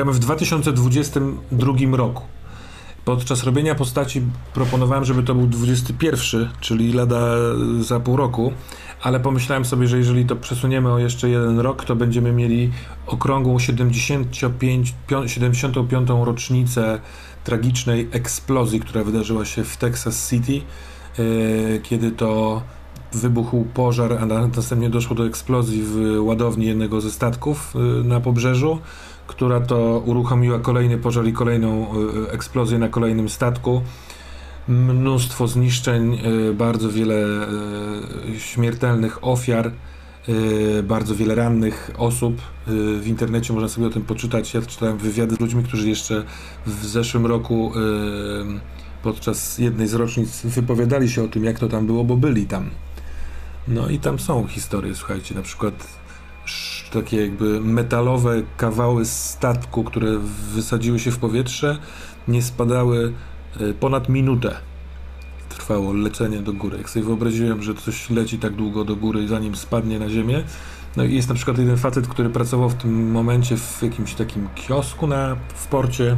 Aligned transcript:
Gramy 0.00 0.12
w 0.12 0.18
2022 0.18 1.96
roku. 1.96 2.22
Podczas 3.04 3.44
robienia 3.44 3.74
postaci 3.74 4.22
proponowałem, 4.54 5.04
żeby 5.04 5.22
to 5.22 5.34
był 5.34 5.46
21, 5.46 6.48
czyli 6.60 6.92
lada 6.92 7.20
za 7.80 8.00
pół 8.00 8.16
roku, 8.16 8.52
ale 9.02 9.20
pomyślałem 9.20 9.64
sobie, 9.64 9.86
że 9.86 9.98
jeżeli 9.98 10.24
to 10.24 10.36
przesuniemy 10.36 10.92
o 10.92 10.98
jeszcze 10.98 11.28
jeden 11.28 11.58
rok, 11.58 11.84
to 11.84 11.96
będziemy 11.96 12.32
mieli 12.32 12.70
okrągłą 13.06 13.58
75, 13.58 14.94
75. 15.26 16.08
rocznicę 16.24 17.00
tragicznej 17.44 18.08
eksplozji, 18.12 18.80
która 18.80 19.04
wydarzyła 19.04 19.44
się 19.44 19.64
w 19.64 19.76
Texas 19.76 20.30
City, 20.30 20.52
yy, 21.18 21.80
kiedy 21.82 22.10
to 22.10 22.62
wybuchł 23.12 23.64
pożar, 23.74 24.12
a 24.12 24.26
następnie 24.26 24.90
doszło 24.90 25.16
do 25.16 25.26
eksplozji 25.26 25.82
w 25.82 26.20
ładowni 26.20 26.66
jednego 26.66 27.00
ze 27.00 27.10
statków 27.10 27.74
yy, 27.74 28.04
na 28.04 28.20
pobrzeżu 28.20 28.78
która 29.30 29.60
to 29.60 30.02
uruchomiła 30.06 30.58
kolejny 30.58 30.98
pożar 30.98 31.26
i 31.26 31.32
kolejną 31.32 31.86
e, 32.26 32.32
eksplozję 32.32 32.78
na 32.78 32.88
kolejnym 32.88 33.28
statku. 33.28 33.82
Mnóstwo 34.68 35.48
zniszczeń, 35.48 36.14
e, 36.14 36.52
bardzo 36.52 36.90
wiele 36.90 37.14
e, 37.14 38.38
śmiertelnych 38.38 39.24
ofiar, 39.24 39.72
bardzo 40.82 41.14
wiele 41.14 41.34
rannych 41.34 41.90
osób. 41.98 42.40
W 43.00 43.06
internecie 43.06 43.52
można 43.52 43.68
sobie 43.68 43.86
o 43.86 43.90
tym 43.90 44.02
poczytać. 44.02 44.54
Ja 44.54 44.62
czytałem 44.62 44.98
wywiady 44.98 45.34
z 45.34 45.40
ludźmi, 45.40 45.64
którzy 45.64 45.88
jeszcze 45.88 46.24
w 46.66 46.86
zeszłym 46.86 47.26
roku 47.26 47.72
podczas 49.02 49.58
jednej 49.58 49.88
z 49.88 49.94
rocznic 49.94 50.42
wypowiadali 50.44 51.10
się 51.10 51.22
o 51.22 51.28
tym, 51.28 51.44
jak 51.44 51.58
to 51.58 51.68
tam 51.68 51.86
było, 51.86 52.04
bo 52.04 52.16
byli 52.16 52.46
tam. 52.46 52.70
No 53.68 53.88
i 53.88 53.98
tam 53.98 54.18
są 54.18 54.46
historie, 54.46 54.94
słuchajcie, 54.94 55.34
na 55.34 55.42
przykład 55.42 55.99
takie 56.92 57.20
jakby 57.22 57.60
metalowe 57.60 58.42
kawały 58.56 59.04
statku, 59.04 59.84
które 59.84 60.18
wysadziły 60.54 60.98
się 60.98 61.10
w 61.10 61.18
powietrze, 61.18 61.78
nie 62.28 62.42
spadały 62.42 63.12
e, 63.60 63.74
ponad 63.74 64.08
minutę. 64.08 64.56
Trwało 65.48 65.92
lecenie 65.92 66.38
do 66.38 66.52
góry. 66.52 66.78
Jak 66.78 66.90
sobie 66.90 67.04
wyobraziłem, 67.04 67.62
że 67.62 67.74
coś 67.74 68.10
leci 68.10 68.38
tak 68.38 68.54
długo 68.54 68.84
do 68.84 68.96
góry, 68.96 69.28
zanim 69.28 69.56
spadnie 69.56 69.98
na 69.98 70.08
ziemię. 70.08 70.44
No 70.96 71.04
i 71.04 71.14
jest 71.14 71.28
na 71.28 71.34
przykład 71.34 71.58
jeden 71.58 71.76
facet, 71.76 72.08
który 72.08 72.30
pracował 72.30 72.70
w 72.70 72.74
tym 72.74 73.10
momencie 73.10 73.56
w 73.56 73.82
jakimś 73.82 74.14
takim 74.14 74.48
kiosku 74.54 75.06
na, 75.06 75.36
w 75.54 75.66
porcie 75.66 76.16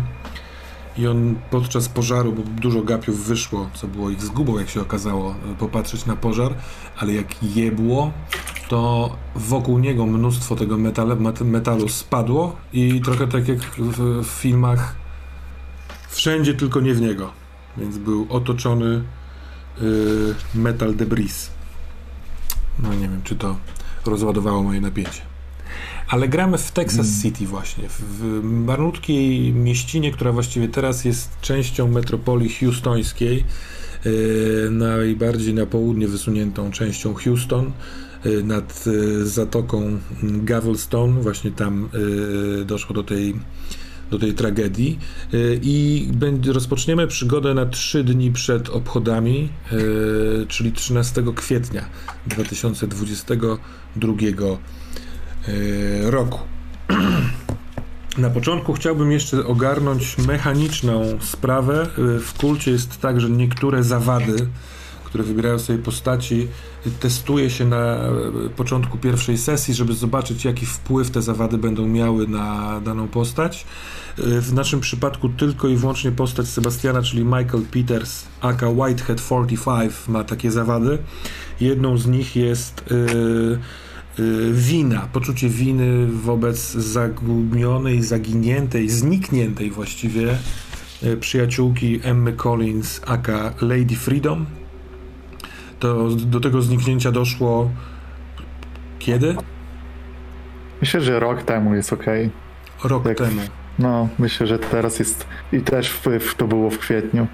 i 0.96 1.06
on 1.06 1.34
podczas 1.50 1.88
pożaru, 1.88 2.32
bo 2.32 2.42
dużo 2.42 2.82
gapiów 2.82 3.26
wyszło, 3.26 3.70
co 3.74 3.86
było 3.88 4.10
ich 4.10 4.22
zgubą, 4.22 4.58
jak 4.58 4.70
się 4.70 4.80
okazało, 4.80 5.34
e, 5.52 5.54
popatrzeć 5.54 6.06
na 6.06 6.16
pożar, 6.16 6.54
ale 6.98 7.12
jak 7.12 7.42
jebło, 7.42 8.12
to 8.68 9.16
wokół 9.34 9.78
niego 9.78 10.06
mnóstwo 10.06 10.56
tego 10.56 10.78
metalu, 10.78 11.16
metalu 11.44 11.88
spadło 11.88 12.56
i 12.72 13.00
trochę 13.00 13.28
tak 13.28 13.48
jak 13.48 13.58
w, 13.58 14.24
w 14.24 14.26
filmach 14.26 14.96
wszędzie, 16.08 16.54
tylko 16.54 16.80
nie 16.80 16.94
w 16.94 17.00
niego. 17.00 17.32
Więc 17.76 17.98
był 17.98 18.26
otoczony 18.30 19.02
yy, 19.80 20.34
metal 20.54 20.96
debris. 20.96 21.50
No 22.78 22.94
nie 22.94 23.08
wiem, 23.08 23.20
czy 23.24 23.36
to 23.36 23.56
rozładowało 24.06 24.62
moje 24.62 24.80
napięcie. 24.80 25.31
Ale 26.12 26.28
gramy 26.28 26.58
w 26.58 26.72
Texas 26.72 27.06
mm. 27.06 27.22
City 27.22 27.46
właśnie, 27.46 27.84
w 27.88 28.40
malutkiej 28.42 29.52
mieścinie, 29.52 30.12
która 30.12 30.32
właściwie 30.32 30.68
teraz 30.68 31.04
jest 31.04 31.40
częścią 31.40 31.88
metropolii 31.88 32.48
houstońskiej, 32.48 33.44
yy, 34.04 34.68
najbardziej 34.70 35.54
na 35.54 35.66
południe 35.66 36.08
wysuniętą 36.08 36.70
częścią 36.70 37.14
Houston. 37.14 37.72
Y, 38.26 38.44
nad 38.44 38.84
y, 38.86 39.26
zatoką 39.26 39.98
Gavelstone, 40.22 41.20
właśnie 41.20 41.50
tam 41.50 41.88
doszło 42.64 42.94
do 42.94 43.02
tej 43.02 43.34
do 44.10 44.18
tej 44.18 44.34
tragedii 44.34 44.98
i 45.62 46.08
rozpoczniemy 46.46 47.06
przygodę 47.06 47.54
na 47.54 47.66
trzy 47.66 48.04
dni 48.04 48.32
przed 48.32 48.68
obchodami, 48.68 49.48
czyli 50.48 50.72
13 50.72 51.22
kwietnia 51.34 51.84
2022 52.26 54.14
roku. 56.02 56.38
Na 58.18 58.30
początku 58.30 58.72
chciałbym 58.72 59.12
jeszcze 59.12 59.46
ogarnąć 59.46 60.18
mechaniczną 60.18 61.04
sprawę. 61.20 61.86
W 61.96 62.32
kulcie 62.38 62.70
jest 62.70 63.00
tak, 63.00 63.20
że 63.20 63.30
niektóre 63.30 63.82
zawady 63.82 64.46
które 65.12 65.24
wybierają 65.24 65.58
sobie 65.58 65.78
postaci, 65.78 66.48
testuje 67.00 67.50
się 67.50 67.64
na 67.64 67.76
e, 67.76 68.10
początku 68.56 68.98
pierwszej 68.98 69.38
sesji, 69.38 69.74
żeby 69.74 69.94
zobaczyć, 69.94 70.44
jaki 70.44 70.66
wpływ 70.66 71.10
te 71.10 71.22
zawady 71.22 71.58
będą 71.58 71.86
miały 71.86 72.28
na 72.28 72.80
daną 72.80 73.08
postać. 73.08 73.66
W 74.18 74.52
naszym 74.52 74.80
przypadku 74.80 75.28
tylko 75.28 75.68
i 75.68 75.76
wyłącznie 75.76 76.12
postać 76.12 76.48
Sebastiana, 76.48 77.02
czyli 77.02 77.24
Michael 77.24 77.62
Peters, 77.70 78.24
aka 78.40 78.68
Whitehead 78.68 79.20
45, 79.20 79.92
ma 80.08 80.24
takie 80.24 80.50
zawady. 80.50 80.98
Jedną 81.60 81.98
z 81.98 82.06
nich 82.06 82.36
jest 82.36 82.84
yy, 82.90 83.58
wina, 84.52 85.08
poczucie 85.12 85.48
winy 85.48 86.06
wobec 86.06 86.72
zagubionej, 86.72 88.02
zaginiętej, 88.02 88.88
znikniętej 88.88 89.70
właściwie 89.70 90.36
przyjaciółki 91.20 92.00
Emmy 92.02 92.32
Collins, 92.32 93.00
aka 93.06 93.54
Lady 93.60 93.96
Freedom 93.96 94.46
to 95.82 96.08
do 96.08 96.40
tego 96.40 96.62
zniknięcia 96.62 97.12
doszło 97.12 97.70
kiedy? 98.98 99.36
Myślę, 100.80 101.00
że 101.00 101.20
rok 101.20 101.42
temu 101.42 101.74
jest 101.74 101.92
ok. 101.92 102.04
Rok 102.84 103.06
Jak, 103.06 103.18
temu. 103.18 103.40
No, 103.78 104.08
myślę, 104.18 104.46
że 104.46 104.58
teraz 104.58 104.98
jest 104.98 105.26
i 105.52 105.60
też 105.60 105.90
w, 105.90 106.06
w, 106.20 106.34
to 106.34 106.46
było 106.46 106.70
w 106.70 106.78
kwietniu. 106.78 107.26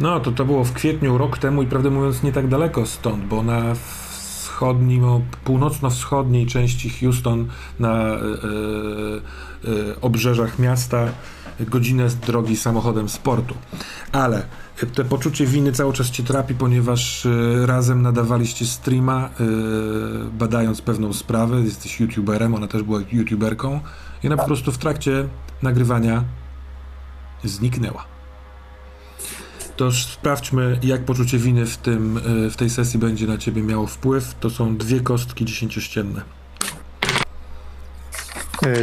No, 0.00 0.20
to 0.20 0.32
to 0.32 0.44
było 0.44 0.64
w 0.64 0.72
kwietniu 0.72 1.18
rok 1.18 1.38
temu 1.38 1.62
i 1.62 1.66
prawdę 1.66 1.90
mówiąc 1.90 2.22
nie 2.22 2.32
tak 2.32 2.48
daleko 2.48 2.86
stąd, 2.86 3.24
bo 3.24 3.42
na 3.42 3.74
wschodnim, 4.62 5.04
północno-wschodniej 5.44 6.46
części 6.46 6.90
Houston 6.90 7.48
na 7.78 7.94
e, 7.94 8.14
e, 8.14 10.00
obrzeżach 10.00 10.58
miasta 10.58 11.06
godzinę 11.60 12.10
z 12.10 12.16
drogi 12.16 12.56
samochodem 12.56 13.08
sportu. 13.08 13.54
Ale 14.12 14.46
te 14.94 15.04
poczucie 15.04 15.46
winy 15.46 15.72
cały 15.72 15.92
czas 15.92 16.10
cię 16.10 16.22
trapi, 16.22 16.54
ponieważ 16.54 17.26
e, 17.26 17.66
razem 17.66 18.02
nadawaliście 18.02 18.66
streama, 18.66 19.28
e, 19.28 19.44
badając 20.38 20.82
pewną 20.82 21.12
sprawę. 21.12 21.60
Jesteś 21.60 22.00
youtuberem, 22.00 22.54
ona 22.54 22.66
też 22.66 22.82
była 22.82 23.00
youtuberką. 23.12 23.80
I 24.22 24.26
ona 24.26 24.36
po 24.36 24.46
prostu 24.46 24.72
w 24.72 24.78
trakcie 24.78 25.28
nagrywania 25.62 26.24
zniknęła. 27.44 28.11
To 29.76 29.92
sprawdźmy, 29.92 30.78
jak 30.82 31.04
poczucie 31.04 31.38
winy 31.38 31.66
w, 31.66 31.76
tym, 31.76 32.20
e, 32.46 32.50
w 32.50 32.56
tej 32.56 32.70
sesji 32.70 32.98
będzie 32.98 33.26
na 33.26 33.38
ciebie 33.38 33.62
miało 33.62 33.86
wpływ. 33.86 34.34
To 34.40 34.50
są 34.50 34.76
dwie 34.76 35.00
kostki 35.00 35.44
dziesięciościenne. 35.44 36.22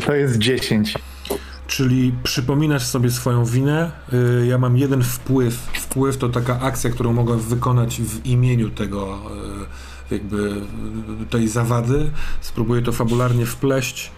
To 0.06 0.16
jest 0.16 0.38
10. 0.38 0.94
Czyli 1.68 2.14
przypominasz 2.24 2.86
sobie 2.86 3.12
swoją 3.12 3.46
winę. 3.46 3.92
Y, 4.14 4.46
ja 4.48 4.58
mam 4.58 4.78
jeden 4.78 5.04
wpływ. 5.04 5.56
Wpływ 5.74 6.18
to 6.18 6.30
taka 6.30 6.60
akcja, 6.60 6.90
którą 6.90 7.14
mogę 7.14 7.38
wykonać 7.38 8.02
w 8.02 8.26
imieniu 8.26 8.70
tego, 8.70 9.20
jakby 10.12 10.62
tej 11.30 11.48
zawady. 11.48 12.12
Spróbuję 12.42 12.82
to 12.82 12.92
fabularnie 12.92 13.46
wpleść. 13.46 14.12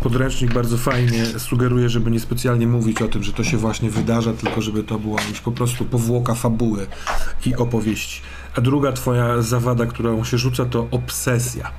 Podręcznik 0.00 0.54
bardzo 0.54 0.76
fajnie 0.76 1.26
sugeruje, 1.26 1.88
żeby 1.88 2.10
niespecjalnie 2.10 2.66
mówić 2.66 3.02
o 3.02 3.08
tym, 3.08 3.22
że 3.22 3.32
to 3.32 3.44
się 3.44 3.56
właśnie 3.56 3.90
wydarza, 3.90 4.32
tylko 4.32 4.60
żeby 4.60 4.82
to 4.82 4.98
była 4.98 5.20
już 5.28 5.40
po 5.40 5.52
prostu 5.52 5.84
powłoka 5.84 6.34
fabuły 6.34 6.86
i 7.46 7.56
opowieści. 7.56 8.20
A 8.56 8.60
druga 8.60 8.92
twoja 8.92 9.42
zawada, 9.42 9.86
którą 9.86 10.24
się 10.24 10.38
rzuca, 10.38 10.64
to 10.64 10.88
obsesja. 10.90 11.70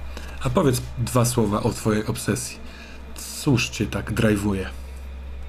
A 0.44 0.50
powiedz 0.50 0.81
dwa 0.98 1.26
słowa 1.26 1.64
o 1.64 1.70
twojej 1.70 2.06
obsesji. 2.06 2.58
Cóż 3.16 3.70
cię 3.70 3.88
tak 3.88 4.12
drive'uje? 4.12 4.66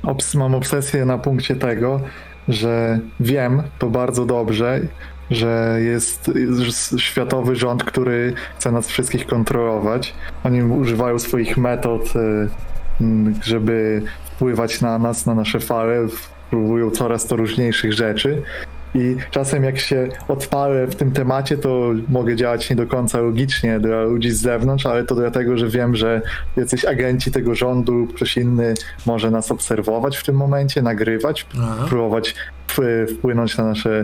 Obs 0.03 0.35
mam 0.35 0.55
obsesję 0.55 1.05
na 1.05 1.19
punkcie 1.19 1.56
tego, 1.56 2.00
że 2.49 3.00
wiem 3.21 3.62
to 3.79 3.91
bardzo 3.91 4.27
dobrze, 4.27 4.81
że 5.31 5.79
jest, 5.81 6.31
światowy 6.97 7.56
rząd, 7.56 7.85
który 7.85 8.32
chce 8.59 8.73
nas 8.73 8.88
wszystkich 8.88 9.27
kontrolować. 9.27 10.15
Oni 10.44 10.62
używają 10.62 11.19
swoich 11.19 11.56
metod, 11.56 12.12
y, 12.17 12.49
żeby 13.43 14.03
wpływać 14.25 14.81
na 14.81 14.99
nas, 14.99 15.27
na 15.27 15.35
nasze 15.35 15.61
fale, 15.61 16.06
próbują 16.50 16.91
coraz 16.91 17.27
to 17.27 17.37
różniejszych 17.37 17.93
rzeczy. 17.93 18.43
I 18.94 19.17
czasem 19.31 19.65
jak 19.65 19.79
się 19.79 20.09
odpalę 20.29 20.87
w 20.87 20.94
tym 20.94 21.12
temacie, 21.12 21.59
to 21.59 21.93
mogę 22.09 22.37
działać 22.37 22.71
nie 22.71 22.77
do 22.77 22.87
końca 22.87 23.21
logicznie 23.21 23.81
dla 23.81 24.03
ludzi 24.03 24.31
z 24.31 24.41
zewnątrz, 24.41 24.87
ale 24.87 25.05
to 25.05 25.15
dlatego, 25.15 25.56
że 25.56 25.69
wiem, 25.69 25.97
że 25.97 26.23
jacyś 26.56 26.85
agenci 26.85 27.32
tego 27.32 27.55
rządu 27.55 27.93
lub 27.94 28.15
ktoś 28.15 28.37
inny 28.37 28.75
może 29.06 29.31
nas 29.31 29.50
obserwować 29.50 30.17
w 30.17 30.25
tym 30.25 30.37
momencie, 30.37 30.82
nagrywać, 30.82 31.47
Aha. 31.59 31.87
próbować 31.88 32.35
wpłynąć 33.09 33.56
na 33.56 33.65
nasze 33.65 34.03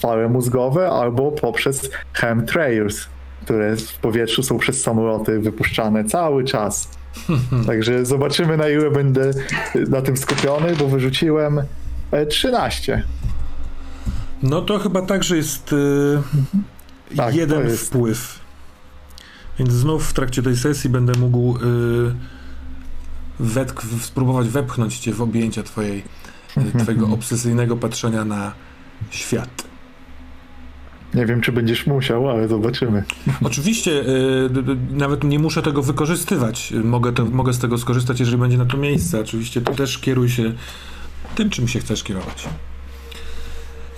fale 0.00 0.28
mózgowe 0.28 0.90
albo 0.90 1.32
poprzez 1.32 1.90
chemtrails, 2.12 3.08
które 3.44 3.76
w 3.76 3.94
powietrzu 3.98 4.42
są 4.42 4.58
przez 4.58 4.82
samoloty 4.82 5.40
wypuszczane 5.40 6.04
cały 6.04 6.44
czas. 6.44 6.88
Także 7.66 8.06
zobaczymy 8.06 8.56
na 8.56 8.68
ile 8.68 8.90
będę 8.90 9.30
na 9.88 10.02
tym 10.02 10.16
skupiony, 10.16 10.76
bo 10.76 10.88
wyrzuciłem 10.88 11.62
e, 12.10 12.26
13. 12.26 13.02
No 14.42 14.62
to 14.62 14.78
chyba 14.78 15.02
tak, 15.02 15.24
że 15.24 15.36
jest 15.36 15.72
y, 15.72 16.22
Tak, 17.16 17.34
jeden 17.34 17.68
jest. 17.68 17.86
wpływ. 17.86 18.38
Więc 19.58 19.72
znów 19.72 20.08
w 20.08 20.12
trakcie 20.12 20.42
tej 20.42 20.56
sesji 20.56 20.90
będę 20.90 21.12
mógł 21.20 21.56
y, 21.56 21.60
wetk, 23.40 23.82
spróbować 24.00 24.48
wepchnąć 24.48 24.98
cię 24.98 25.12
w 25.12 25.22
objęcia 25.22 25.62
twojej, 25.62 26.04
y, 26.56 26.78
twojego 26.82 27.06
obsesyjnego 27.08 27.76
patrzenia 27.76 28.24
na 28.24 28.52
świat. 29.10 29.72
Nie 31.14 31.26
wiem, 31.26 31.40
czy 31.40 31.52
będziesz 31.52 31.86
musiał, 31.86 32.30
ale 32.30 32.48
zobaczymy. 32.48 33.04
Oczywiście 33.44 33.90
y, 33.90 34.50
nawet 34.90 35.24
nie 35.24 35.38
muszę 35.38 35.62
tego 35.62 35.82
wykorzystywać. 35.82 36.72
Mogę, 36.84 37.12
to, 37.12 37.24
mogę 37.24 37.52
z 37.52 37.58
tego 37.58 37.78
skorzystać, 37.78 38.20
jeżeli 38.20 38.38
będzie 38.38 38.58
na 38.58 38.66
to 38.66 38.76
miejsce. 38.76 39.20
Oczywiście 39.20 39.60
ty 39.60 39.74
też 39.74 39.98
kieruj 39.98 40.28
się 40.28 40.52
tym, 41.34 41.50
czym 41.50 41.68
się 41.68 41.80
chcesz 41.80 42.04
kierować. 42.04 42.48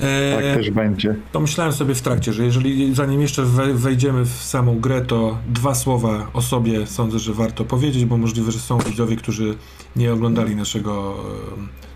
E, 0.00 0.36
Tak 0.36 0.44
też 0.56 0.70
będzie. 0.70 1.14
Pomyślałem 1.32 1.72
sobie 1.72 1.94
w 1.94 2.02
trakcie, 2.02 2.32
że 2.32 2.44
jeżeli 2.44 2.94
zanim 2.94 3.20
jeszcze 3.20 3.42
we, 3.44 3.74
wejdziemy 3.74 4.24
w 4.24 4.32
samą 4.32 4.80
grę, 4.80 5.00
to 5.00 5.38
dwa 5.48 5.74
słowa 5.74 6.30
o 6.32 6.42
sobie 6.42 6.86
sądzę, 6.86 7.18
że 7.18 7.32
warto 7.32 7.64
powiedzieć, 7.64 8.04
bo 8.04 8.16
możliwe, 8.16 8.52
że 8.52 8.58
są 8.58 8.78
widzowie, 8.78 9.16
którzy 9.16 9.54
nie 9.96 10.12
oglądali 10.12 10.56
naszego 10.56 11.16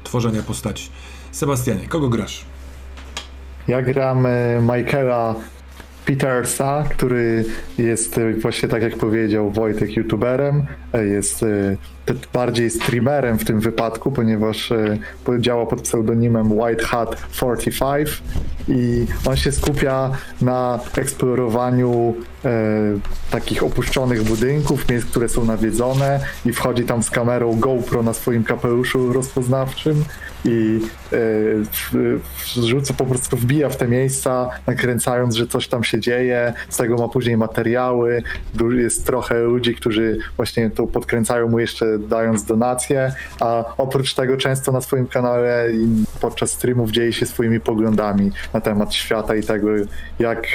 tworzenia 0.05 0.43
postaci. 0.43 0.89
Sebastianie, 1.33 1.89
kogo 1.89 2.09
grasz? 2.09 2.45
Ja 3.69 3.83
gram 3.83 4.27
e, 4.27 4.61
Michaela 4.61 5.35
Petersa, 6.07 6.85
który 6.91 7.45
jest 7.79 8.19
e, 8.19 8.33
właśnie 8.33 8.69
tak 8.69 8.83
jak 8.83 8.97
powiedział 8.97 9.51
Wojtek 9.51 9.97
youtuberem, 9.97 10.67
e, 10.93 11.05
jest 11.05 11.45
bardziej 12.33 12.71
streamerem 12.71 13.39
w 13.39 13.45
tym 13.45 13.61
wypadku, 13.61 14.13
ponieważ 14.13 14.73
e, 14.73 14.99
działa 15.39 15.67
pod 15.67 15.83
pseudonimem 15.83 16.53
White 16.53 16.85
Hat 16.85 17.17
45 17.33 18.23
i 18.69 19.07
on 19.25 19.37
się 19.37 19.53
skupia 19.53 20.11
na 20.41 20.81
eksplorowaniu 20.97 22.15
e, 22.45 22.51
takich 23.31 23.63
opuszczonych 23.63 24.23
budynków, 24.23 24.89
miejsc, 24.89 25.07
które 25.07 25.29
są 25.29 25.45
nawiedzone 25.45 26.21
i 26.47 26.53
wchodzi 26.53 26.85
tam 26.85 27.03
z 27.03 27.11
kamerą 27.11 27.61
GoPro 27.61 28.03
na 28.03 28.13
swoim 28.13 28.45
kapeluszu 28.45 29.13
rozpoznawczym 29.13 30.05
i 30.45 30.81
e, 31.13 31.17
wrzuca, 32.57 32.95
po 32.95 33.07
prostu 33.07 33.37
wbija 33.37 33.69
w 33.69 33.77
te 33.77 33.89
miejsca, 33.89 34.51
nakręcając, 34.67 35.35
że 35.35 35.47
coś 35.47 35.69
tam 35.69 35.85
się 35.85 36.01
dzieje, 36.01 36.53
z 36.69 36.77
tego 36.77 36.97
ma 36.97 37.09
później 37.09 37.37
materiały, 37.37 38.23
jest 38.77 39.07
trochę 39.07 39.39
ludzi, 39.39 39.75
którzy 39.75 40.19
właśnie 40.37 40.71
to 40.71 40.87
podkręcają 40.87 41.49
mu 41.49 41.59
jeszcze 41.59 41.98
dając 41.99 42.45
donacje, 42.45 43.13
a 43.41 43.65
oprócz 43.77 44.15
tego 44.15 44.37
często 44.37 44.73
na 44.73 44.81
swoim 44.81 45.07
kanale 45.07 45.73
i 45.73 46.05
podczas 46.21 46.51
streamów 46.51 46.91
dzieje 46.91 47.13
się 47.13 47.27
swoimi 47.27 47.61
poglądami 47.61 48.31
na 48.53 48.61
temat 48.61 48.95
świata 48.95 49.35
i 49.35 49.43
tego, 49.43 49.69
jak 50.19 50.47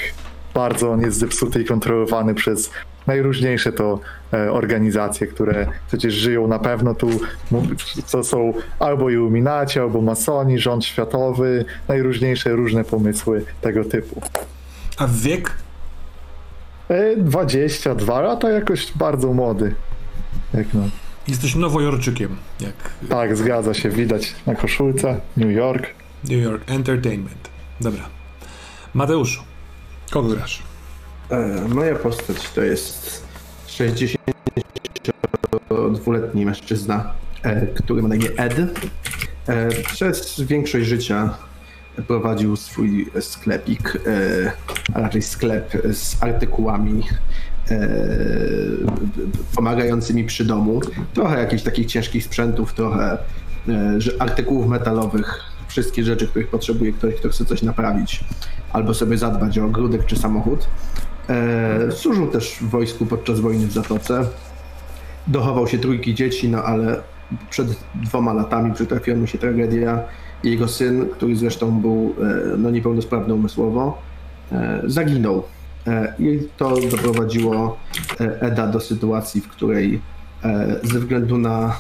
bardzo 0.54 0.92
on 0.92 1.02
jest 1.02 1.18
zepsuty 1.18 1.62
i 1.62 1.66
kontrolowany 1.66 2.34
przez 2.34 2.72
najróżniejsze 3.08 3.72
to 3.72 4.00
e, 4.34 4.52
organizacje, 4.52 5.28
które 5.28 5.68
przecież 5.88 6.14
żyją 6.14 6.48
na 6.48 6.60
pewno 6.60 6.96
tu, 6.96 7.10
to 8.12 8.24
są 8.24 8.54
albo 8.80 9.10
iluminaci, 9.10 9.80
albo 9.80 10.02
masoni, 10.02 10.60
rząd 10.60 10.86
światowy, 10.86 11.66
najróżniejsze 11.88 12.50
różne 12.50 12.84
pomysły 12.84 13.46
tego 13.62 13.84
typu. 13.86 14.22
A 14.98 15.08
wiek? 15.08 15.52
E, 16.90 17.18
22 17.18 18.22
lata 18.22 18.50
jakoś 18.50 18.92
bardzo 18.98 19.34
młody. 19.34 19.76
Jak 20.54 20.74
no. 20.74 20.84
Jesteś 21.28 21.56
nowojorczykiem, 21.56 22.36
jak 22.60 22.74
Tak, 23.10 23.38
zgadza 23.38 23.74
się, 23.74 23.90
widać 23.90 24.36
na 24.48 24.56
koszulce, 24.56 25.22
New 25.38 25.52
York. 25.52 25.88
New 26.24 26.44
York 26.44 26.72
Entertainment. 26.72 27.50
Dobra. 27.82 28.02
Mateuszu, 28.94 29.44
kogo 30.12 30.30
grasz? 30.30 30.64
E, 31.30 31.68
Moja 31.68 31.96
postać 31.96 32.50
to 32.50 32.62
jest 32.62 33.24
62-letni 33.68 36.46
mężczyzna, 36.46 37.14
e, 37.44 37.68
który 37.68 38.02
ma 38.02 38.08
na 38.08 38.16
imię 38.16 38.30
Ed. 38.38 38.60
E, 39.48 39.70
Przez 39.84 40.42
większość 40.42 40.86
życia 40.88 41.38
prowadził 42.08 42.56
swój 42.56 43.10
sklepik, 43.22 43.96
e, 43.96 44.00
a 44.94 45.00
raczej 45.00 45.22
sklep 45.22 45.72
z 45.94 46.24
artykułami 46.24 47.04
pomagającymi 49.56 50.24
przy 50.24 50.46
domu. 50.46 50.82
Trochę 51.14 51.40
jakichś 51.40 51.64
takich 51.64 51.86
ciężkich 51.86 52.24
sprzętów, 52.24 52.74
trochę 52.74 53.18
e, 53.70 54.00
artykułów 54.20 54.68
metalowych, 54.68 55.40
wszystkie 55.68 56.04
rzeczy, 56.04 56.28
których 56.28 56.48
potrzebuje 56.48 56.94
ktoś, 56.94 57.16
kto 57.16 57.30
chce 57.30 57.46
coś 57.46 57.62
naprawić 57.62 58.24
albo 58.74 58.94
sobie 58.94 59.18
zadbać 59.18 59.60
o 59.60 59.66
ogródek 59.66 60.06
czy 60.06 60.16
samochód. 60.16 60.68
E, 61.30 61.92
służył 61.92 62.28
też 62.28 62.56
w 62.62 62.70
wojsku 62.70 63.06
podczas 63.06 63.40
wojny 63.40 63.68
w 63.68 63.72
Zatoce. 63.72 64.26
Dochował 65.28 65.68
się 65.68 65.78
trójki 65.80 66.16
dzieci, 66.16 66.50
no 66.50 66.64
ale 66.64 67.02
przed 67.50 67.68
dwoma 67.96 68.34
latami 68.34 68.74
przytrafiła 68.74 69.18
mu 69.18 69.28
się 69.28 69.38
tragedia. 69.38 70.00
Jego 70.44 70.68
syn, 70.68 71.06
który 71.10 71.36
zresztą 71.36 71.82
był 71.82 72.16
e, 72.22 72.58
no, 72.58 72.72
niepełnosprawny 72.72 73.34
umysłowo, 73.34 74.02
e, 74.52 74.82
zaginął. 74.86 75.44
E, 75.88 76.14
I 76.20 76.48
to 76.58 76.78
doprowadziło 76.92 77.78
e, 78.20 78.42
Eda 78.42 78.68
do 78.68 78.80
sytuacji, 78.80 79.42
w 79.42 79.48
której 79.48 80.02
e, 80.44 80.76
ze 80.84 81.00
względu 81.00 81.38
na 81.38 81.76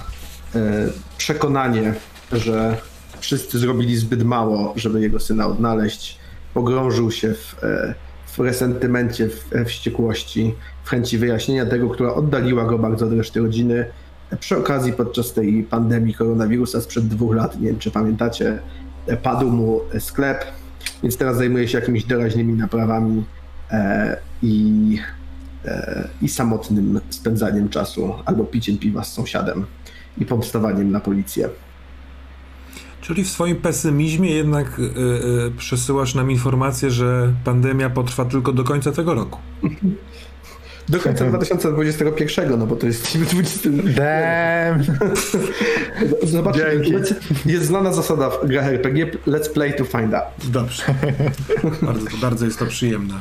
przekonanie, 1.18 1.94
że 2.32 2.78
wszyscy 3.20 3.60
zrobili 3.60 3.96
zbyt 3.96 4.24
mało, 4.24 4.74
żeby 4.76 5.02
jego 5.02 5.20
syna 5.20 5.48
odnaleźć, 5.48 6.20
pogrążył 6.54 7.12
się 7.12 7.34
w, 7.34 7.56
w 8.28 8.40
resentymencie, 8.40 9.30
w 9.30 9.66
wściekłości, 9.66 10.56
w 10.84 10.90
chęci 10.90 11.18
wyjaśnienia 11.18 11.66
tego, 11.66 11.90
która 11.90 12.14
oddaliła 12.14 12.66
go 12.66 12.80
bardzo 12.80 13.06
od 13.06 13.14
reszty 13.14 13.40
rodziny. 13.40 13.86
Przy 14.40 14.58
okazji 14.58 14.94
podczas 14.94 15.34
tej 15.34 15.64
pandemii 15.64 16.14
koronawirusa 16.14 16.82
sprzed 16.82 17.08
dwóch 17.08 17.36
lat, 17.36 17.60
nie 17.60 17.68
wiem 17.68 17.80
czy 17.80 17.92
pamiętacie, 17.92 18.60
padł 19.24 19.52
mu 19.52 19.80
sklep, 20.00 20.46
więc 21.04 21.18
teraz 21.18 21.38
zajmuje 21.38 21.68
się 21.68 21.80
jakimiś 21.80 22.04
doraźnymi 22.04 22.54
naprawami 22.54 23.24
i, 24.42 24.98
e, 25.66 26.08
i 26.22 26.30
samotnym 26.30 27.00
spędzaniem 27.10 27.70
czasu 27.70 28.14
albo 28.26 28.44
piciem 28.44 28.78
piwa 28.78 29.04
z 29.04 29.14
sąsiadem 29.14 29.66
i 30.18 30.26
pomstowaniem 30.26 30.92
na 30.92 31.00
policję. 31.00 31.50
Czyli 33.02 33.24
w 33.24 33.30
swoim 33.30 33.56
pesymizmie 33.56 34.32
jednak 34.32 34.80
y, 34.80 34.82
y, 34.82 35.52
przesyłasz 35.58 36.16
nam 36.16 36.32
informację, 36.32 36.92
że 36.92 37.34
pandemia 37.44 37.90
potrwa 37.90 38.26
tylko 38.26 38.54
do 38.54 38.64
końca 38.64 38.92
tego 38.92 39.14
roku. 39.14 39.40
Do 40.90 41.00
końca 41.00 41.26
2021, 41.26 42.60
no 42.60 42.68
bo 42.68 42.76
to 42.76 42.88
jest 42.88 43.18
20. 43.18 43.70
Damn! 43.70 44.84
Zobaczcie, 46.34 46.66
Dzięki. 46.74 46.92
jest, 46.92 47.16
jest 47.46 47.66
znana 47.66 47.94
zasada 47.94 48.30
w 48.30 48.48
grach 48.48 48.66
RPG, 48.66 49.12
let's 49.28 49.50
play 49.54 49.74
to 49.74 49.86
find 49.86 50.14
out. 50.14 50.26
Dobrze. 50.44 50.84
bardzo, 51.82 52.08
bardzo 52.22 52.46
jest 52.46 52.60
to 52.60 52.66
przyjemna 52.66 53.20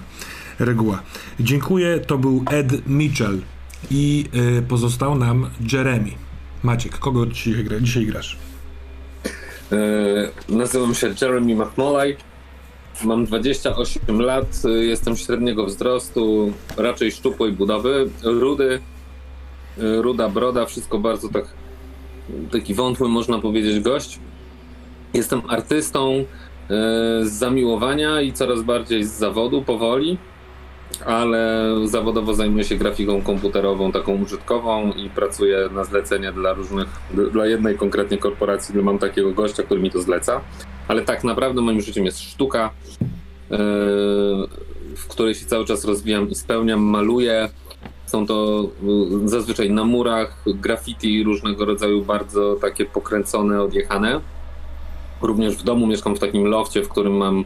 reguła. 0.59 1.03
Dziękuję. 1.41 2.01
To 2.01 2.19
był 2.19 2.45
Ed 2.51 2.87
Mitchell 2.87 3.41
i 3.91 4.25
y, 4.59 4.63
pozostał 4.63 5.19
nam 5.19 5.51
Jeremy. 5.73 6.11
Maciek, 6.63 6.99
kogo 6.99 7.27
dzisiaj, 7.27 7.65
gra, 7.65 7.81
dzisiaj 7.81 8.07
grasz? 8.07 8.39
E, 9.73 10.29
Nazywam 10.49 10.95
się 10.95 11.15
Jeremy 11.23 11.55
McMolay. 11.55 12.17
Mam 13.05 13.25
28 13.25 14.21
lat, 14.21 14.63
e, 14.65 14.69
jestem 14.71 15.17
średniego 15.17 15.67
wzrostu, 15.67 16.53
raczej 16.77 17.13
szczupłej 17.13 17.53
budowy, 17.53 18.11
rudy, 18.23 18.81
e, 19.79 20.03
ruda 20.03 20.29
broda, 20.29 20.67
wszystko 20.67 20.99
bardzo 20.99 21.29
tak 21.29 21.45
taki 22.51 22.75
wątły 22.75 23.09
można 23.09 23.39
powiedzieć 23.39 23.81
gość. 23.81 24.19
Jestem 25.15 25.43
artystą 25.49 26.25
z 27.23 27.31
zamiłowania 27.31 28.21
i 28.21 28.33
coraz 28.33 28.63
bardziej 28.63 29.05
z 29.05 29.11
zawodu 29.11 29.63
powoli, 29.63 30.19
ale 31.07 31.75
zawodowo 31.85 32.35
zajmuję 32.35 32.65
się 32.65 32.77
grafiką 32.77 33.23
komputerową, 33.23 33.93
taką 33.93 34.23
użytkową 34.23 34.93
i 34.93 35.11
pracuję 35.11 35.69
na 35.75 35.85
zlecenie 35.85 36.33
dla 36.33 36.53
różnych, 36.53 36.87
dla 37.33 37.47
jednej 37.47 37.77
konkretnie 37.77 38.19
korporacji, 38.19 38.75
gdzie 38.75 38.83
mam 38.83 38.99
takiego 38.99 39.33
gościa, 39.33 39.63
który 39.63 39.81
mi 39.81 39.91
to 39.91 40.03
zleca. 40.03 40.41
Ale 40.89 41.03
tak 41.03 41.25
naprawdę 41.25 41.61
moim 41.61 41.81
życiem 41.81 42.05
jest 42.05 42.21
sztuka, 42.21 42.71
yy, 43.51 43.59
w 44.97 45.07
której 45.09 45.35
się 45.35 45.47
cały 45.47 45.65
czas 45.65 45.85
rozwijam 45.85 46.31
i 46.31 46.35
spełniam, 46.35 46.81
maluję. 46.81 47.49
Są 48.07 48.27
to 48.27 48.69
yy, 48.83 49.29
zazwyczaj 49.29 49.71
na 49.71 49.85
murach, 49.85 50.45
graffiti 50.47 51.23
różnego 51.25 51.65
rodzaju, 51.65 52.05
bardzo 52.05 52.57
takie 52.61 52.85
pokręcone, 52.85 53.63
odjechane. 53.63 54.21
Również 55.23 55.57
w 55.57 55.63
domu 55.63 55.87
mieszkam 55.87 56.17
w 56.17 56.19
takim 56.19 56.45
lofcie, 56.45 56.83
w 56.83 56.89
którym 56.89 57.17
mam 57.17 57.45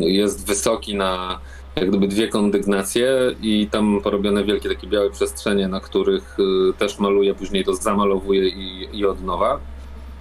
jest 0.00 0.46
wysoki 0.46 0.94
na 0.94 1.40
jak 1.76 1.88
gdyby 1.88 2.08
dwie 2.08 2.28
kondygnacje 2.28 3.10
i 3.42 3.68
tam 3.70 4.00
porobione 4.02 4.44
wielkie 4.44 4.68
takie 4.68 4.86
białe 4.86 5.10
przestrzenie, 5.10 5.68
na 5.68 5.80
których 5.80 6.36
y, 6.38 6.72
też 6.78 6.98
maluję, 6.98 7.34
później 7.34 7.64
to 7.64 7.74
zamalowuję 7.74 8.48
i, 8.48 8.88
i 8.92 9.06
od 9.06 9.24
nowa. 9.24 9.60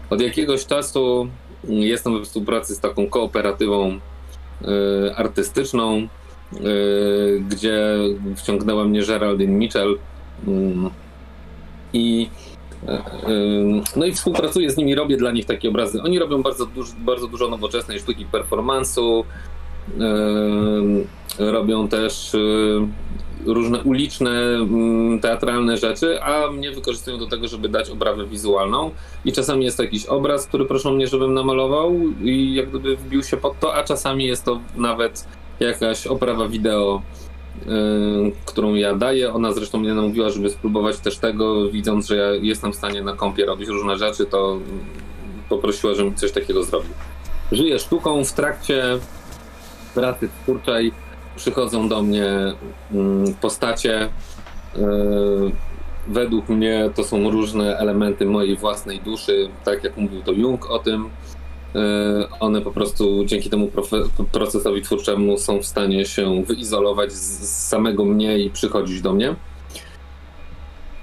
Od 0.09 0.21
jakiegoś 0.21 0.65
czasu 0.65 1.27
y, 1.69 1.73
jestem 1.73 2.19
we 2.19 2.25
współpracy 2.25 2.75
z 2.75 2.79
taką 2.79 3.07
kooperatywą 3.07 3.91
y, 3.91 5.15
artystyczną, 5.15 5.97
y, 5.97 7.43
gdzie 7.49 7.97
wciągnęła 8.35 8.85
mnie 8.85 9.01
Geraldine 9.03 9.53
Mitchell 9.53 9.97
mm, 10.47 10.89
i 11.93 12.29
y, 12.29 12.52
y, 12.52 12.52
no 13.95 14.05
i 14.05 14.11
współpracuję 14.11 14.71
z 14.71 14.77
nimi, 14.77 14.95
robię 14.95 15.17
dla 15.17 15.31
nich 15.31 15.45
takie 15.45 15.69
obrazy. 15.69 16.01
Oni 16.01 16.19
robią 16.19 16.43
bardzo, 16.43 16.65
duż, 16.65 16.91
bardzo 16.91 17.27
dużo 17.27 17.49
nowoczesnej 17.49 17.99
sztuki 17.99 18.25
performance'u, 18.25 19.23
y, 21.39 21.51
robią 21.51 21.87
też 21.87 22.33
y, 22.33 22.87
różne 23.45 23.83
uliczne, 23.83 24.31
teatralne 25.21 25.77
rzeczy, 25.77 26.23
a 26.23 26.51
mnie 26.51 26.71
wykorzystują 26.71 27.17
do 27.17 27.27
tego, 27.27 27.47
żeby 27.47 27.69
dać 27.69 27.89
oprawę 27.89 28.25
wizualną. 28.25 28.91
I 29.25 29.31
czasami 29.31 29.65
jest 29.65 29.77
to 29.77 29.83
jakiś 29.83 30.05
obraz, 30.05 30.47
który 30.47 30.65
proszą 30.65 30.93
mnie, 30.93 31.07
żebym 31.07 31.33
namalował 31.33 31.95
i 32.21 32.53
jak 32.53 32.69
gdyby 32.69 32.95
wbił 32.95 33.23
się 33.23 33.37
pod 33.37 33.59
to, 33.59 33.75
a 33.75 33.83
czasami 33.83 34.25
jest 34.25 34.45
to 34.45 34.59
nawet 34.75 35.27
jakaś 35.59 36.07
oprawa 36.07 36.47
wideo, 36.47 37.01
którą 38.45 38.73
ja 38.73 38.95
daję. 38.95 39.33
Ona 39.33 39.53
zresztą 39.53 39.79
mnie 39.79 39.93
namówiła, 39.93 40.29
żeby 40.29 40.49
spróbować 40.49 40.99
też 40.99 41.17
tego, 41.17 41.69
widząc, 41.69 42.07
że 42.07 42.15
ja 42.15 42.31
jestem 42.31 42.73
w 42.73 42.75
stanie 42.75 43.01
na 43.01 43.13
kąpie 43.13 43.45
robić 43.45 43.69
różne 43.69 43.97
rzeczy, 43.97 44.25
to 44.25 44.59
poprosiła, 45.49 45.93
żebym 45.93 46.15
coś 46.15 46.31
takiego 46.31 46.63
zrobił. 46.63 46.91
Żyję 47.51 47.79
sztuką 47.79 48.25
w 48.25 48.33
trakcie 48.33 48.83
pracy 49.95 50.29
twórczej 50.43 50.91
przychodzą 51.35 51.89
do 51.89 52.01
mnie 52.01 52.53
mm, 52.91 53.33
postacie. 53.41 54.09
Yy, 54.77 55.51
Według 56.07 56.49
mnie 56.49 56.89
to 56.95 57.03
są 57.03 57.31
różne 57.31 57.77
elementy 57.77 58.25
mojej 58.25 58.57
własnej 58.57 58.99
duszy, 58.99 59.49
tak 59.65 59.83
jak 59.83 59.97
mówił 59.97 60.21
to 60.21 60.31
Jung 60.31 60.69
o 60.69 60.79
tym. 60.79 61.09
Yy, 61.73 62.27
One 62.39 62.61
po 62.61 62.71
prostu 62.71 63.25
dzięki 63.25 63.49
temu 63.49 63.71
procesowi 64.31 64.81
twórczemu 64.81 65.37
są 65.37 65.59
w 65.59 65.65
stanie 65.65 66.05
się 66.05 66.43
wyizolować 66.43 67.13
z 67.13 67.67
samego 67.67 68.05
mnie 68.05 68.39
i 68.39 68.49
przychodzić 68.49 69.01
do 69.01 69.13
mnie. 69.13 69.35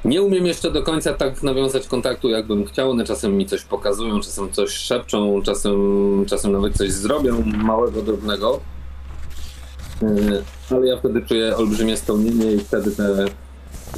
Nie 0.05 0.23
umiem 0.23 0.47
jeszcze 0.47 0.71
do 0.71 0.83
końca 0.83 1.15
tak 1.15 1.43
nawiązać 1.43 1.87
kontaktu, 1.87 2.29
jakbym 2.29 2.67
chciał. 2.67 2.91
One 2.91 3.05
czasem 3.05 3.37
mi 3.37 3.47
coś 3.47 3.63
pokazują, 3.63 4.21
czasem 4.21 4.53
coś 4.53 4.71
szepczą, 4.71 5.43
czasem, 5.43 5.75
czasem 6.27 6.53
nawet 6.53 6.77
coś 6.77 6.93
zrobią 6.93 7.43
małego, 7.43 8.03
drobnego. 8.03 8.61
Yy, 10.03 10.43
Ale 10.71 10.87
ja 10.87 10.97
wtedy 10.97 11.23
czuję 11.29 11.57
olbrzymie 11.57 11.97
spełnienie 11.97 12.53
i 12.53 12.59
wtedy 12.59 12.91
te, 12.91 13.25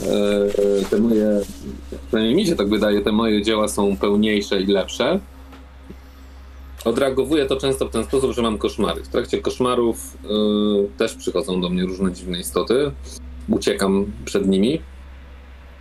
yy, 0.02 0.84
te 0.90 0.98
moje, 0.98 1.40
przynajmniej 2.06 2.36
mi 2.36 2.46
się 2.46 2.56
tak 2.56 2.68
wydaje, 2.68 3.00
te 3.00 3.12
moje 3.12 3.42
dzieła 3.42 3.68
są 3.68 3.96
pełniejsze 3.96 4.60
i 4.60 4.66
lepsze. 4.66 5.20
Odreagowuję 6.84 7.46
to 7.46 7.56
często 7.56 7.86
w 7.86 7.90
ten 7.90 8.04
sposób, 8.04 8.32
że 8.32 8.42
mam 8.42 8.58
koszmary. 8.58 9.02
W 9.02 9.08
trakcie 9.08 9.38
koszmarów 9.38 10.18
yy, 10.24 10.88
też 10.98 11.14
przychodzą 11.14 11.60
do 11.60 11.68
mnie 11.68 11.82
różne 11.82 12.12
dziwne 12.12 12.40
istoty. 12.40 12.92
Uciekam 13.48 14.12
przed 14.24 14.46
nimi. 14.48 14.80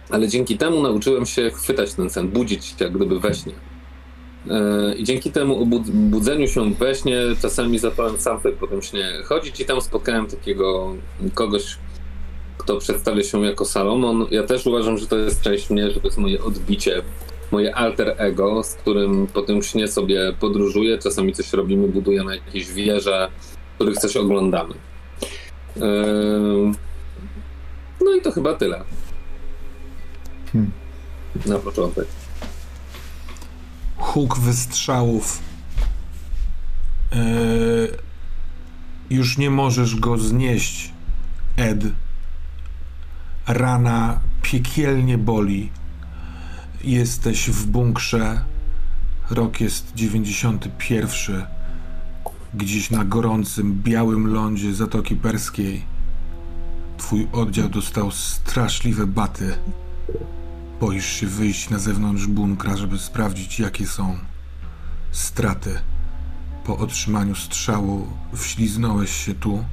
Ale 0.09 0.27
dzięki 0.27 0.57
temu 0.57 0.81
nauczyłem 0.81 1.25
się 1.25 1.49
chwytać 1.49 1.93
ten 1.93 2.09
sen, 2.09 2.27
budzić 2.27 2.65
się 2.65 2.75
jak 2.79 2.93
gdyby 2.93 3.19
we 3.19 3.33
śnie. 3.33 3.53
Yy, 4.45 4.95
I 4.95 5.03
dzięki 5.03 5.31
temu 5.31 5.65
obud- 5.65 5.89
budzeniu 5.89 6.47
się 6.47 6.73
we 6.73 6.95
śnie 6.95 7.17
czasami 7.41 7.79
zacząłem 7.79 8.17
sam 8.17 8.41
sobie 8.41 8.55
po 8.55 8.81
śnie 8.81 9.05
chodzić 9.25 9.59
i 9.59 9.65
tam 9.65 9.81
spotkałem 9.81 10.27
takiego 10.27 10.95
kogoś, 11.33 11.77
kto 12.57 12.77
przedstawia 12.77 13.23
się 13.23 13.45
jako 13.45 13.65
Salomon. 13.65 14.25
Ja 14.31 14.43
też 14.43 14.65
uważam, 14.65 14.97
że 14.97 15.07
to 15.07 15.17
jest 15.17 15.41
część 15.41 15.69
mnie, 15.69 15.91
że 15.91 15.99
to 15.99 16.07
jest 16.07 16.17
moje 16.17 16.43
odbicie, 16.43 17.01
moje 17.51 17.75
alter 17.75 18.15
ego, 18.17 18.63
z 18.63 18.73
którym 18.73 19.27
po 19.27 19.41
tym 19.41 19.63
śnie 19.63 19.87
sobie 19.87 20.33
podróżuję. 20.39 20.97
Czasami 20.97 21.33
coś 21.33 21.53
robimy, 21.53 21.87
budujemy 21.87 22.35
jakieś 22.35 22.71
wieże, 22.71 23.29
których 23.75 23.97
coś 23.97 24.17
oglądamy. 24.17 24.73
No 28.01 28.15
i 28.17 28.21
to 28.21 28.31
chyba 28.31 28.53
tyle. 28.53 28.83
Hmm. 30.51 30.71
Na 31.45 31.59
początek. 31.59 32.07
huk 33.97 34.39
wystrzałów. 34.39 35.39
Yy, 37.11 37.97
już 39.09 39.37
nie 39.37 39.49
możesz 39.49 39.95
go 39.95 40.17
znieść, 40.17 40.93
Ed. 41.57 41.83
Rana 43.47 44.19
piekielnie 44.41 45.17
boli. 45.17 45.69
Jesteś 46.83 47.49
w 47.49 47.65
bunkrze. 47.67 48.41
Rok 49.29 49.61
jest 49.61 49.91
91. 49.95 51.45
Gdzieś 52.53 52.91
na 52.91 53.05
gorącym, 53.05 53.81
białym 53.83 54.33
lądzie 54.33 54.73
Zatoki 54.73 55.15
Perskiej. 55.15 55.85
Twój 56.97 57.27
oddział 57.31 57.69
dostał 57.69 58.11
straszliwe 58.11 59.07
baty. 59.07 59.57
Boisz 60.79 61.05
się 61.05 61.27
wyjść 61.27 61.69
na 61.69 61.79
zewnątrz 61.79 62.27
bunkra, 62.27 62.77
żeby 62.77 62.99
sprawdzić, 62.99 63.59
jakie 63.59 63.87
są 63.87 64.17
straty. 65.11 65.79
Po 66.65 66.77
otrzymaniu 66.77 67.35
strzału 67.35 68.07
wśliznąłeś 68.33 69.25
się 69.25 69.33
tu. 69.33 69.65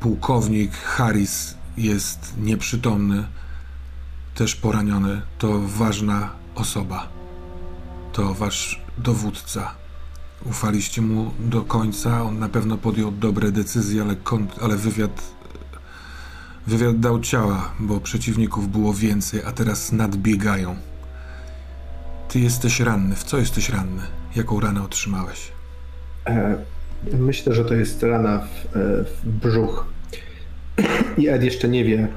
Pułkownik 0.00 0.72
Harris 0.72 1.54
jest 1.76 2.34
nieprzytomny, 2.38 3.24
też 4.34 4.56
poraniony. 4.56 5.22
To 5.38 5.60
ważna 5.60 6.30
osoba. 6.54 7.08
To 8.12 8.34
wasz 8.34 8.82
dowódca. 8.98 9.74
Ufaliście 10.46 11.02
mu 11.02 11.30
do 11.38 11.62
końca. 11.62 12.22
On 12.22 12.38
na 12.38 12.48
pewno 12.48 12.78
podjął 12.78 13.10
dobre 13.10 13.52
decyzje, 13.52 14.02
ale, 14.02 14.16
ale 14.60 14.76
wywiad 14.76 15.34
Wywiad 16.66 17.00
dał 17.00 17.20
ciała, 17.20 17.72
bo 17.80 18.00
przeciwników 18.00 18.68
było 18.72 18.94
więcej, 18.94 19.42
a 19.46 19.52
teraz 19.52 19.92
nadbiegają. 19.92 20.76
Ty 22.28 22.40
jesteś 22.40 22.80
ranny. 22.80 23.16
W 23.16 23.24
co 23.24 23.38
jesteś 23.38 23.68
ranny? 23.68 24.02
Jaką 24.36 24.60
ranę 24.60 24.82
otrzymałeś? 24.82 25.52
E, 26.26 26.56
Myślę, 27.18 27.54
że 27.54 27.64
to 27.64 27.74
jest 27.74 28.02
rana 28.02 28.38
w, 28.38 28.76
e, 28.76 29.04
w 29.04 29.26
brzuch. 29.26 29.86
I 31.18 31.28
Ed 31.28 31.42
jeszcze 31.42 31.68
nie 31.68 31.84
wie, 31.84 32.08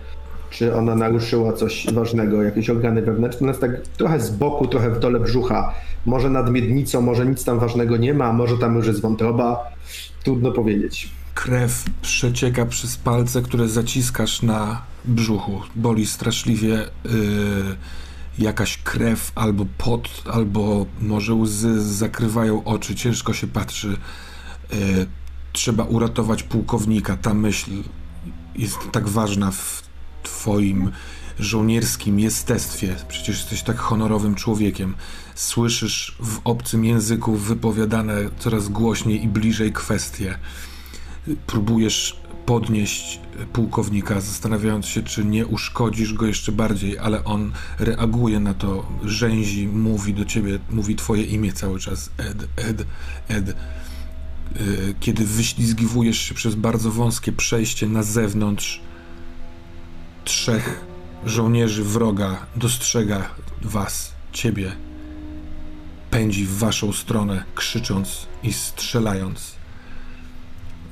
czy 0.50 0.76
ona 0.76 0.96
naruszyła 0.96 1.54
coś 1.54 1.88
ważnego, 1.94 2.44
jakieś 2.44 2.70
organy 2.70 3.02
wewnętrzne. 3.02 3.48
Jest 3.48 3.62
tak 3.62 3.82
trochę 3.98 4.20
z 4.20 4.30
boku, 4.32 4.68
trochę 4.68 4.92
w 4.92 5.00
dole 5.00 5.20
brzucha. 5.20 5.74
Może 6.06 6.30
nad 6.30 6.52
miednicą, 6.52 7.02
może 7.02 7.26
nic 7.26 7.44
tam 7.44 7.60
ważnego 7.60 7.98
nie 7.98 8.14
ma, 8.14 8.34
może 8.34 8.58
tam 8.58 8.76
już 8.76 8.88
jest 8.88 9.02
wątroba. 9.02 9.64
Trudno 10.24 10.52
powiedzieć. 10.52 11.10
Krew 11.34 11.84
przecieka 12.02 12.66
przez 12.66 12.98
palce, 12.98 13.42
które 13.42 13.68
zaciskasz 13.68 14.42
na 14.42 14.82
brzuchu. 15.06 15.62
Boli 15.76 16.06
straszliwie 16.06 16.70
yy, 16.70 17.12
jakaś 18.40 18.78
krew, 18.78 19.32
albo 19.36 19.66
pot, 19.78 20.10
albo 20.32 20.86
może 21.02 21.34
łzy 21.34 21.84
zakrywają 21.84 22.64
oczy. 22.64 22.96
Ciężko 22.96 23.34
się 23.34 23.48
patrzy. 23.48 23.98
Yy, 24.72 24.78
trzeba 25.54 25.84
uratować 25.84 26.44
pułkownika. 26.44 27.18
Ta 27.18 27.34
myśl 27.34 27.72
jest 28.56 28.78
tak 28.92 29.08
ważna 29.08 29.52
w 29.52 29.87
twoim 30.28 30.92
żołnierskim 31.40 32.20
jestestwie. 32.20 32.96
Przecież 33.08 33.38
jesteś 33.38 33.64
tak 33.64 33.78
honorowym 33.78 34.36
człowiekiem. 34.36 34.96
Słyszysz 35.36 36.18
w 36.20 36.40
obcym 36.44 36.86
języku 36.86 37.36
wypowiadane 37.36 38.16
coraz 38.40 38.70
głośniej 38.70 39.24
i 39.24 39.28
bliżej 39.28 39.74
kwestie 39.74 40.38
próbujesz 41.48 42.20
podnieść 42.46 43.20
pułkownika, 43.54 44.22
zastanawiając 44.22 44.86
się, 44.86 45.04
czy 45.04 45.26
nie 45.26 45.46
uszkodzisz 45.46 46.14
go 46.14 46.26
jeszcze 46.26 46.52
bardziej, 46.52 47.00
ale 47.00 47.24
on 47.24 47.52
reaguje 47.80 48.40
na 48.40 48.54
to, 48.54 48.86
rzęzi, 49.04 49.68
mówi 49.68 50.14
do 50.14 50.26
ciebie, 50.26 50.60
mówi 50.70 50.96
twoje 50.96 51.24
imię 51.24 51.54
cały 51.54 51.80
czas. 51.80 52.10
Ed, 52.18 52.48
Ed, 52.56 52.86
Ed. 53.28 53.50
Y, 53.50 54.96
Kiedy 55.00 55.26
wyślizgiwujesz 55.26 56.20
się 56.20 56.34
przez 56.34 56.56
bardzo 56.56 56.92
wąskie 56.92 57.32
przejście 57.32 57.88
na 57.88 58.04
zewnątrz, 58.04 58.82
trzech 60.28 60.86
żołnierzy 61.26 61.84
wroga 61.84 62.46
dostrzega 62.56 63.30
was, 63.62 64.14
ciebie. 64.32 64.72
Pędzi 66.12 66.46
w 66.46 66.58
waszą 66.58 66.94
stronę, 66.94 67.44
krzycząc 67.56 68.28
i 68.44 68.54
strzelając 68.54 69.56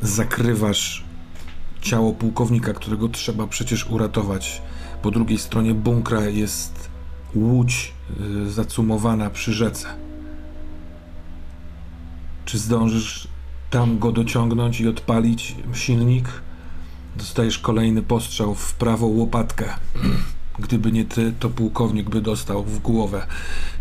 zakrywasz 0.01 1.03
ciało 1.81 2.13
pułkownika, 2.13 2.73
którego 2.73 3.09
trzeba 3.09 3.47
przecież 3.47 3.85
uratować. 3.85 4.61
Po 5.01 5.11
drugiej 5.11 5.37
stronie 5.37 5.73
bunkra 5.73 6.25
jest 6.25 6.89
łódź 7.35 7.93
y, 8.45 8.51
zacumowana 8.51 9.29
przy 9.29 9.53
rzece. 9.53 9.87
Czy 12.45 12.57
zdążysz 12.57 13.27
tam 13.69 13.99
go 13.99 14.11
dociągnąć 14.11 14.81
i 14.81 14.87
odpalić 14.87 15.55
silnik, 15.73 16.29
dostajesz 17.15 17.59
kolejny 17.59 18.01
postrzał 18.01 18.55
w 18.55 18.73
prawą 18.73 19.05
łopatkę. 19.05 19.65
Gdyby 20.59 20.91
nie 20.91 21.05
ty, 21.05 21.33
to 21.39 21.49
pułkownik 21.49 22.09
by 22.09 22.21
dostał 22.21 22.63
w 22.63 22.79
głowę. 22.79 23.27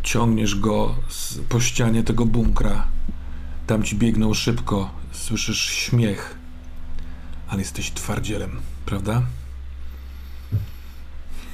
Ciągniesz 0.03 0.55
go 0.55 0.95
z, 1.09 1.39
po 1.39 1.61
ścianie 1.61 2.03
tego 2.03 2.27
bunkra. 2.27 2.87
Tam 3.67 3.83
ci 3.83 3.97
biegną 3.97 4.35
szybko. 4.35 4.91
Słyszysz 5.13 5.61
śmiech. 5.61 6.35
Ale 7.49 7.61
jesteś 7.61 7.91
twardzielem, 7.91 8.51
prawda? 8.87 9.23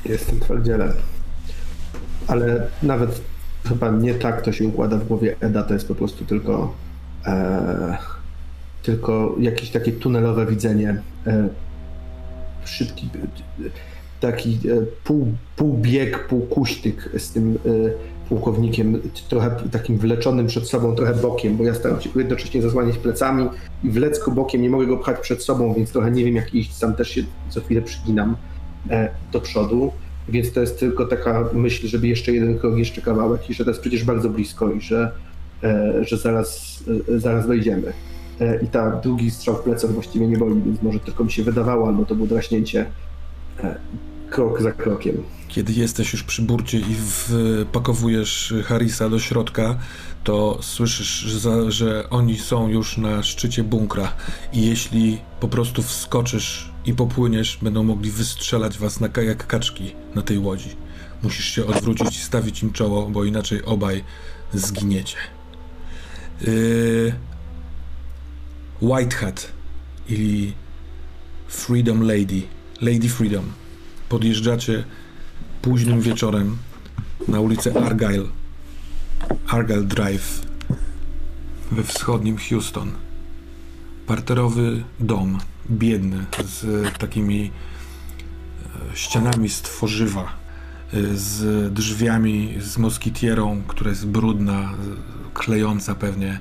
Jestem 0.04 0.40
twardzielem. 0.40 0.92
Ale 2.26 2.66
nawet 2.82 3.20
chyba 3.68 3.90
nie 3.90 4.14
tak 4.14 4.42
to 4.42 4.52
się 4.52 4.64
układa 4.64 4.96
w 4.96 5.06
głowie 5.06 5.37
Eda, 5.40 5.62
to 5.62 5.75
jest 5.75 5.88
po 5.88 5.94
prostu 5.94 6.25
tylko 6.25 6.75
e, 7.26 7.99
tylko 8.82 9.37
jakieś 9.40 9.70
takie 9.70 9.92
tunelowe 9.92 10.46
widzenie. 10.46 11.02
E, 11.26 11.49
szybki 12.64 13.09
e, 13.14 13.71
taki 14.21 14.50
e, 14.50 14.87
pół, 15.05 15.26
półbieg, 15.57 16.26
półkuśtyk 16.29 17.11
z 17.19 17.33
tym 17.33 17.59
e, 17.67 18.29
pułkownikiem, 18.29 19.00
trochę 19.29 19.57
takim 19.73 19.99
wleczonym 19.99 20.47
przed 20.47 20.69
sobą, 20.69 20.95
trochę 20.95 21.14
bokiem, 21.14 21.57
bo 21.57 21.64
ja 21.64 21.75
staram 21.75 22.00
się 22.00 22.11
jednocześnie 22.17 22.62
zasłaniać 22.62 22.99
plecami 22.99 23.49
i 23.85 23.90
wlec 23.90 24.25
go 24.25 24.31
bokiem, 24.31 24.62
nie 24.62 24.71
mogę 24.71 24.87
go 24.87 24.97
pchać 24.97 25.19
przed 25.21 25.43
sobą, 25.43 25.75
więc 25.75 25.93
trochę 25.93 26.11
nie 26.11 26.25
wiem 26.25 26.37
jak 26.37 26.55
iść, 26.55 26.75
sam 26.75 26.95
też 26.95 27.11
się 27.11 27.23
co 27.49 27.61
chwilę 27.61 27.83
przyginam 27.83 28.37
do 29.33 29.40
przodu. 29.40 29.93
Więc 30.29 30.52
to 30.52 30.61
jest 30.61 30.81
tylko 30.81 31.07
taka 31.07 31.45
myśl, 31.52 31.87
żeby 31.88 32.09
jeszcze 32.09 32.33
jeden 32.33 32.59
krok, 32.59 32.79
jeszcze 32.79 33.00
kawałek 33.00 33.50
i 33.50 33.55
że 33.55 33.64
to 33.64 33.71
jest 33.71 33.81
przecież 33.81 34.05
bardzo 34.05 34.29
blisko 34.29 34.73
i 34.73 34.81
że, 34.81 35.12
że 36.00 36.17
zaraz, 36.17 36.83
zaraz 37.17 37.47
dojdziemy. 37.47 37.93
E, 38.40 38.62
I 38.62 38.66
ta 38.66 38.90
drugi 38.97 39.30
strzał 39.30 39.56
w 39.56 39.61
plecach 39.61 39.92
właściwie 39.92 40.28
nie 40.28 40.37
boli, 40.37 40.62
więc 40.62 40.82
może 40.82 41.00
tylko 41.00 41.25
mi 41.25 41.32
się 41.32 41.42
wydawało, 41.42 41.88
albo 41.88 42.04
to 42.04 42.14
było 42.14 42.28
draśnięcie 42.28 42.87
e, 43.62 43.78
krok 44.30 44.62
za 44.62 44.73
krokiem. 44.73 45.23
Kiedy 45.49 45.73
jesteś 45.73 46.12
już 46.12 46.23
przy 46.23 46.42
burcie 46.42 46.78
i 46.78 46.94
wpakowujesz 46.94 48.54
Harisa 48.64 49.09
do 49.09 49.18
środka, 49.18 49.78
to 50.25 50.59
słyszysz, 50.62 51.09
że, 51.09 51.73
że 51.73 52.11
oni 52.11 52.38
są 52.38 52.68
już 52.68 52.97
na 52.99 53.23
szczycie 53.23 53.64
bunkra 53.64 54.12
i 54.52 54.66
jeśli 54.66 55.20
po 55.40 55.49
prostu 55.49 55.82
wskoczysz 55.82 56.70
i 56.87 56.94
popłyniesz, 56.94 57.59
będą 57.62 57.82
mogli 57.82 58.11
wystrzelać 58.11 58.78
was 58.78 59.00
na, 59.00 59.09
ka- 59.09 59.23
jak 59.23 59.47
kaczki 59.47 59.94
na 60.14 60.23
tej 60.23 60.38
łodzi. 60.38 60.76
Musisz 61.23 61.44
się 61.44 61.66
odwrócić 61.66 62.16
i 62.16 62.20
stawić 62.20 62.62
im 62.62 62.73
czoło, 62.73 63.07
bo 63.07 63.24
inaczej 63.24 63.64
obaj 63.64 64.05
zginiecie. 64.55 65.16
Yy... 66.40 67.12
Whitehead 68.83 69.53
i 70.09 70.53
Freedom 71.49 72.03
Lady, 72.03 72.43
Lady 72.81 73.09
Freedom. 73.09 73.45
Podjeżdżacie 74.09 74.85
późnym 75.62 76.01
wieczorem 76.01 76.59
na 77.29 77.40
ulicę 77.40 77.85
Argyle, 77.85 78.25
Argyle 79.47 79.83
Drive 79.83 80.47
we 81.73 81.83
wschodnim 81.83 82.37
Houston. 82.38 82.93
Parterowy 84.07 84.85
dom, 85.01 85.38
biedny, 85.71 86.25
z 86.45 86.93
takimi 86.99 87.51
e, 88.93 88.97
ścianami 88.97 89.49
z 89.49 89.62
tworzywa, 89.62 90.23
e, 90.23 91.16
z 91.16 91.73
drzwiami, 91.75 92.55
z 92.61 92.79
moskitierą, 92.79 93.62
która 93.69 93.90
jest 93.90 94.07
brudna, 94.07 94.61
e, 94.61 94.75
klejąca 95.35 95.95
pewnie, 95.95 96.40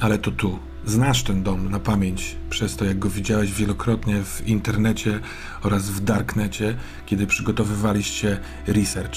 ale 0.00 0.18
to 0.18 0.30
tu. 0.30 0.58
Znasz 0.86 1.22
ten 1.22 1.42
dom 1.42 1.70
na 1.70 1.80
pamięć, 1.80 2.36
przez 2.50 2.76
to 2.76 2.84
jak 2.84 2.98
go 2.98 3.10
widziałeś 3.10 3.52
wielokrotnie 3.52 4.24
w 4.24 4.48
internecie 4.48 5.20
oraz 5.62 5.90
w 5.90 6.00
darknecie, 6.00 6.76
kiedy 7.06 7.26
przygotowywaliście 7.26 8.40
research. 8.66 9.16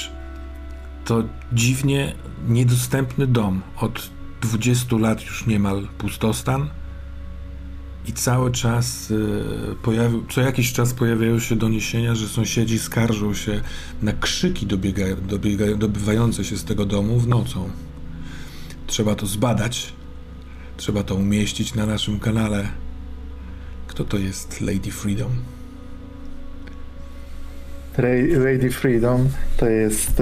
To 1.05 1.23
dziwnie 1.53 2.15
niedostępny 2.47 3.27
dom. 3.27 3.61
Od 3.77 4.09
20 4.41 4.97
lat 4.97 5.25
już 5.25 5.45
niemal 5.45 5.87
pustostan. 5.97 6.69
I 8.05 8.13
cały 8.13 8.51
czas 8.51 9.13
pojawił, 9.83 10.25
co 10.29 10.41
jakiś 10.41 10.73
czas 10.73 10.93
pojawiają 10.93 11.39
się 11.39 11.55
doniesienia, 11.55 12.15
że 12.15 12.27
sąsiedzi 12.27 12.79
skarżą 12.79 13.33
się 13.33 13.61
na 14.01 14.13
krzyki 14.13 14.65
dobiega, 14.65 15.05
dobiega, 15.15 15.65
dobywające 15.77 16.43
się 16.43 16.57
z 16.57 16.63
tego 16.63 16.85
domu 16.85 17.19
w 17.19 17.27
nocą. 17.27 17.69
Trzeba 18.87 19.15
to 19.15 19.25
zbadać. 19.25 19.93
Trzeba 20.77 21.03
to 21.03 21.15
umieścić 21.15 21.75
na 21.75 21.85
naszym 21.85 22.19
kanale. 22.19 22.67
Kto 23.87 24.03
to 24.03 24.17
jest 24.17 24.61
Lady 24.61 24.91
Freedom? 24.91 25.31
Lady 28.37 28.69
Freedom 28.69 29.29
to 29.57 29.69
jest 29.69 30.21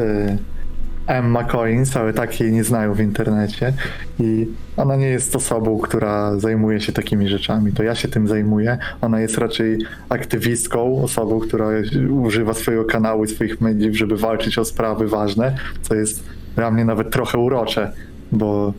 Emma 1.08 1.44
Collins, 1.44 1.98
ale 1.98 2.14
tak 2.14 2.40
jej 2.40 2.52
nie 2.52 2.64
znają 2.64 2.94
w 2.94 3.00
internecie. 3.00 3.74
I 4.20 4.48
ona 4.78 4.96
nie 4.96 5.08
jest 5.08 5.36
osobą, 5.36 5.80
która 5.80 6.40
zajmuje 6.40 6.82
się 6.82 6.92
takimi 6.92 7.30
rzeczami. 7.30 7.72
To 7.72 7.84
ja 7.84 7.96
się 7.96 8.08
tym 8.08 8.28
zajmuję. 8.28 8.78
Ona 9.02 9.22
jest 9.22 9.38
raczej 9.38 9.78
aktywistką, 10.10 11.04
osobą, 11.04 11.40
która 11.40 11.68
używa 12.10 12.54
swojego 12.54 12.86
kanału 12.86 13.24
i 13.24 13.28
swoich 13.28 13.62
mediów, 13.62 13.96
żeby 13.96 14.18
walczyć 14.18 14.58
o 14.58 14.66
sprawy 14.66 15.08
ważne, 15.08 15.56
co 15.82 15.96
jest 15.96 16.24
dla 16.56 16.72
mnie 16.72 16.86
nawet 16.86 17.12
trochę 17.12 17.38
urocze, 17.38 17.94
bo 18.32 18.74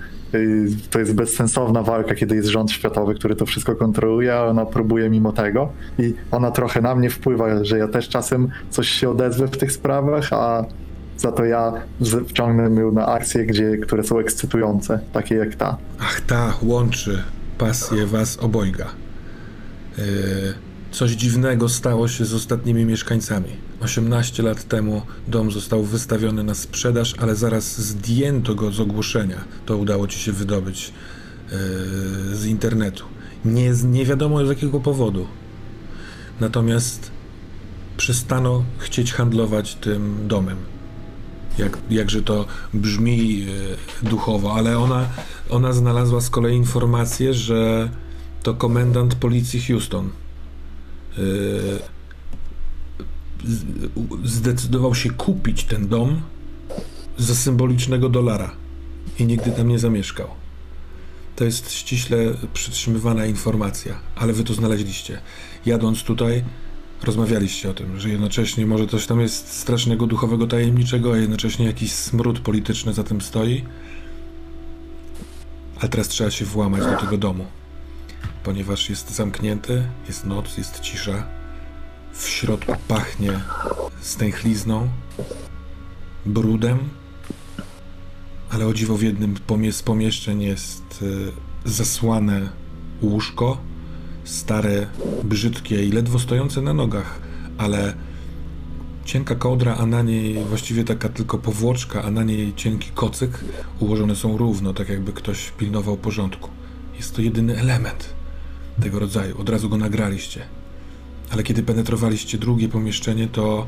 to 0.90 0.98
jest 0.98 1.14
bezsensowna 1.14 1.82
walka, 1.82 2.14
kiedy 2.14 2.36
jest 2.36 2.48
rząd 2.48 2.72
światowy, 2.72 3.14
który 3.14 3.36
to 3.36 3.46
wszystko 3.46 3.76
kontroluje, 3.76 4.34
a 4.34 4.44
ona 4.44 4.66
próbuje 4.66 5.10
mimo 5.10 5.32
tego 5.32 5.72
i 5.98 6.14
ona 6.30 6.50
trochę 6.50 6.80
na 6.80 6.94
mnie 6.94 7.10
wpływa, 7.10 7.64
że 7.64 7.78
ja 7.78 7.88
też 7.88 8.08
czasem 8.08 8.48
coś 8.70 8.88
się 8.88 9.10
odezwę 9.10 9.48
w 9.48 9.58
tych 9.58 9.72
sprawach, 9.72 10.32
a 10.32 10.64
za 11.18 11.32
to 11.32 11.44
ja 11.44 11.72
wciągnę 12.28 12.80
ją 12.80 12.92
na 12.92 13.06
akcje, 13.06 13.46
gdzie, 13.46 13.78
które 13.78 14.04
są 14.04 14.18
ekscytujące, 14.18 15.00
takie 15.12 15.34
jak 15.34 15.54
ta. 15.54 15.76
Ach, 16.00 16.20
ta 16.20 16.54
łączy 16.62 17.22
pasję 17.58 18.06
was 18.06 18.38
obojga. 18.38 18.86
Yy, 19.98 20.04
coś 20.90 21.10
dziwnego 21.10 21.68
stało 21.68 22.08
się 22.08 22.24
z 22.24 22.34
ostatnimi 22.34 22.84
mieszkańcami. 22.84 23.65
18 23.80 24.42
lat 24.42 24.68
temu 24.68 25.02
dom 25.28 25.50
został 25.50 25.82
wystawiony 25.84 26.44
na 26.44 26.54
sprzedaż, 26.54 27.14
ale 27.18 27.36
zaraz 27.36 27.80
zdjęto 27.80 28.54
go 28.54 28.70
z 28.72 28.80
ogłoszenia. 28.80 29.44
To 29.66 29.76
udało 29.76 30.08
ci 30.08 30.18
się 30.18 30.32
wydobyć 30.32 30.92
yy, 31.50 31.58
z 32.36 32.44
internetu. 32.46 33.04
Nie, 33.44 33.70
nie 33.84 34.04
wiadomo 34.04 34.46
z 34.46 34.48
jakiego 34.48 34.80
powodu. 34.80 35.26
Natomiast 36.40 37.10
przestano 37.96 38.64
chcieć 38.78 39.12
handlować 39.12 39.74
tym 39.74 40.28
domem 40.28 40.56
jak, 41.58 41.78
jakże 41.90 42.22
to 42.22 42.46
brzmi 42.74 43.46
e, 44.02 44.08
duchowo, 44.08 44.54
ale 44.54 44.78
ona, 44.78 45.08
ona 45.50 45.72
znalazła 45.72 46.20
z 46.20 46.30
kolei 46.30 46.56
informację, 46.56 47.34
że 47.34 47.90
to 48.42 48.54
komendant 48.54 49.14
policji 49.14 49.62
Houston 49.62 50.10
e, 51.18 51.20
u- 51.20 51.95
zdecydował 54.24 54.94
się 54.94 55.10
kupić 55.10 55.64
ten 55.64 55.88
dom 55.88 56.20
za 57.18 57.34
symbolicznego 57.34 58.08
dolara 58.08 58.50
i 59.18 59.24
nigdy 59.24 59.50
tam 59.50 59.68
nie 59.68 59.78
zamieszkał. 59.78 60.28
To 61.36 61.44
jest 61.44 61.72
ściśle 61.72 62.18
przytrzymywana 62.54 63.26
informacja, 63.26 63.98
ale 64.16 64.32
wy 64.32 64.44
to 64.44 64.54
znaleźliście. 64.54 65.20
Jadąc 65.66 66.02
tutaj, 66.02 66.44
rozmawialiście 67.02 67.70
o 67.70 67.74
tym, 67.74 68.00
że 68.00 68.08
jednocześnie 68.08 68.66
może 68.66 68.86
coś 68.86 69.06
tam 69.06 69.20
jest 69.20 69.52
strasznego, 69.52 70.06
duchowego, 70.06 70.46
tajemniczego, 70.46 71.12
a 71.12 71.16
jednocześnie 71.16 71.66
jakiś 71.66 71.92
smród 71.92 72.40
polityczny 72.40 72.92
za 72.92 73.04
tym 73.04 73.20
stoi. 73.20 73.64
Ale 75.80 75.88
teraz 75.88 76.08
trzeba 76.08 76.30
się 76.30 76.44
włamać 76.44 76.82
do 76.82 76.96
tego 76.96 77.18
domu, 77.18 77.46
ponieważ 78.44 78.90
jest 78.90 79.10
zamknięty, 79.10 79.82
jest 80.08 80.24
noc, 80.24 80.58
jest 80.58 80.80
cisza. 80.80 81.26
W 82.18 82.28
środku 82.28 82.72
pachnie 82.88 83.40
stęchlizną, 84.00 84.88
brudem, 86.26 86.78
ale 88.50 88.66
o 88.66 88.74
dziwo 88.74 88.96
w 88.96 89.02
jednym 89.02 89.34
z 89.72 89.82
pomieszczeń 89.82 90.42
jest 90.42 91.02
y, 91.02 91.32
zasłane 91.64 92.48
łóżko, 93.02 93.58
stare, 94.24 94.86
brzydkie 95.24 95.84
i 95.84 95.92
ledwo 95.92 96.18
stojące 96.18 96.62
na 96.62 96.74
nogach, 96.74 97.20
ale 97.58 97.94
cienka 99.04 99.34
kołdra, 99.34 99.76
a 99.76 99.86
na 99.86 100.02
niej 100.02 100.44
właściwie 100.44 100.84
taka 100.84 101.08
tylko 101.08 101.38
powłoczka, 101.38 102.02
a 102.02 102.10
na 102.10 102.24
niej 102.24 102.54
cienki 102.54 102.90
kocyk 102.94 103.44
ułożone 103.80 104.16
są 104.16 104.36
równo, 104.36 104.74
tak 104.74 104.88
jakby 104.88 105.12
ktoś 105.12 105.50
pilnował 105.50 105.96
porządku. 105.96 106.50
Jest 106.96 107.16
to 107.16 107.22
jedyny 107.22 107.58
element 107.58 108.14
tego 108.82 108.98
rodzaju. 108.98 109.40
Od 109.40 109.48
razu 109.48 109.68
go 109.68 109.76
nagraliście. 109.76 110.55
Ale 111.30 111.42
kiedy 111.42 111.62
penetrowaliście 111.62 112.38
drugie 112.38 112.68
pomieszczenie, 112.68 113.28
to 113.28 113.66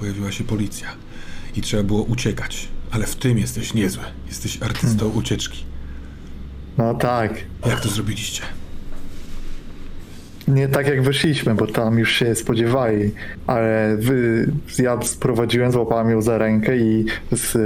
pojawiła 0.00 0.32
się 0.32 0.44
policja 0.44 0.88
i 1.56 1.60
trzeba 1.60 1.82
było 1.82 2.02
uciekać. 2.02 2.68
Ale 2.90 3.06
w 3.06 3.16
tym 3.16 3.38
jesteś 3.38 3.74
niezły. 3.74 4.04
Jesteś 4.26 4.62
artystą 4.62 5.08
ucieczki. 5.08 5.64
No 6.78 6.94
tak. 6.94 7.44
Jak 7.66 7.80
to 7.80 7.88
zrobiliście? 7.88 8.42
Nie 10.48 10.68
tak 10.68 10.88
jak 10.88 11.02
wyszliśmy, 11.02 11.54
bo 11.54 11.66
tam 11.66 11.98
już 11.98 12.12
się 12.12 12.34
spodziewali, 12.34 13.10
ale 13.46 13.96
wy, 13.98 14.46
ja 14.78 15.02
sprowadziłem, 15.02 15.72
złapałem 15.72 16.10
ją 16.10 16.22
za 16.22 16.38
rękę 16.38 16.76
i 16.76 17.04
z, 17.32 17.56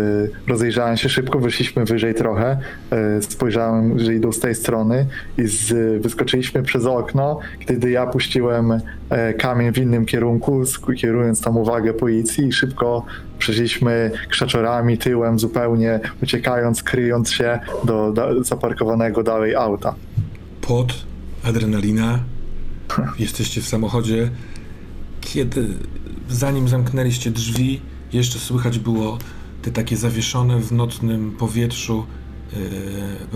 rozejrzałem 0.46 0.96
się 0.96 1.08
szybko, 1.08 1.38
wyszliśmy 1.38 1.84
wyżej 1.84 2.14
trochę, 2.14 2.58
e, 2.90 3.22
spojrzałem, 3.22 3.98
że 3.98 4.14
idą 4.14 4.32
z 4.32 4.40
tej 4.40 4.54
strony 4.54 5.06
i 5.38 5.46
z, 5.46 5.72
wyskoczyliśmy 6.02 6.62
przez 6.62 6.86
okno, 6.86 7.38
kiedy 7.66 7.90
ja 7.90 8.06
puściłem 8.06 8.80
e, 9.10 9.34
kamień 9.34 9.72
w 9.72 9.78
innym 9.78 10.06
kierunku, 10.06 10.62
kierując 10.96 11.42
tam 11.42 11.56
uwagę 11.56 11.94
policji 11.94 12.46
i 12.46 12.52
szybko 12.52 13.04
przeszliśmy 13.38 14.10
krzaczorami, 14.28 14.98
tyłem 14.98 15.38
zupełnie, 15.38 16.00
uciekając, 16.22 16.82
kryjąc 16.82 17.32
się 17.32 17.58
do, 17.84 18.12
do 18.12 18.44
zaparkowanego 18.44 19.22
dalej 19.22 19.54
auta. 19.54 19.94
Pot, 20.60 20.94
adrenalina. 21.44 22.18
Jesteście 23.18 23.60
w 23.60 23.68
samochodzie. 23.68 24.30
Kiedy, 25.20 25.68
zanim 26.28 26.68
zamknęliście 26.68 27.30
drzwi, 27.30 27.80
jeszcze 28.12 28.38
słychać 28.38 28.78
było 28.78 29.18
te 29.62 29.70
takie 29.70 29.96
zawieszone 29.96 30.60
w 30.60 30.72
nocnym 30.72 31.32
powietrzu 31.32 32.06
e, 32.52 32.56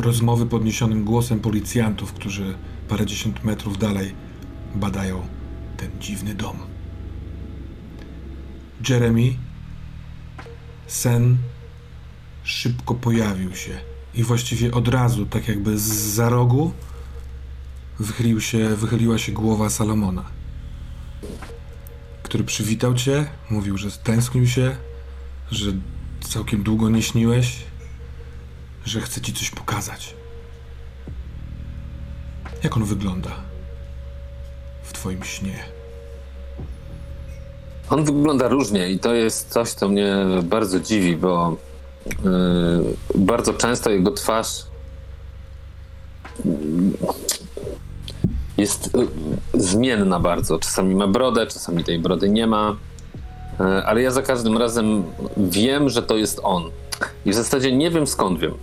rozmowy 0.03 0.47
podniesionym 0.47 1.05
głosem 1.05 1.41
policjantów, 1.41 2.13
którzy 2.13 2.55
parędziesiąt 2.89 3.45
metrów 3.45 3.79
dalej 3.79 4.15
badają 4.75 5.23
ten 5.77 5.91
dziwny 6.01 6.35
dom. 6.35 6.57
Jeremy, 8.89 9.35
sen 10.87 11.37
szybko 12.43 12.95
pojawił 12.95 13.55
się 13.55 13.73
i 14.15 14.23
właściwie 14.23 14.73
od 14.73 14.89
razu, 14.89 15.27
tak 15.27 15.49
jakby 15.49 15.79
z 15.79 15.83
za 16.15 16.29
rogu, 16.29 16.73
wychylił 17.99 18.41
się, 18.41 18.77
wychyliła 18.77 19.19
się 19.19 19.33
głowa 19.33 19.71
Salomona, 19.71 20.25
który 22.23 22.45
przywitał 22.45 22.95
cię, 22.95 23.27
mówił, 23.51 23.79
że 23.79 23.91
tęsknił 23.91 24.47
się, 24.47 24.77
że 25.51 25.73
całkiem 26.21 26.63
długo 26.63 26.89
nie 26.89 27.03
śniłeś, 27.03 27.57
że 28.85 29.01
chce 29.01 29.21
ci 29.21 29.33
coś 29.33 29.51
pokazać. 29.51 30.15
Jak 32.63 32.77
on 32.77 32.85
wygląda 32.85 33.31
w 34.83 34.93
twoim 34.93 35.25
śnie? 35.25 35.65
On 37.91 38.05
wygląda 38.05 38.49
różnie 38.49 38.91
i 38.91 38.99
to 38.99 39.15
jest 39.15 39.49
coś, 39.49 39.71
co 39.71 39.89
mnie 39.89 40.15
bardzo 40.43 40.81
dziwi, 40.81 41.17
bo 41.17 41.57
yy, 42.07 42.15
bardzo 43.15 43.55
często 43.55 43.91
jego 43.91 44.11
twarz 44.11 44.67
jest 48.59 48.91
yy, 48.95 49.09
zmienna 49.55 50.21
bardzo. 50.21 50.59
Czasami 50.59 50.95
ma 50.95 51.07
brodę, 51.07 51.47
czasami 51.47 51.85
tej 51.85 51.99
brody 51.99 52.29
nie 52.29 52.47
ma, 52.47 52.77
yy, 53.61 53.87
ale 53.87 54.03
ja 54.03 54.11
za 54.11 54.23
każdym 54.23 54.59
razem 54.59 55.05
wiem, 55.37 55.89
że 55.89 56.03
to 56.03 56.17
jest 56.17 56.41
on. 56.43 56.63
I 57.25 57.31
w 57.31 57.35
zasadzie 57.35 57.77
nie 57.77 57.91
wiem 57.91 58.07
skąd 58.07 58.41
wiem. 58.41 58.55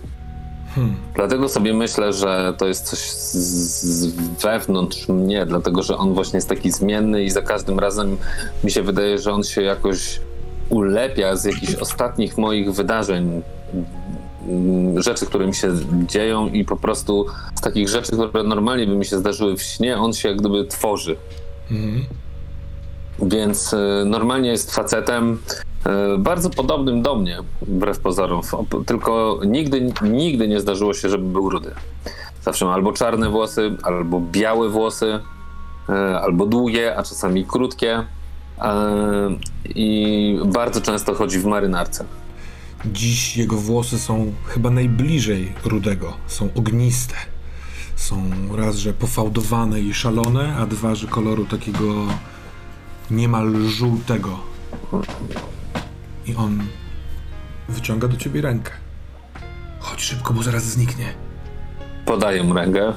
Dlatego 1.14 1.48
sobie 1.48 1.74
myślę, 1.74 2.12
że 2.12 2.54
to 2.58 2.66
jest 2.66 2.84
coś 2.84 2.98
z, 2.98 3.34
z 3.82 4.06
wewnątrz 4.42 5.08
mnie, 5.08 5.46
dlatego 5.46 5.82
że 5.82 5.96
on 5.96 6.14
właśnie 6.14 6.36
jest 6.36 6.48
taki 6.48 6.70
zmienny 6.70 7.24
i 7.24 7.30
za 7.30 7.42
każdym 7.42 7.78
razem 7.78 8.16
mi 8.64 8.70
się 8.70 8.82
wydaje, 8.82 9.18
że 9.18 9.32
on 9.32 9.44
się 9.44 9.62
jakoś 9.62 10.20
ulepia 10.68 11.36
z 11.36 11.44
jakichś 11.44 11.74
ostatnich 11.74 12.38
moich 12.38 12.72
wydarzeń, 12.72 13.42
rzeczy, 14.96 15.26
które 15.26 15.46
mi 15.46 15.54
się 15.54 15.68
dzieją 16.06 16.48
i 16.48 16.64
po 16.64 16.76
prostu 16.76 17.26
z 17.54 17.60
takich 17.60 17.88
rzeczy, 17.88 18.12
które 18.12 18.42
normalnie 18.42 18.86
by 18.86 18.96
mi 18.96 19.04
się 19.04 19.18
zdarzyły 19.18 19.56
w 19.56 19.62
śnie, 19.62 19.98
on 19.98 20.12
się 20.12 20.28
jak 20.28 20.38
gdyby 20.38 20.64
tworzy. 20.64 21.16
Więc 23.22 23.72
y, 23.72 24.04
normalnie 24.06 24.50
jest 24.50 24.74
facetem 24.74 25.38
y, 26.14 26.18
bardzo 26.18 26.50
podobnym 26.50 27.02
do 27.02 27.16
mnie, 27.16 27.38
wbrew 27.62 28.00
pozorom. 28.00 28.40
Tylko 28.86 29.40
nigdy, 29.46 29.92
nigdy 30.02 30.48
nie 30.48 30.60
zdarzyło 30.60 30.94
się, 30.94 31.08
żeby 31.08 31.24
był 31.24 31.50
rudy. 31.50 31.74
Zawsze 32.42 32.64
ma 32.64 32.74
albo 32.74 32.92
czarne 32.92 33.30
włosy, 33.30 33.76
albo 33.82 34.20
białe 34.20 34.68
włosy, 34.68 35.20
y, 35.88 35.92
albo 36.18 36.46
długie, 36.46 36.96
a 36.96 37.02
czasami 37.02 37.44
krótkie. 37.44 38.04
I 39.74 40.38
bardzo 40.44 40.80
często 40.80 41.14
chodzi 41.14 41.38
w 41.38 41.44
marynarce. 41.44 42.04
Dziś 42.84 43.36
jego 43.36 43.56
włosy 43.56 43.98
są 43.98 44.32
chyba 44.46 44.70
najbliżej 44.70 45.52
rudego. 45.64 46.16
Są 46.26 46.48
ogniste. 46.54 47.14
Są 47.96 48.30
raz, 48.56 48.76
że 48.76 48.92
pofałdowane 48.92 49.80
i 49.80 49.94
szalone, 49.94 50.56
a 50.56 50.66
dwa, 50.66 50.94
że 50.94 51.06
koloru 51.06 51.44
takiego 51.44 52.06
niemal 53.10 53.68
żółtego. 53.68 54.38
I 56.26 56.34
on 56.34 56.62
wyciąga 57.68 58.08
do 58.08 58.16
ciebie 58.16 58.40
rękę. 58.40 58.72
Chodź 59.80 60.02
szybko, 60.02 60.34
bo 60.34 60.42
zaraz 60.42 60.64
zniknie. 60.64 61.14
Podaję 62.06 62.42
mu 62.42 62.54
rękę. 62.54 62.92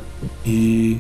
I 0.45 0.97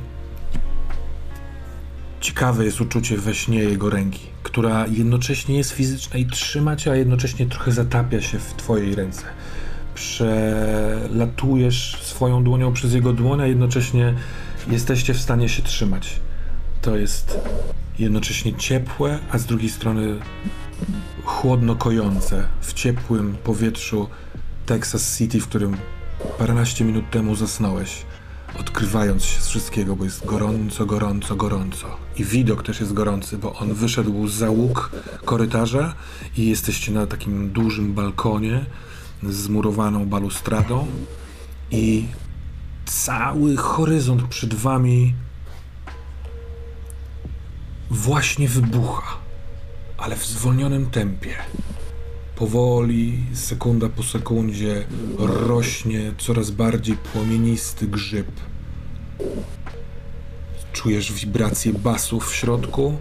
ciekawe 2.21 2.65
jest 2.65 2.81
uczucie 2.81 3.17
we 3.17 3.35
śnie 3.35 3.59
jego 3.59 3.89
ręki, 3.89 4.27
która 4.43 4.87
jednocześnie 4.87 5.57
jest 5.57 5.71
fizyczna 5.71 6.19
i 6.19 6.25
trzyma 6.25 6.75
cię, 6.75 6.91
a 6.91 6.95
jednocześnie 6.95 7.45
trochę 7.45 7.71
zatapia 7.71 8.21
się 8.21 8.39
w 8.39 8.53
twojej 8.53 8.95
ręce. 8.95 9.23
Przelatujesz 9.95 11.97
swoją 12.01 12.43
dłonią 12.43 12.73
przez 12.73 12.93
jego 12.93 13.13
dłoń, 13.13 13.41
a 13.41 13.47
jednocześnie 13.47 14.13
jesteście 14.67 15.13
w 15.13 15.21
stanie 15.21 15.49
się 15.49 15.63
trzymać. 15.63 16.19
To 16.81 16.97
jest 16.97 17.39
jednocześnie 17.99 18.53
ciepłe, 18.53 19.19
a 19.31 19.37
z 19.37 19.45
drugiej 19.45 19.69
strony 19.69 20.19
chłodno 21.23 21.75
kojące 21.75 22.43
w 22.61 22.73
ciepłym 22.73 23.35
powietrzu 23.43 24.09
Texas 24.65 25.17
City, 25.17 25.39
w 25.39 25.47
którym 25.47 25.77
paręnaście 26.37 26.85
minut 26.85 27.09
temu 27.09 27.35
zasnąłeś, 27.35 28.05
odkrywając 28.59 29.25
się 29.25 29.41
z 29.41 29.47
wszystkiego, 29.47 29.95
bo 29.95 30.03
jest 30.03 30.25
gorąco, 30.25 30.85
gorąco, 30.85 31.35
gorąco. 31.35 31.97
I 32.17 32.23
widok 32.23 32.63
też 32.63 32.79
jest 32.79 32.93
gorący, 32.93 33.37
bo 33.37 33.53
on 33.53 33.73
wyszedł 33.73 34.27
za 34.27 34.49
łuk 34.49 34.91
korytarza 35.25 35.93
i 36.37 36.49
jesteście 36.49 36.91
na 36.91 37.07
takim 37.07 37.49
dużym 37.49 37.93
balkonie 37.93 38.65
z 39.23 39.35
zmurowaną 39.35 40.05
balustradą 40.05 40.87
i 41.71 42.05
cały 42.85 43.57
horyzont 43.57 44.23
przed 44.23 44.53
wami 44.53 45.13
właśnie 47.89 48.47
wybucha, 48.47 49.17
ale 49.97 50.15
w 50.15 50.25
zwolnionym 50.25 50.89
tempie. 50.89 51.35
Powoli, 52.35 53.19
sekunda 53.33 53.89
po 53.89 54.03
sekundzie, 54.03 54.85
rośnie 55.19 56.13
coraz 56.17 56.51
bardziej 56.51 56.97
płomienisty 56.97 57.87
grzyb. 57.87 58.27
Czujesz 60.73 61.13
wibrację 61.13 61.73
basów 61.73 62.31
w 62.31 62.35
środku 62.35 62.97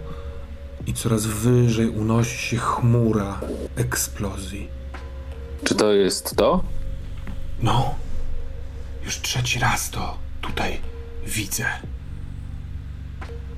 i 0.87 0.93
coraz 0.93 1.25
wyżej 1.25 1.89
unosi 1.89 2.37
się 2.37 2.57
chmura 2.57 3.41
eksplozji. 3.75 4.67
Czy 5.63 5.75
to 5.75 5.93
jest 5.93 6.35
to? 6.35 6.63
No, 7.61 7.95
już 9.05 9.21
trzeci 9.21 9.59
raz 9.59 9.89
to 9.89 10.17
tutaj 10.41 10.79
widzę. 11.27 11.65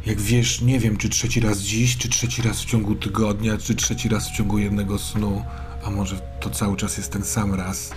Jak 0.06 0.22
wiesz, 0.22 0.62
nie 0.62 0.80
wiem, 0.80 0.98
czy 0.98 1.10
trzeci 1.10 1.40
raz 1.40 1.60
dziś, 1.60 1.98
czy 1.98 2.10
trzeci 2.10 2.42
raz 2.42 2.62
w 2.62 2.66
ciągu 2.66 2.96
tygodnia, 2.96 3.58
czy 3.58 3.76
trzeci 3.76 4.10
raz 4.10 4.30
w 4.30 4.38
ciągu 4.38 4.58
jednego 4.58 5.00
snu, 5.00 5.46
a 5.86 5.92
może 5.92 6.16
to 6.40 6.50
cały 6.50 6.78
czas 6.78 6.98
jest 6.98 7.12
ten 7.12 7.24
sam 7.24 7.54
raz. 7.54 7.92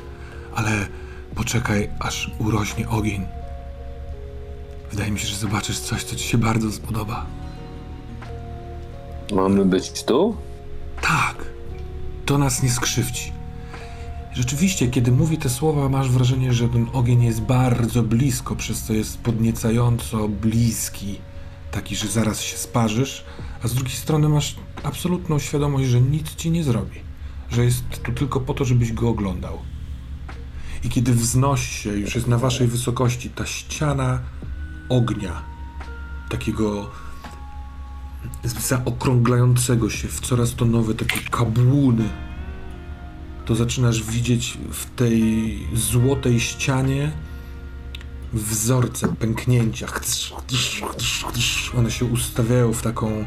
Ale 0.55 0.89
poczekaj, 1.35 1.91
aż 2.01 2.31
urośnie 2.39 2.89
ogień. 2.89 3.27
Wydaje 4.91 5.11
mi 5.11 5.19
się, 5.19 5.27
że 5.27 5.37
zobaczysz 5.37 5.81
coś, 5.81 6.05
co 6.05 6.17
ci 6.17 6.29
się 6.29 6.39
bardzo 6.39 6.73
spodoba. 6.73 7.27
Mamy 9.33 9.65
być 9.65 10.05
tu? 10.05 10.37
Tak, 11.01 11.37
to 12.27 12.39
nas 12.39 12.63
nie 12.63 12.71
skrzywdzi. 12.71 13.33
Rzeczywiście, 14.33 14.89
kiedy 14.89 15.13
mówi 15.13 15.39
te 15.39 15.49
słowa, 15.49 15.89
masz 15.89 16.11
wrażenie, 16.11 16.53
że 16.53 16.69
ten 16.69 16.87
ogień 16.93 17.23
jest 17.23 17.41
bardzo 17.41 18.03
blisko, 18.03 18.57
przez 18.57 18.83
co 18.83 18.93
jest 18.93 19.19
podniecająco 19.19 20.29
bliski. 20.29 21.19
Taki, 21.71 21.97
że 21.97 22.09
zaraz 22.09 22.41
się 22.41 22.57
sparzysz, 22.57 23.25
a 23.63 23.69
z 23.69 23.75
drugiej 23.75 23.97
strony 23.97 24.29
masz 24.29 24.57
absolutną 24.83 25.39
świadomość, 25.39 25.89
że 25.89 26.01
nic 26.01 26.35
ci 26.35 26.51
nie 26.51 26.65
zrobi. 26.65 27.08
Że 27.51 27.65
jest 27.65 28.03
tu 28.03 28.13
tylko 28.13 28.41
po 28.41 28.55
to, 28.55 28.65
żebyś 28.65 28.93
go 28.93 29.09
oglądał. 29.09 29.59
I 30.85 30.89
kiedy 30.89 31.13
wznosi 31.13 31.75
się, 31.75 31.91
już 31.91 32.15
jest 32.15 32.27
na 32.27 32.39
waszej 32.39 32.67
wysokości, 32.67 33.31
ta 33.31 33.47
ściana 33.47 34.21
ognia, 34.89 35.43
takiego 36.29 36.91
zaokrąglającego 38.45 39.91
się 39.91 40.09
w 40.09 40.21
coraz 40.21 40.55
to 40.55 40.65
nowe 40.65 40.95
takie 40.95 41.21
kabłuny, 41.21 42.09
to 43.45 43.55
zaczynasz 43.55 44.03
widzieć 44.03 44.59
w 44.71 44.87
tej 44.97 45.59
złotej 45.75 46.41
ścianie 46.41 47.13
wzorce, 48.33 49.09
pęknięcia. 49.09 49.87
One 51.79 51.91
się 51.91 52.05
ustawiają 52.05 52.73
w 52.73 52.83
taką, 52.83 53.25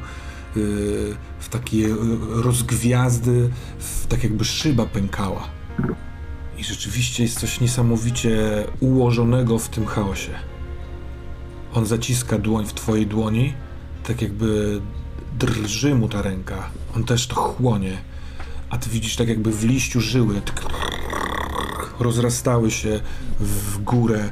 w 1.40 1.50
takie 1.50 1.78
y, 1.78 1.98
rozgwiazdy, 2.44 3.50
w, 3.80 4.08
tak 4.08 4.24
jakby 4.24 4.46
szyba 4.46 4.86
pękała. 4.86 5.48
I 6.58 6.64
rzeczywiście 6.64 7.24
jest 7.24 7.40
coś 7.40 7.60
niesamowicie 7.60 8.64
ułożonego 8.80 9.60
w 9.60 9.70
tym 9.70 9.86
chaosie. 9.86 10.32
On 11.74 11.86
zaciska 11.86 12.38
dłoń 12.38 12.66
w 12.66 12.74
twojej 12.74 13.08
dłoni, 13.08 13.54
tak 14.04 14.22
jakby 14.22 14.82
drży 15.40 15.96
mu 15.96 16.10
ta 16.10 16.22
ręka. 16.22 16.70
On 16.96 17.04
też 17.04 17.28
to 17.28 17.36
chłonie. 17.36 17.98
A 18.70 18.78
ty 18.78 18.90
widzisz 18.90 19.16
tak 19.16 19.28
jakby 19.28 19.52
w 19.52 19.64
liściu 19.64 20.02
żyły 20.02 20.42
tak 20.42 20.66
rozrastały 22.00 22.72
się 22.72 23.00
w 23.40 23.78
górę 23.78 24.30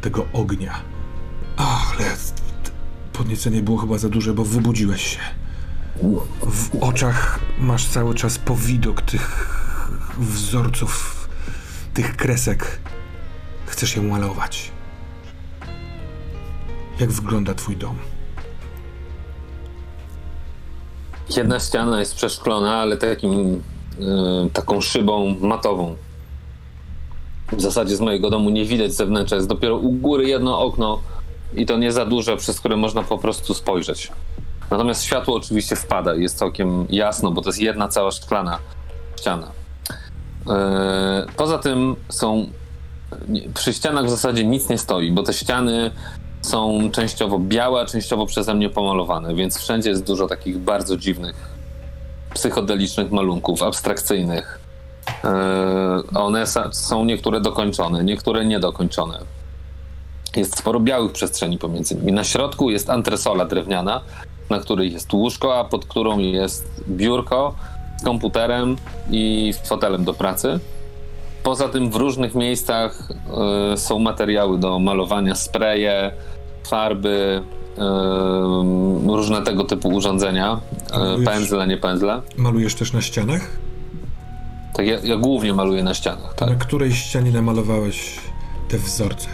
tego 0.00 0.26
ognia. 0.32 0.80
Ach, 1.56 1.94
ale 1.98 2.16
podniecenie 3.12 3.62
było 3.62 3.76
chyba 3.76 3.98
za 3.98 4.08
duże, 4.08 4.34
bo 4.34 4.44
wybudziłeś 4.44 5.02
się. 5.02 5.20
W 6.42 6.82
oczach 6.82 7.40
masz 7.58 7.86
cały 7.86 8.14
czas 8.14 8.38
powidok 8.38 9.02
tych 9.02 9.56
wzorców, 10.18 11.28
tych 11.94 12.16
kresek. 12.16 12.80
Chcesz 13.66 13.96
je 13.96 14.02
malować. 14.02 14.70
Jak 17.00 17.12
wygląda 17.12 17.54
twój 17.54 17.76
dom? 17.76 17.96
Jedna 21.36 21.60
ściana 21.60 22.00
jest 22.00 22.14
przeszklona, 22.14 22.74
ale 22.74 22.96
takim, 22.96 23.62
y, 24.46 24.50
taką 24.52 24.80
szybą 24.80 25.36
matową. 25.40 25.96
W 27.52 27.60
zasadzie 27.60 27.96
z 27.96 28.00
mojego 28.00 28.30
domu 28.30 28.50
nie 28.50 28.64
widać 28.64 28.92
zewnętrza, 28.94 29.36
jest 29.36 29.48
dopiero 29.48 29.76
u 29.76 29.92
góry 29.92 30.28
jedno 30.28 30.60
okno 30.60 31.00
i 31.54 31.66
to 31.66 31.78
nie 31.78 31.92
za 31.92 32.06
duże, 32.06 32.36
przez 32.36 32.60
które 32.60 32.76
można 32.76 33.02
po 33.02 33.18
prostu 33.18 33.54
spojrzeć. 33.54 34.12
Natomiast 34.70 35.04
światło 35.04 35.36
oczywiście 35.36 35.76
wpada 35.76 36.14
i 36.14 36.22
jest 36.22 36.38
całkiem 36.38 36.86
jasno, 36.90 37.30
bo 37.30 37.42
to 37.42 37.48
jest 37.48 37.60
jedna 37.60 37.88
cała 37.88 38.10
szklana 38.10 38.58
ściana. 39.18 39.46
E, 40.50 41.26
Poza 41.36 41.58
tym 41.58 41.96
są 42.08 42.46
przy 43.54 43.72
ścianach 43.72 44.06
w 44.06 44.10
zasadzie 44.10 44.44
nic 44.44 44.68
nie 44.68 44.78
stoi, 44.78 45.12
bo 45.12 45.22
te 45.22 45.32
ściany 45.32 45.90
są 46.42 46.90
częściowo 46.92 47.38
białe, 47.38 47.80
a 47.80 47.84
częściowo 47.86 48.26
przeze 48.26 48.54
mnie 48.54 48.70
pomalowane, 48.70 49.34
więc 49.34 49.58
wszędzie 49.58 49.90
jest 49.90 50.04
dużo 50.04 50.26
takich 50.26 50.58
bardzo 50.58 50.96
dziwnych, 50.96 51.36
psychodelicznych 52.34 53.12
malunków, 53.12 53.62
abstrakcyjnych. 53.62 54.58
E, 55.24 56.02
One 56.14 56.44
są 56.72 57.04
niektóre 57.04 57.40
dokończone, 57.40 58.04
niektóre 58.04 58.44
niedokończone. 58.44 59.18
Jest 60.36 60.58
sporo 60.58 60.80
białych 60.80 61.12
przestrzeni 61.12 61.58
pomiędzy 61.58 61.94
nimi. 61.94 62.12
Na 62.12 62.24
środku 62.24 62.70
jest 62.70 62.90
antresola 62.90 63.44
drewniana, 63.44 64.00
na 64.50 64.58
której 64.58 64.92
jest 64.92 65.12
łóżko, 65.12 65.58
a 65.58 65.64
pod 65.64 65.86
którą 65.86 66.18
jest 66.18 66.84
biurko 66.88 67.54
z 68.00 68.04
komputerem 68.04 68.76
i 69.10 69.52
fotelem 69.64 70.04
do 70.04 70.14
pracy. 70.14 70.60
Poza 71.42 71.68
tym 71.68 71.90
w 71.90 71.96
różnych 71.96 72.34
miejscach 72.34 73.08
e, 73.72 73.76
są 73.76 73.98
materiały 73.98 74.58
do 74.58 74.78
malowania, 74.78 75.34
spreje, 75.34 76.12
farby, 76.68 77.42
e, 77.78 77.82
różne 79.06 79.42
tego 79.42 79.64
typu 79.64 79.88
urządzenia, 79.88 80.60
e, 80.92 80.98
Malujesz- 80.98 81.24
pędzle, 81.24 81.66
nie 81.66 81.76
pędzle. 81.76 82.22
Malujesz 82.36 82.74
też 82.74 82.92
na 82.92 83.00
ścianach? 83.00 83.50
Tak, 84.74 84.86
ja, 84.86 84.98
ja 85.04 85.16
głównie 85.16 85.52
maluję 85.54 85.82
na 85.82 85.94
ścianach, 85.94 86.34
tak. 86.34 86.48
Na 86.48 86.54
której 86.54 86.92
ścianie 86.92 87.30
namalowałeś 87.30 88.16
te 88.68 88.78
wzorce? 88.78 89.28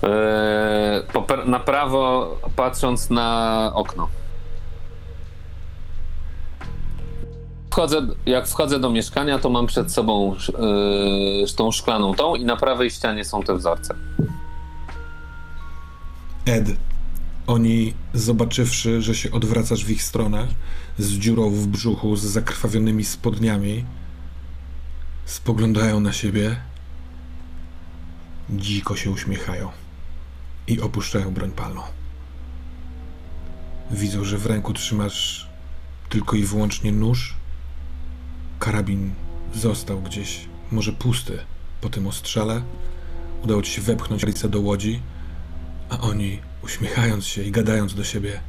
Pra- 0.00 1.46
na 1.46 1.60
prawo 1.60 2.36
patrząc 2.56 3.10
na 3.10 3.70
okno. 3.74 4.08
Wchodzę, 7.70 8.06
jak 8.26 8.48
wchodzę 8.48 8.80
do 8.80 8.90
mieszkania, 8.90 9.38
to 9.38 9.50
mam 9.50 9.66
przed 9.66 9.92
sobą 9.92 10.36
yy, 11.40 11.54
tą 11.56 11.72
szklaną 11.72 12.14
tą 12.14 12.34
i 12.34 12.44
na 12.44 12.56
prawej 12.56 12.90
ścianie 12.90 13.24
są 13.24 13.42
te 13.42 13.54
wzorce. 13.54 13.94
Ed, 16.46 16.68
oni 17.46 17.94
zobaczywszy, 18.14 19.02
że 19.02 19.14
się 19.14 19.30
odwracasz 19.30 19.84
w 19.84 19.90
ich 19.90 20.02
stronę, 20.02 20.46
z 20.98 21.12
dziurą 21.12 21.50
w 21.50 21.66
brzuchu, 21.66 22.16
z 22.16 22.22
zakrwawionymi 22.22 23.04
spodniami, 23.04 23.84
spoglądają 25.24 26.00
na 26.00 26.12
siebie, 26.12 26.56
dziko 28.50 28.96
się 28.96 29.10
uśmiechają 29.10 29.85
i 30.66 30.80
opuszczają 30.80 31.34
broń 31.34 31.50
palną. 31.50 31.82
Widzą, 33.90 34.24
że 34.24 34.38
w 34.38 34.46
ręku 34.46 34.72
trzymasz 34.72 35.48
tylko 36.08 36.36
i 36.36 36.44
wyłącznie 36.44 36.92
nóż. 36.92 37.34
Karabin 38.58 39.14
został 39.54 40.02
gdzieś, 40.02 40.48
może 40.70 40.92
pusty, 40.92 41.38
po 41.80 41.88
tym 41.88 42.06
ostrzale. 42.06 42.62
Udało 43.44 43.62
ci 43.62 43.72
się 43.72 43.82
wepchnąć 43.82 44.22
ręce 44.22 44.48
do 44.48 44.60
łodzi, 44.60 45.00
a 45.90 46.00
oni, 46.00 46.38
uśmiechając 46.62 47.26
się 47.26 47.42
i 47.42 47.50
gadając 47.50 47.94
do 47.94 48.04
siebie, 48.04 48.40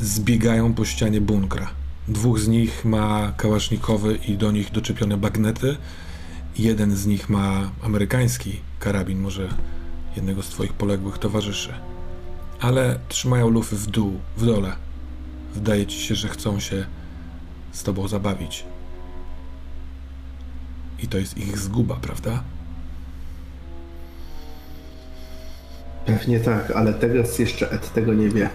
zbiegają 0.00 0.74
po 0.74 0.84
ścianie 0.84 1.20
bunkra. 1.20 1.70
Dwóch 2.08 2.40
z 2.40 2.48
nich 2.48 2.84
ma 2.84 3.32
kałasznikowy 3.36 4.16
i 4.16 4.36
do 4.36 4.52
nich 4.52 4.72
doczepione 4.72 5.16
bagnety. 5.16 5.76
Jeden 6.58 6.96
z 6.96 7.06
nich 7.06 7.28
ma 7.28 7.70
amerykański 7.82 8.60
karabin, 8.80 9.18
może 9.18 9.48
jednego 10.16 10.42
z 10.42 10.48
twoich 10.48 10.72
poległych 10.72 11.18
towarzyszy. 11.18 11.72
Ale 12.60 12.98
trzymają 13.08 13.48
lufy 13.48 13.76
w 13.76 13.86
dół, 13.86 14.20
w 14.36 14.46
dole. 14.46 14.72
Wydaje 15.54 15.86
ci 15.86 16.00
się, 16.00 16.14
że 16.14 16.28
chcą 16.28 16.60
się 16.60 16.86
z 17.72 17.82
tobą 17.82 18.08
zabawić. 18.08 18.64
I 21.02 21.08
to 21.08 21.18
jest 21.18 21.38
ich 21.38 21.58
zguba, 21.58 21.94
prawda? 21.94 22.42
Pewnie 26.06 26.40
tak, 26.40 26.70
ale 26.70 26.94
teraz 26.94 27.38
jeszcze 27.38 27.70
Ed 27.70 27.92
tego 27.92 28.14
nie 28.14 28.28
wie. 28.28 28.50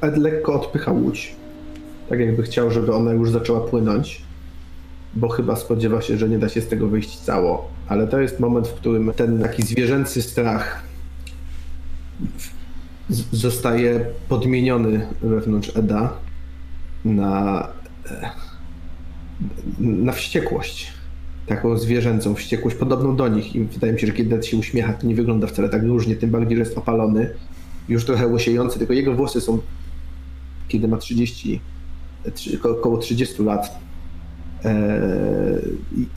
Ed 0.00 0.16
lekko 0.16 0.60
odpycha 0.60 0.92
łódź. 0.92 1.34
Tak 2.08 2.20
jakby 2.20 2.42
chciał, 2.42 2.70
żeby 2.70 2.94
ona 2.94 3.12
już 3.12 3.30
zaczęła 3.30 3.60
płynąć, 3.60 4.22
bo 5.14 5.28
chyba 5.28 5.56
spodziewa 5.56 6.02
się, 6.02 6.18
że 6.18 6.28
nie 6.28 6.38
da 6.38 6.48
się 6.48 6.60
z 6.60 6.68
tego 6.68 6.88
wyjść 6.88 7.18
cało. 7.18 7.75
Ale 7.88 8.06
to 8.06 8.20
jest 8.20 8.40
moment, 8.40 8.68
w 8.68 8.74
którym 8.74 9.12
ten 9.16 9.42
taki 9.42 9.62
zwierzęcy 9.62 10.22
strach 10.22 10.82
zostaje 13.32 14.06
podmieniony 14.28 15.06
wewnątrz 15.22 15.76
Eda 15.76 16.12
na, 17.04 17.68
e, 18.10 18.30
na 19.80 20.12
wściekłość. 20.12 20.92
Taką 21.46 21.78
zwierzęcą 21.78 22.34
wściekłość, 22.34 22.76
podobną 22.76 23.16
do 23.16 23.28
nich. 23.28 23.56
I 23.56 23.64
wydaje 23.64 23.92
mi 23.92 24.00
się, 24.00 24.06
że 24.06 24.12
kiedy 24.12 24.36
Ed 24.36 24.46
się 24.46 24.56
uśmiecha, 24.56 24.92
to 24.92 25.06
nie 25.06 25.14
wygląda 25.14 25.46
wcale 25.46 25.68
tak 25.68 25.82
różnie, 25.82 26.16
tym 26.16 26.30
bardziej, 26.30 26.56
że 26.56 26.62
jest 26.64 26.78
opalony, 26.78 27.30
już 27.88 28.04
trochę 28.04 28.26
łosiejący, 28.26 28.78
tylko 28.78 28.92
jego 28.94 29.14
włosy 29.14 29.40
są, 29.40 29.58
kiedy 30.68 30.88
ma 30.88 30.96
30, 30.96 31.60
trzy- 32.34 32.58
ko- 32.58 32.70
około 32.70 32.98
30 32.98 33.42
lat, 33.42 33.78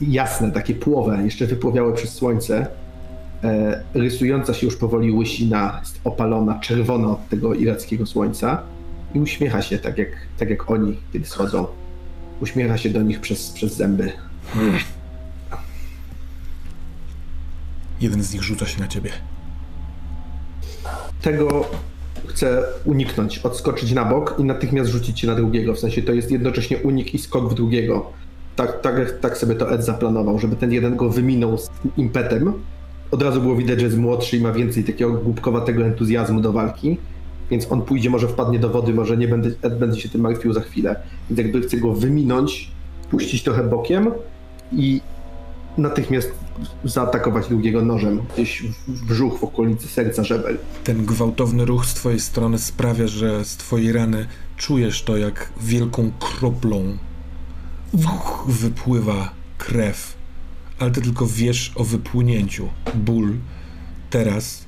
jasne, 0.00 0.52
takie 0.52 0.74
płowe, 0.74 1.24
jeszcze 1.24 1.46
wypłowiałe 1.46 1.92
przez 1.92 2.14
słońce. 2.14 2.66
E, 3.44 3.82
rysująca 3.94 4.54
się 4.54 4.66
już 4.66 4.76
powoli 4.76 5.12
łysina 5.12 5.76
jest 5.80 6.00
opalona, 6.04 6.58
czerwona 6.58 7.08
od 7.08 7.28
tego 7.28 7.54
irackiego 7.54 8.06
słońca 8.06 8.62
i 9.14 9.20
uśmiecha 9.20 9.62
się 9.62 9.78
tak 9.78 9.98
jak, 9.98 10.08
tak 10.38 10.50
jak 10.50 10.70
oni, 10.70 10.96
kiedy 11.12 11.26
schodzą. 11.26 11.66
Uśmiecha 12.40 12.78
się 12.78 12.90
do 12.90 13.02
nich 13.02 13.20
przez, 13.20 13.50
przez 13.50 13.76
zęby. 13.76 14.12
Jeden 18.00 18.22
z 18.22 18.32
nich 18.32 18.42
rzuca 18.42 18.66
się 18.66 18.80
na 18.80 18.88
ciebie. 18.88 19.10
Tego 21.22 21.70
chcę 22.26 22.62
uniknąć, 22.84 23.38
odskoczyć 23.38 23.92
na 23.92 24.04
bok 24.04 24.36
i 24.38 24.44
natychmiast 24.44 24.90
rzucić 24.90 25.20
się 25.20 25.26
na 25.26 25.34
drugiego. 25.34 25.74
W 25.74 25.78
sensie 25.78 26.02
to 26.02 26.12
jest 26.12 26.30
jednocześnie 26.30 26.78
unik 26.78 27.14
i 27.14 27.18
skok 27.18 27.50
w 27.50 27.54
drugiego. 27.54 28.12
Tak, 28.56 28.80
tak, 28.80 29.20
tak 29.20 29.38
sobie 29.38 29.54
to 29.54 29.72
Ed 29.72 29.84
zaplanował, 29.84 30.38
żeby 30.38 30.56
ten 30.56 30.72
jeden 30.72 30.96
go 30.96 31.10
wyminął 31.10 31.58
z 31.58 31.70
impetem. 31.96 32.52
Od 33.10 33.22
razu 33.22 33.40
było 33.40 33.56
widać, 33.56 33.80
że 33.80 33.86
jest 33.86 33.98
młodszy 33.98 34.36
i 34.36 34.40
ma 34.40 34.52
więcej 34.52 34.84
takiego 34.84 35.12
głupkowatego 35.12 35.84
entuzjazmu 35.84 36.40
do 36.40 36.52
walki. 36.52 36.98
Więc 37.50 37.72
on 37.72 37.82
pójdzie, 37.82 38.10
może 38.10 38.28
wpadnie 38.28 38.58
do 38.58 38.70
wody, 38.70 38.94
może 38.94 39.16
nie 39.16 39.28
będę, 39.28 39.50
Ed 39.62 39.78
będzie 39.78 40.00
się 40.00 40.08
tym 40.08 40.20
martwił 40.20 40.52
za 40.52 40.60
chwilę. 40.60 40.96
Więc 41.30 41.38
jakby 41.38 41.60
chcę 41.60 41.76
go 41.76 41.92
wyminąć, 41.92 42.70
puścić 43.10 43.42
trochę 43.42 43.64
bokiem 43.64 44.10
i 44.72 45.00
natychmiast 45.78 46.32
zaatakować 46.84 47.48
drugiego 47.48 47.84
nożem 47.84 48.20
gdzieś 48.34 48.62
w 48.88 49.06
brzuch, 49.06 49.38
w 49.38 49.44
okolicy 49.44 49.88
serca 49.88 50.24
żebel. 50.24 50.58
Ten 50.84 51.04
gwałtowny 51.04 51.64
ruch 51.64 51.86
z 51.86 51.94
twojej 51.94 52.20
strony 52.20 52.58
sprawia, 52.58 53.06
że 53.06 53.44
z 53.44 53.56
twojej 53.56 53.92
rany 53.92 54.26
czujesz 54.56 55.02
to, 55.02 55.16
jak 55.16 55.52
wielką 55.60 56.10
kroplą 56.18 56.96
wypływa 58.46 59.34
krew, 59.58 60.16
ale 60.78 60.90
ty 60.90 61.02
tylko 61.02 61.26
wiesz 61.26 61.72
o 61.74 61.84
wypłynięciu. 61.84 62.68
Ból 62.94 63.36
teraz 64.10 64.64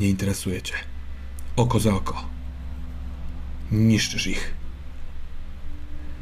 nie 0.00 0.08
interesuje 0.08 0.62
cię. 0.62 0.74
Oko 1.56 1.80
za 1.80 1.94
oko. 1.94 2.24
Niszczysz 3.72 4.26
ich. 4.26 4.54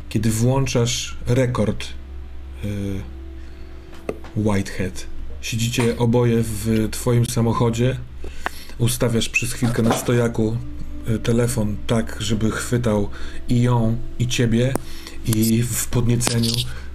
Kiedy 0.08 0.30
włączasz 0.30 1.16
rekord 1.26 1.86
y, 2.64 3.00
Whitehead, 4.36 5.06
siedzicie 5.40 5.98
oboje 5.98 6.36
w 6.42 6.88
twoim 6.90 7.26
samochodzie, 7.26 7.96
ustawiasz 8.78 9.28
przez 9.28 9.52
chwilkę 9.52 9.82
na 9.82 9.92
stojaku 9.92 10.56
y, 11.08 11.18
telefon 11.18 11.76
tak, 11.86 12.16
żeby 12.20 12.50
chwytał 12.50 13.10
i 13.48 13.62
ją, 13.62 13.96
i 14.18 14.26
ciebie 14.26 14.74
i 15.26 15.62
w 15.62 15.86
podnieceniu 15.86 16.50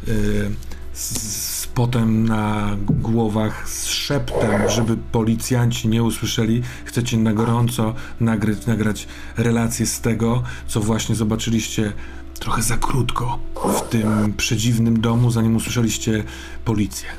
y, 0.07 0.51
z, 0.93 1.67
potem 1.67 2.27
na 2.27 2.75
głowach 2.87 3.69
z 3.69 3.85
szeptem, 3.85 4.69
żeby 4.69 4.97
policjanci 5.11 5.87
nie 5.87 6.03
usłyszeli, 6.03 6.61
chcecie 6.85 7.17
na 7.17 7.33
gorąco 7.33 7.93
nagrać, 8.19 8.65
nagrać 8.65 9.07
relację 9.37 9.85
z 9.85 10.01
tego, 10.01 10.43
co 10.67 10.81
właśnie 10.81 11.15
zobaczyliście 11.15 11.93
trochę 12.39 12.61
za 12.61 12.77
krótko 12.77 13.39
w 13.55 13.89
tym 13.89 14.33
przedziwnym 14.37 15.01
domu, 15.01 15.31
zanim 15.31 15.55
usłyszeliście 15.55 16.23
policję. 16.65 17.09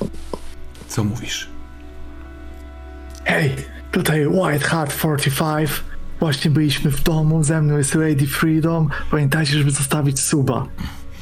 Co 0.88 1.04
mówisz? 1.04 1.48
Hej, 3.24 3.56
tutaj 3.92 4.26
White 4.26 4.64
Hat 4.64 4.96
45. 4.96 5.70
Właśnie 6.20 6.50
byliśmy 6.50 6.90
w 6.90 7.02
domu, 7.02 7.44
ze 7.44 7.62
mną 7.62 7.78
jest 7.78 7.94
Lady 7.94 8.26
Freedom. 8.26 8.88
Pamiętajcie, 9.10 9.52
żeby 9.52 9.70
zostawić 9.70 10.20
suba. 10.20 10.66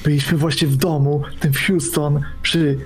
Byliśmy 0.04 0.38
właśnie 0.38 0.68
w 0.68 0.76
domu, 0.76 1.22
tym 1.40 1.52
w 1.52 1.58
Houston, 1.58 2.20
przy... 2.42 2.78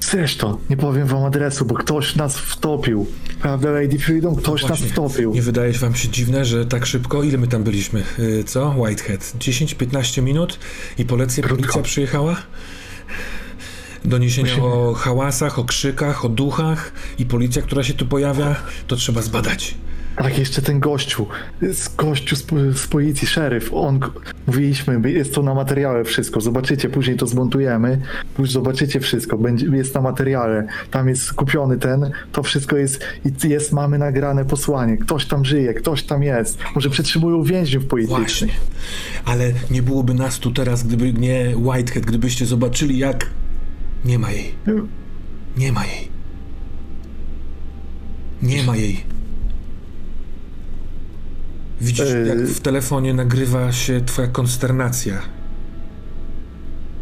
Zresztą, 0.00 0.58
nie 0.70 0.76
powiem 0.76 1.06
wam 1.06 1.24
adresu, 1.24 1.64
bo 1.64 1.74
ktoś 1.74 2.16
nas 2.16 2.38
wtopił. 2.38 3.06
Prawda, 3.42 3.70
Lady 3.70 3.98
Freedom? 3.98 4.36
Ktoś 4.36 4.62
nas 4.62 4.68
Właśnie. 4.70 4.88
wtopił. 4.88 5.32
Nie 5.34 5.42
wydaje 5.42 5.72
wam 5.72 5.94
się 5.94 6.08
dziwne, 6.08 6.44
że 6.44 6.66
tak 6.66 6.86
szybko? 6.86 7.22
Ile 7.22 7.38
my 7.38 7.48
tam 7.48 7.64
byliśmy? 7.64 8.02
Yy, 8.18 8.44
co? 8.44 8.70
Whitehead. 8.78 9.20
10-15 9.38 10.22
minut 10.22 10.58
i 10.98 11.04
Krótko. 11.42 11.56
policja 11.66 11.82
przyjechała? 11.82 12.36
Doniesienia 14.04 14.48
Musimy- 14.50 14.66
o 14.66 14.94
hałasach, 14.94 15.58
o 15.58 15.64
krzykach, 15.64 16.24
o 16.24 16.28
duchach 16.28 16.92
i 17.18 17.26
policja, 17.26 17.62
która 17.62 17.82
się 17.82 17.94
tu 17.94 18.06
pojawia, 18.06 18.56
to 18.86 18.96
trzeba 18.96 19.22
zbadać. 19.22 19.74
Tak, 20.16 20.38
jeszcze 20.38 20.62
ten 20.62 20.80
gościu, 20.80 21.26
z 21.72 21.96
gościu 21.96 22.36
z, 22.36 22.46
z 22.74 22.86
policji, 22.86 23.28
szeryf, 23.28 23.70
on, 23.72 24.00
mówiliśmy, 24.46 25.12
jest 25.12 25.34
to 25.34 25.42
na 25.42 25.54
materiale 25.54 26.04
wszystko, 26.04 26.40
zobaczycie, 26.40 26.88
później 26.88 27.16
to 27.16 27.26
zmontujemy, 27.26 28.00
już 28.38 28.50
zobaczycie 28.50 29.00
wszystko, 29.00 29.38
będzie, 29.38 29.66
jest 29.66 29.94
na 29.94 30.00
materiale, 30.00 30.66
tam 30.90 31.08
jest 31.08 31.32
kupiony 31.32 31.78
ten, 31.78 32.10
to 32.32 32.42
wszystko 32.42 32.76
jest, 32.76 33.04
i 33.24 33.48
jest, 33.48 33.72
mamy 33.72 33.98
nagrane 33.98 34.44
posłanie, 34.44 34.96
ktoś 34.96 35.26
tam 35.26 35.44
żyje, 35.44 35.74
ktoś 35.74 36.02
tam 36.02 36.22
jest, 36.22 36.58
może 36.74 36.90
przetrzymują 36.90 37.42
więźniów 37.42 37.88
Właśnie. 37.88 38.08
politycznych. 38.08 38.50
Ale 39.24 39.52
nie 39.70 39.82
byłoby 39.82 40.14
nas 40.14 40.38
tu 40.38 40.50
teraz, 40.50 40.82
gdyby 40.82 41.12
nie 41.12 41.54
Whitehead, 41.56 42.06
gdybyście 42.06 42.46
zobaczyli, 42.46 42.98
jak. 42.98 43.26
Nie 44.04 44.18
ma 44.18 44.30
jej. 44.30 44.54
Nie 45.56 45.72
ma 45.72 45.86
jej. 45.86 46.08
Nie 48.42 48.62
ma 48.62 48.76
jej. 48.76 49.04
Widzisz, 51.82 52.10
Yy. 52.10 52.26
jak 52.28 52.38
w 52.38 52.60
telefonie 52.60 53.14
nagrywa 53.14 53.72
się 53.72 54.00
twoja 54.00 54.28
konsternacja. 54.28 55.22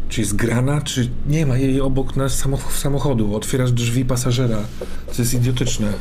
Czy 0.09 0.21
jest 0.21 0.35
grana, 0.35 0.81
czy 0.81 1.09
nie 1.27 1.45
ma 1.45 1.57
jej 1.57 1.81
obok 1.81 2.15
nas 2.15 2.43
samoch- 2.45 2.71
samochodu? 2.71 3.35
Otwierasz 3.35 3.71
drzwi 3.71 4.05
pasażera. 4.05 4.57
To 5.15 5.21
jest 5.21 5.33
idiotyczne. 5.33 5.93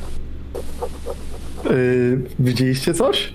Yy, 1.70 2.22
widzieliście 2.38 2.94
coś? 2.94 3.34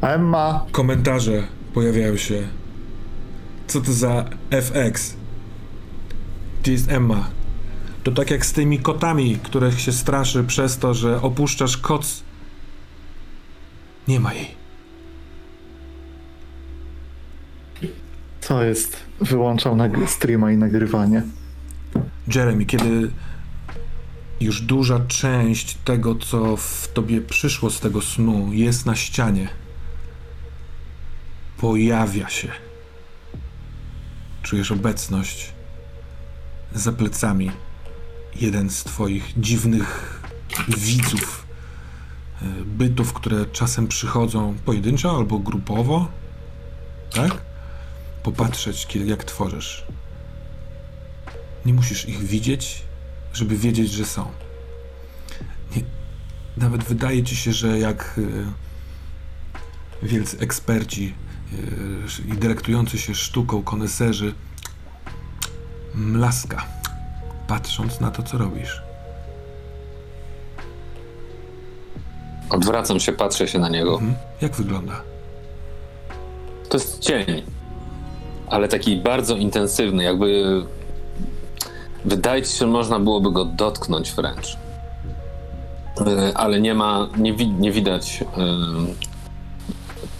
Emma, 0.00 0.66
Komentarze 0.72 1.42
pojawiają 1.74 2.16
się. 2.16 2.42
Co 3.66 3.80
to 3.80 3.92
za 3.92 4.24
FX? 4.50 5.14
Gdzie 6.62 6.72
jest 6.72 6.90
Emma? 6.90 7.28
To 8.04 8.12
tak 8.12 8.30
jak 8.30 8.46
z 8.46 8.52
tymi 8.52 8.78
kotami, 8.78 9.38
których 9.42 9.80
się 9.80 9.92
straszy 9.92 10.44
przez 10.44 10.78
to, 10.78 10.94
że 10.94 11.22
opuszczasz 11.22 11.76
koc. 11.76 12.22
Nie 14.08 14.20
ma 14.20 14.34
jej. 14.34 14.62
co 18.40 18.62
jest? 18.62 18.96
Wyłączał 19.20 19.76
nag- 19.76 20.06
streama 20.06 20.52
i 20.52 20.56
nagrywanie. 20.56 21.22
Jeremy, 22.34 22.64
kiedy 22.64 23.10
już 24.40 24.60
duża 24.60 25.00
część 25.00 25.74
tego, 25.74 26.14
co 26.14 26.56
w 26.56 26.88
tobie 26.94 27.20
przyszło 27.20 27.70
z 27.70 27.80
tego 27.80 28.00
snu, 28.02 28.52
jest 28.52 28.86
na 28.86 28.96
ścianie, 28.96 29.48
pojawia 31.58 32.28
się. 32.28 32.48
Czujesz 34.42 34.72
obecność 34.72 35.52
za 36.74 36.92
plecami. 36.92 37.50
Jeden 38.40 38.70
z 38.70 38.84
twoich 38.84 39.32
dziwnych 39.40 40.20
widzów, 40.68 41.41
bytów, 42.64 43.12
które 43.12 43.46
czasem 43.46 43.88
przychodzą 43.88 44.54
pojedynczo 44.64 45.16
albo 45.16 45.38
grupowo, 45.38 46.08
tak? 47.14 47.42
Popatrzeć, 48.22 48.96
jak 49.04 49.24
tworzysz. 49.24 49.84
Nie 51.66 51.74
musisz 51.74 52.08
ich 52.08 52.18
widzieć, 52.18 52.82
żeby 53.32 53.56
wiedzieć, 53.56 53.92
że 53.92 54.04
są. 54.04 54.26
Nie, 55.76 55.82
nawet 56.56 56.84
wydaje 56.84 57.24
ci 57.24 57.36
się, 57.36 57.52
że 57.52 57.78
jak 57.78 58.20
e, 60.02 60.06
wielcy 60.06 60.38
eksperci 60.38 61.14
e, 61.52 62.32
i 62.34 62.38
delektujący 62.38 62.98
się 62.98 63.14
sztuką 63.14 63.62
koneserzy 63.62 64.34
mlaska, 65.94 66.66
patrząc 67.46 68.00
na 68.00 68.10
to, 68.10 68.22
co 68.22 68.38
robisz. 68.38 68.91
Odwracam 72.52 73.00
się, 73.00 73.12
patrzę 73.12 73.48
się 73.48 73.58
na 73.58 73.68
niego. 73.68 73.92
Mhm. 73.94 74.14
Jak 74.40 74.52
wygląda? 74.52 75.02
To 76.68 76.76
jest 76.76 76.98
cień, 76.98 77.42
ale 78.48 78.68
taki 78.68 78.96
bardzo 78.96 79.36
intensywny, 79.36 80.04
jakby 80.04 80.44
wydaje 82.04 82.42
ci 82.42 82.52
się, 82.52 82.58
że 82.58 82.66
można 82.66 82.98
byłoby 83.00 83.32
go 83.32 83.44
dotknąć 83.44 84.12
wręcz. 84.12 84.56
E, 86.00 86.36
Ale 86.36 86.60
nie 86.60 86.74
ma, 86.74 87.08
nie, 87.16 87.32
wi- 87.34 87.48
nie 87.50 87.72
widać 87.72 88.24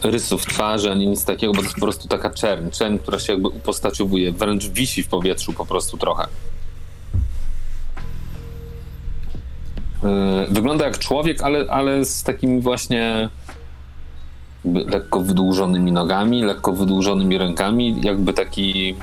e, 0.02 0.10
rysów 0.10 0.46
twarzy 0.46 0.90
ani 0.90 1.06
nic 1.06 1.24
takiego, 1.24 1.52
bo 1.52 1.56
to 1.58 1.62
jest 1.62 1.74
po 1.74 1.80
prostu 1.80 2.08
taka 2.08 2.30
czerń, 2.30 2.70
czerń, 2.70 2.98
która 2.98 3.18
się 3.18 3.32
jakby 3.32 3.48
upostaciowuje, 3.48 4.32
wręcz 4.32 4.66
wisi 4.68 5.02
w 5.02 5.08
powietrzu 5.08 5.52
po 5.52 5.66
prostu 5.66 5.96
trochę. 5.96 6.26
Wygląda 10.48 10.84
jak 10.84 10.98
człowiek, 10.98 11.42
ale, 11.42 11.64
ale 11.70 12.04
z 12.04 12.22
takimi 12.22 12.60
właśnie 12.60 13.28
jakby 14.64 14.84
lekko 14.90 15.20
wydłużonymi 15.20 15.92
nogami, 15.92 16.42
lekko 16.42 16.72
wydłużonymi 16.72 17.38
rękami, 17.38 18.00
jakby 18.02 18.32
taki 18.32 18.94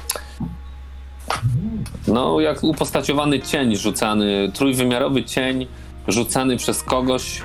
no 2.08 2.39
jak 2.39 2.64
upostaciowany 2.64 3.39
cień 3.39 3.76
rzucany, 3.76 4.52
trójwymiarowy 4.54 5.24
cień 5.24 5.68
rzucany 6.08 6.58
przez 6.58 6.84
kogoś, 6.84 7.41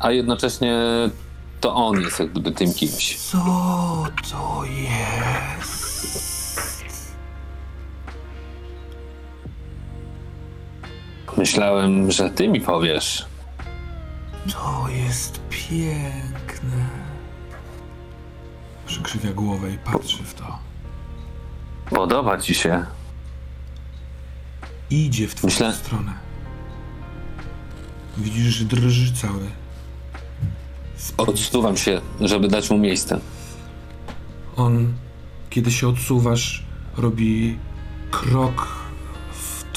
a 0.00 0.10
jednocześnie 0.10 0.74
to 1.60 1.74
on 1.74 2.00
jest 2.00 2.20
jak 2.20 2.30
gdyby 2.30 2.52
tym 2.52 2.74
kimś. 2.74 3.16
Co 3.16 3.38
to 4.30 4.62
jest? 4.64 6.33
Myślałem, 11.36 12.12
że 12.12 12.30
ty 12.30 12.48
mi 12.48 12.60
powiesz. 12.60 13.26
To 14.52 14.86
jest 14.88 15.40
piękne. 15.50 16.86
Przykrzywia 18.86 19.32
głowę 19.32 19.70
i 19.72 19.78
patrzy 19.78 20.22
w 20.22 20.34
to. 20.34 20.58
Podoba 21.90 22.38
ci 22.40 22.54
się. 22.54 22.84
Idzie 24.90 25.28
w 25.28 25.34
twoją 25.34 25.50
Myślę- 25.52 25.72
stronę. 25.72 26.12
Widzisz, 28.18 28.54
że 28.54 28.64
drży 28.64 29.12
cały. 29.12 29.50
Odsuwam 31.16 31.76
się, 31.76 32.00
żeby 32.20 32.48
dać 32.48 32.70
mu 32.70 32.78
miejsce. 32.78 33.20
On, 34.56 34.92
kiedy 35.50 35.70
się 35.70 35.88
odsuwasz, 35.88 36.64
robi 36.96 37.58
krok 38.10 38.68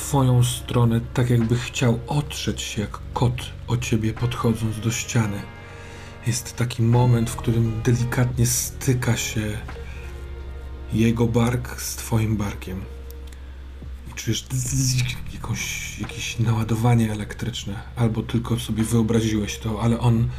twoją 0.07 0.43
stronę, 0.43 1.01
tak 1.13 1.29
jakby 1.29 1.55
chciał 1.55 1.99
otrzeć 2.07 2.61
się 2.61 2.81
jak 2.81 2.99
kot 3.13 3.33
o 3.67 3.77
ciebie 3.77 4.13
podchodząc 4.13 4.79
do 4.79 4.91
ściany. 4.91 5.41
Jest 6.27 6.55
taki 6.55 6.83
moment, 6.83 7.29
w 7.29 7.35
którym 7.35 7.81
delikatnie 7.83 8.45
styka 8.45 9.17
się 9.17 9.57
jego 10.93 11.27
bark 11.27 11.81
z 11.81 11.95
twoim 11.95 12.37
barkiem. 12.37 12.81
czujesz 14.15 14.45
jakąś, 15.33 15.99
jakieś 15.99 16.39
naładowanie 16.39 17.11
elektryczne, 17.11 17.73
albo 17.95 18.23
tylko 18.23 18.59
sobie 18.59 18.83
wyobraziłeś 18.83 19.57
to, 19.57 19.81
ale 19.81 19.99
on 19.99 20.29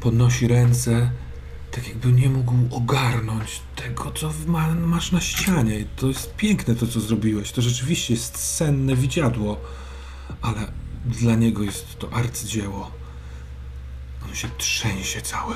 podnosi 0.00 0.48
ręce, 0.48 1.10
tak 1.76 1.88
jakby 1.88 2.12
nie 2.12 2.28
mógł 2.28 2.54
ogarnąć 2.70 3.60
tego, 3.76 4.10
co 4.12 4.32
ma, 4.46 4.74
masz 4.74 5.12
na 5.12 5.20
ścianie. 5.20 5.84
To 5.96 6.06
jest 6.06 6.34
piękne 6.34 6.74
to, 6.74 6.86
co 6.86 7.00
zrobiłeś. 7.00 7.52
To 7.52 7.62
rzeczywiście 7.62 8.14
jest 8.14 8.38
senne 8.38 8.96
widziadło, 8.96 9.60
ale 10.42 10.72
dla 11.04 11.34
niego 11.34 11.62
jest 11.62 11.98
to 11.98 12.12
arcydzieło. 12.12 12.90
On 14.28 14.34
się 14.34 14.48
trzęsie 14.58 15.20
cały. 15.20 15.54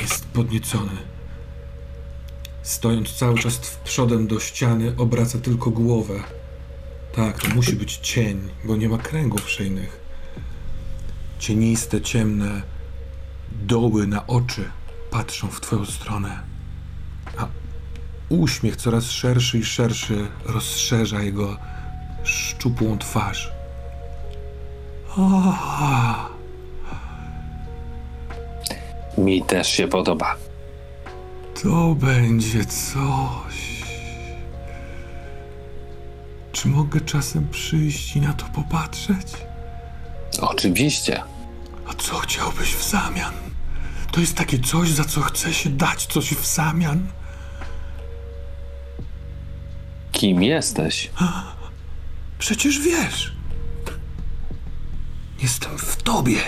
Jest 0.00 0.24
podniecony. 0.26 0.92
Stojąc 2.62 3.12
cały 3.14 3.38
czas 3.38 3.56
w- 3.56 3.76
przodem 3.78 4.26
do 4.26 4.40
ściany, 4.40 4.94
obraca 4.96 5.38
tylko 5.38 5.70
głowę. 5.70 6.22
Tak, 7.14 7.42
to 7.42 7.48
musi 7.54 7.72
być 7.76 7.96
cień, 7.96 8.48
bo 8.64 8.76
nie 8.76 8.88
ma 8.88 8.98
kręgów 8.98 9.50
szyjnych. 9.50 10.00
Cieniste, 11.38 12.00
ciemne 12.00 12.62
doły 13.62 14.06
na 14.06 14.26
oczy 14.26 14.70
patrzą 15.10 15.48
w 15.48 15.60
twoją 15.60 15.86
stronę. 15.86 16.38
A 17.38 17.46
uśmiech 18.28 18.76
coraz 18.76 19.04
szerszy 19.04 19.58
i 19.58 19.64
szerszy 19.64 20.28
rozszerza 20.46 21.22
jego 21.22 21.56
szczupłą 22.24 22.98
twarz. 22.98 23.52
O, 25.16 25.54
Mi 29.18 29.42
też 29.42 29.68
się 29.68 29.88
podoba. 29.88 30.36
To 31.62 31.94
będzie 31.94 32.64
coś. 32.64 33.82
Czy 36.52 36.68
mogę 36.68 37.00
czasem 37.00 37.48
przyjść 37.48 38.16
i 38.16 38.20
na 38.20 38.32
to 38.32 38.46
popatrzeć? 38.54 39.36
Oczywiście. 40.40 41.22
A 41.88 41.94
co 41.94 42.18
chciałbyś 42.18 42.74
w 42.74 42.90
zamian? 42.90 43.47
To 44.12 44.20
jest 44.20 44.36
takie 44.36 44.58
coś, 44.58 44.90
za 44.90 45.04
co 45.04 45.20
chce 45.20 45.54
się 45.54 45.70
dać 45.70 46.06
coś 46.06 46.34
w 46.34 46.46
zamian. 46.46 47.06
Kim 50.12 50.42
jesteś? 50.42 51.10
Przecież 52.38 52.78
wiesz. 52.78 53.32
Jestem 55.42 55.78
w 55.78 55.96
tobie. 55.96 56.38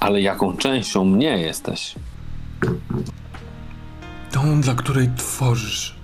Ale 0.00 0.20
jaką 0.20 0.56
częścią 0.56 1.04
mnie 1.04 1.38
jesteś? 1.38 1.94
Tą, 4.30 4.60
dla 4.60 4.74
której 4.74 5.10
tworzysz. 5.16 5.96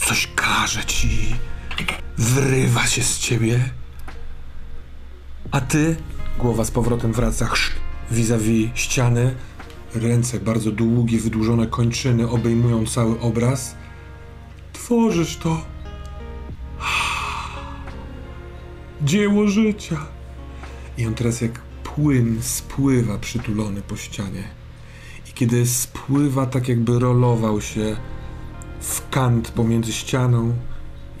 Coś 0.00 0.28
każe 0.34 0.84
ci, 0.84 1.36
wrywa 2.18 2.86
się 2.86 3.02
z 3.02 3.18
ciebie. 3.18 3.70
A 5.50 5.60
ty, 5.60 5.96
głowa 6.38 6.64
z 6.64 6.70
powrotem 6.70 7.12
wraca 7.12 7.50
vis-a-vis 8.10 8.70
ściany, 8.74 9.34
ręce 9.94 10.40
bardzo 10.40 10.72
długie, 10.72 11.18
wydłużone 11.18 11.66
kończyny 11.66 12.28
obejmują 12.28 12.86
cały 12.86 13.20
obraz. 13.20 13.76
Tworzysz 14.72 15.36
to. 15.36 15.60
Dzieło 19.02 19.48
życia. 19.48 20.06
I 20.98 21.06
on 21.06 21.14
teraz 21.14 21.40
jak 21.40 21.60
płyn 21.60 22.42
spływa 22.42 23.18
przytulony 23.18 23.82
po 23.82 23.96
ścianie. 23.96 24.44
I 25.30 25.32
kiedy 25.32 25.66
spływa, 25.66 26.46
tak 26.46 26.68
jakby 26.68 26.98
rolował 26.98 27.60
się 27.60 27.96
w 28.80 29.10
kant 29.10 29.50
pomiędzy 29.50 29.92
ścianą 29.92 30.54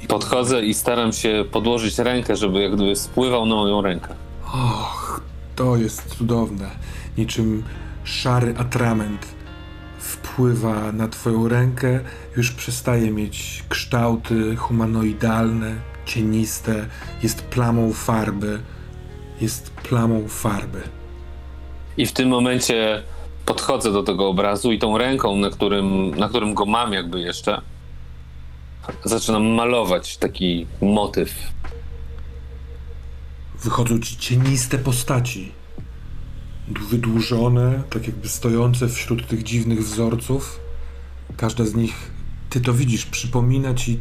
Podchodzę 0.08 0.64
i 0.64 0.74
staram 0.74 1.12
się 1.12 1.44
podłożyć 1.52 1.98
rękę, 1.98 2.36
żeby 2.36 2.60
jak 2.62 2.74
gdyby 2.74 2.96
spływał 2.96 3.46
na 3.46 3.54
moją 3.54 3.82
rękę. 3.82 4.14
Och, 4.44 5.20
to 5.56 5.76
jest 5.76 6.16
cudowne. 6.16 6.70
Niczym 7.18 7.62
szary 8.04 8.54
atrament 8.58 9.36
wpływa 9.98 10.92
na 10.92 11.08
twoją 11.08 11.48
rękę, 11.48 12.00
już 12.36 12.52
przestaje 12.52 13.10
mieć 13.10 13.64
kształty 13.68 14.56
humanoidalne, 14.56 15.74
cieniste, 16.06 16.86
jest 17.22 17.42
plamą 17.42 17.92
farby. 17.92 18.60
Jest 19.40 19.70
plamą 19.70 20.28
farby. 20.28 20.82
I 21.96 22.06
w 22.06 22.12
tym 22.12 22.28
momencie 22.28 23.02
podchodzę 23.46 23.92
do 23.92 24.02
tego 24.02 24.28
obrazu 24.28 24.72
i 24.72 24.78
tą 24.78 24.98
ręką, 24.98 25.36
na 25.36 25.50
którym, 25.50 26.10
na 26.10 26.28
którym 26.28 26.54
go 26.54 26.66
mam 26.66 26.92
jakby 26.92 27.20
jeszcze, 27.20 27.60
zaczynam 29.04 29.46
malować 29.46 30.16
taki 30.16 30.66
motyw. 30.80 31.34
Wychodzą 33.62 34.00
ci 34.00 34.16
cieniste 34.16 34.78
postaci. 34.78 35.52
Wydłużone, 36.90 37.82
tak 37.90 38.06
jakby 38.06 38.28
stojące 38.28 38.88
wśród 38.88 39.26
tych 39.26 39.42
dziwnych 39.42 39.84
wzorców. 39.84 40.60
Każda 41.36 41.64
z 41.64 41.74
nich, 41.74 42.10
ty 42.50 42.60
to 42.60 42.72
widzisz, 42.72 43.06
przypomina 43.06 43.74
ci 43.74 44.00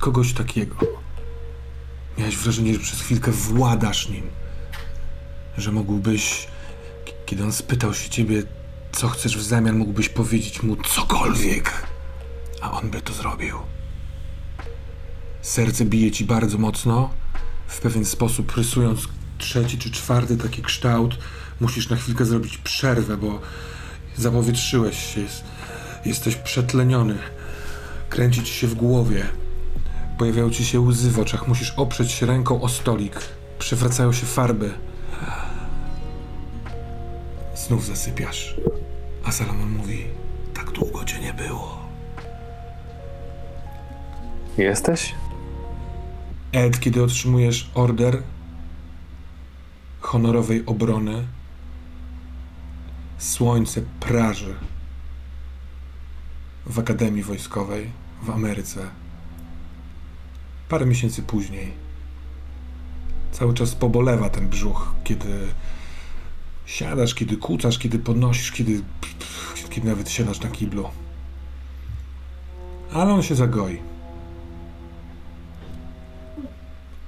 kogoś 0.00 0.32
takiego. 0.32 0.76
Miałeś 2.18 2.36
wrażenie, 2.36 2.74
że 2.74 2.80
przez 2.80 3.00
chwilkę 3.00 3.30
władasz 3.30 4.08
nim. 4.08 4.30
Że 5.58 5.72
mógłbyś, 5.72 6.46
kiedy 7.26 7.44
on 7.44 7.52
spytał 7.52 7.94
się 7.94 8.10
ciebie, 8.10 8.42
co 8.92 9.08
chcesz 9.08 9.38
w 9.38 9.42
zamian, 9.42 9.78
mógłbyś 9.78 10.08
powiedzieć 10.08 10.62
mu 10.62 10.76
cokolwiek. 10.76 11.86
A 12.60 12.70
on 12.72 12.90
by 12.90 13.00
to 13.00 13.12
zrobił. 13.12 13.58
Serce 15.42 15.84
bije 15.84 16.10
ci 16.10 16.24
bardzo 16.24 16.58
mocno. 16.58 17.10
W 17.66 17.80
pewien 17.80 18.04
sposób 18.04 18.56
rysując 18.56 19.08
trzeci 19.38 19.78
czy 19.78 19.90
czwarty 19.90 20.36
taki 20.36 20.62
kształt, 20.62 21.18
musisz 21.60 21.88
na 21.88 21.96
chwilkę 21.96 22.24
zrobić 22.24 22.58
przerwę, 22.58 23.16
bo 23.16 23.40
zapowietrzyłeś 24.16 25.14
się. 25.14 25.20
Jest, 25.20 25.44
jesteś 26.04 26.36
przetleniony. 26.36 27.18
Kręci 28.08 28.42
ci 28.42 28.52
się 28.54 28.66
w 28.66 28.74
głowie. 28.74 29.26
Pojawiają 30.18 30.50
ci 30.50 30.64
się 30.64 30.80
łzy 30.80 31.10
w 31.10 31.18
oczach. 31.18 31.48
Musisz 31.48 31.70
oprzeć 31.76 32.12
się 32.12 32.26
ręką 32.26 32.62
o 32.62 32.68
stolik. 32.68 33.20
Przewracają 33.58 34.12
się 34.12 34.26
farby. 34.26 34.72
Znów 37.54 37.86
zasypiasz. 37.86 38.56
A 39.24 39.32
Salomon 39.32 39.70
mówi: 39.70 40.04
Tak 40.54 40.70
długo 40.70 41.04
cię 41.04 41.20
nie 41.20 41.34
było. 41.34 41.78
Jesteś? 44.58 45.14
Ed, 46.52 46.80
kiedy 46.80 47.02
otrzymujesz 47.02 47.70
order 47.74 48.22
honorowej 50.00 50.66
obrony, 50.66 51.26
słońce 53.18 53.82
praży 54.00 54.54
w 56.66 56.78
Akademii 56.78 57.22
Wojskowej 57.22 57.90
w 58.22 58.30
Ameryce. 58.30 58.88
Parę 60.68 60.86
miesięcy 60.86 61.22
później. 61.22 61.72
Cały 63.32 63.54
czas 63.54 63.74
pobolewa 63.74 64.30
ten 64.30 64.48
brzuch, 64.48 64.94
kiedy 65.04 65.48
siadasz, 66.66 67.14
kiedy 67.14 67.36
kucasz, 67.36 67.78
kiedy 67.78 67.98
podnosisz, 67.98 68.52
kiedy, 68.52 68.82
kiedy 69.70 69.88
nawet 69.88 70.10
siadasz 70.10 70.40
na 70.40 70.50
kiblu. 70.50 70.88
Ale 72.92 73.12
on 73.12 73.22
się 73.22 73.34
zagoi. 73.34 73.91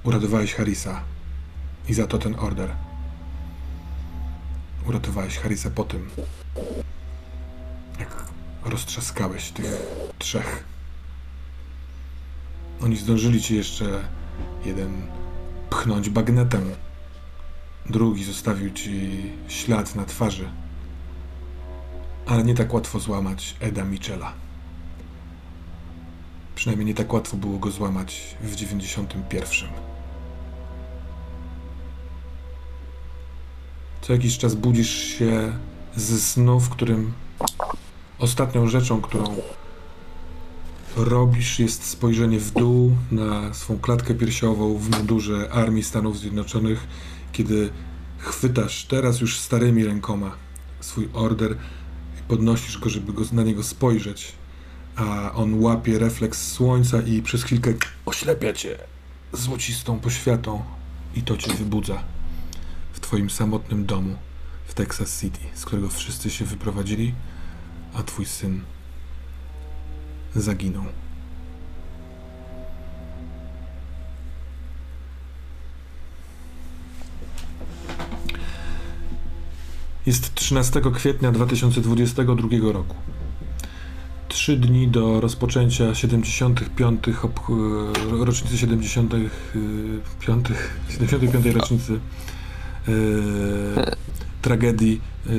Uratowałeś 0.05 0.53
Harisa. 0.53 1.01
I 1.87 1.93
za 1.93 2.07
to 2.07 2.17
ten 2.17 2.35
order. 2.39 2.75
Uratowałeś 4.87 5.37
Harisa 5.37 5.69
po 5.69 5.83
tym, 5.83 6.09
jak 7.99 8.23
roztrzaskałeś 8.65 9.51
tych 9.51 9.77
trzech. 10.19 10.63
Oni 12.81 12.97
zdążyli 12.97 13.41
ci 13.41 13.55
jeszcze 13.55 14.03
jeden 14.65 15.07
pchnąć 15.69 16.09
bagnetem. 16.09 16.71
Drugi 17.89 18.23
zostawił 18.23 18.73
ci 18.73 19.11
ślad 19.47 19.95
na 19.95 20.05
twarzy. 20.05 20.49
Ale 22.25 22.43
nie 22.43 22.55
tak 22.55 22.73
łatwo 22.73 22.99
złamać 22.99 23.55
Eda 23.59 23.83
Michela. 23.83 24.33
Przynajmniej 26.55 26.85
nie 26.85 26.93
tak 26.93 27.13
łatwo 27.13 27.37
było 27.37 27.59
go 27.59 27.71
złamać 27.71 28.37
w 28.41 28.55
91. 28.55 29.94
Co 34.05 34.13
jakiś 34.13 34.37
czas 34.37 34.55
budzisz 34.55 34.89
się 34.89 35.53
ze 35.95 36.19
snu, 36.19 36.59
w 36.59 36.69
którym 36.69 37.13
ostatnią 38.19 38.67
rzeczą, 38.67 39.01
którą 39.01 39.35
robisz, 40.97 41.59
jest 41.59 41.83
spojrzenie 41.83 42.39
w 42.39 42.51
dół 42.51 42.95
na 43.11 43.53
swą 43.53 43.79
klatkę 43.79 44.13
piersiową 44.13 44.77
w 44.77 44.89
mundurze 44.89 45.49
Armii 45.51 45.83
Stanów 45.83 46.17
Podnosisz 52.27 52.77
go, 52.77 52.89
żeby 52.89 53.13
go, 53.13 53.23
na 53.31 53.43
niego 53.43 53.63
spojrzeć, 53.63 54.31
a 54.95 55.31
on 55.33 55.63
łapie 55.63 55.99
refleks 55.99 56.51
słońca 56.51 57.01
i 57.01 57.21
przez 57.21 57.43
chwilkę 57.43 57.73
oślepia 58.05 58.53
cię 58.53 58.77
złocistą 59.33 59.99
poświatą 59.99 60.63
i 61.15 61.21
to 61.21 61.37
cię 61.37 61.53
wybudza 61.53 62.14
twoim 63.05 63.29
samotnym 63.29 63.85
domu 63.85 64.15
w 64.65 64.73
Texas 64.73 65.21
City, 65.21 65.39
z 65.53 65.65
którego 65.65 65.89
wszyscy 65.89 66.29
się 66.29 66.45
wyprowadzili, 66.45 67.13
a 67.93 68.03
twój 68.03 68.25
syn 68.25 68.61
zaginął. 70.35 70.83
Jest 80.05 80.35
13 80.35 80.81
kwietnia 80.93 81.31
2022 81.31 82.71
roku. 82.71 82.95
Trzy 84.27 84.57
dni 84.57 84.87
do 84.87 85.21
rozpoczęcia 85.21 85.95
75. 85.95 87.01
obch- 87.07 88.21
e, 88.21 88.25
rocznicy 88.25 88.57
75. 88.57 90.47
75. 90.89 91.45
rocznicy 91.45 91.93
e, 91.93 92.24
tragedii 94.45 95.01
e, 95.25 95.29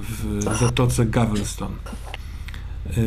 w 0.00 0.42
zatoce 0.60 1.06
Galveston. 1.06 1.72
E, 1.72 3.00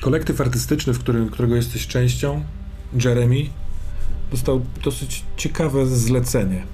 kolektyw 0.00 0.40
artystyczny, 0.40 0.92
w 0.92 0.98
którym, 0.98 1.28
którego 1.28 1.56
jesteś 1.56 1.86
częścią, 1.86 2.44
Jeremy, 3.04 3.46
dostał 4.30 4.62
dosyć 4.84 5.24
ciekawe 5.36 5.86
zlecenie 5.86 6.64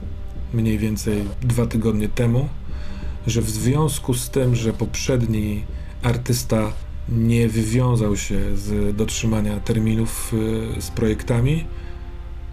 mniej 0.54 0.78
więcej 0.78 1.24
dwa 1.42 1.66
tygodnie 1.66 2.08
temu, 2.08 2.48
że 3.26 3.42
w 3.42 3.50
związku 3.50 4.14
z 4.14 4.30
tym, 4.30 4.54
że 4.54 4.72
poprzedni 4.72 5.64
artysta 6.02 6.72
nie 7.08 7.48
wywiązał 7.48 8.16
się 8.16 8.56
z 8.56 8.96
dotrzymania 8.96 9.60
terminów 9.60 10.32
z 10.80 10.90
projektami, 10.90 11.64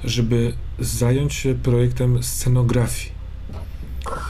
żeby 0.03 0.53
zająć 0.79 1.33
się 1.33 1.55
projektem 1.55 2.23
scenografii 2.23 3.11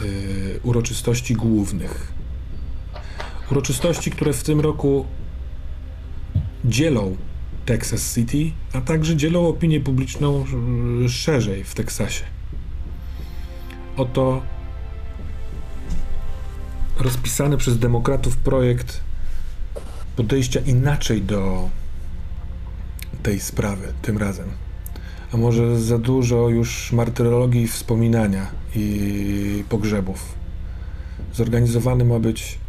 y, 0.02 0.60
uroczystości 0.64 1.34
głównych. 1.34 2.14
Uroczystości, 3.52 4.12
które 4.12 4.34
w 4.34 4.44
tym 4.44 4.60
roku 4.60 5.06
dzielą 6.66 7.18
Texas 7.66 8.14
City, 8.16 8.52
a 8.74 8.82
także 8.82 9.16
dzielą 9.16 9.48
opinię 9.48 9.80
publiczną 9.80 10.46
y, 11.06 11.10
szerzej 11.10 11.64
w 11.64 11.76
Teksasie. 11.76 12.24
Oto 13.98 14.42
rozpisany 17.00 17.58
przez 17.58 17.80
demokratów 17.80 18.38
projekt 18.38 19.02
podejścia 20.16 20.60
inaczej 20.60 21.22
do 21.22 21.70
tej 23.24 23.40
sprawy 23.40 23.94
tym 24.02 24.18
razem. 24.18 24.63
A 25.34 25.38
może 25.38 25.82
za 25.82 25.98
dużo 25.98 26.50
już 26.50 26.92
martyrologii 26.92 27.68
wspominania 27.68 28.48
i 28.76 29.64
pogrzebów. 29.70 30.36
Zorganizowany 31.34 32.06
ma 32.06 32.20
być 32.20 32.60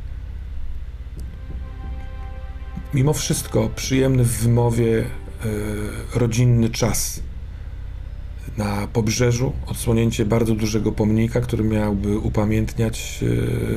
mimo 2.94 3.12
wszystko 3.12 3.70
przyjemny 3.76 4.24
w 4.24 4.42
wymowie 4.42 5.00
e, 5.00 5.08
rodzinny 6.18 6.70
czas 6.70 7.20
na 8.56 8.86
pobrzeżu 8.92 9.52
odsłonięcie 9.66 10.24
bardzo 10.24 10.54
dużego 10.54 10.92
pomnika, 10.92 11.40
który 11.40 11.64
miałby 11.64 12.18
upamiętniać 12.18 13.24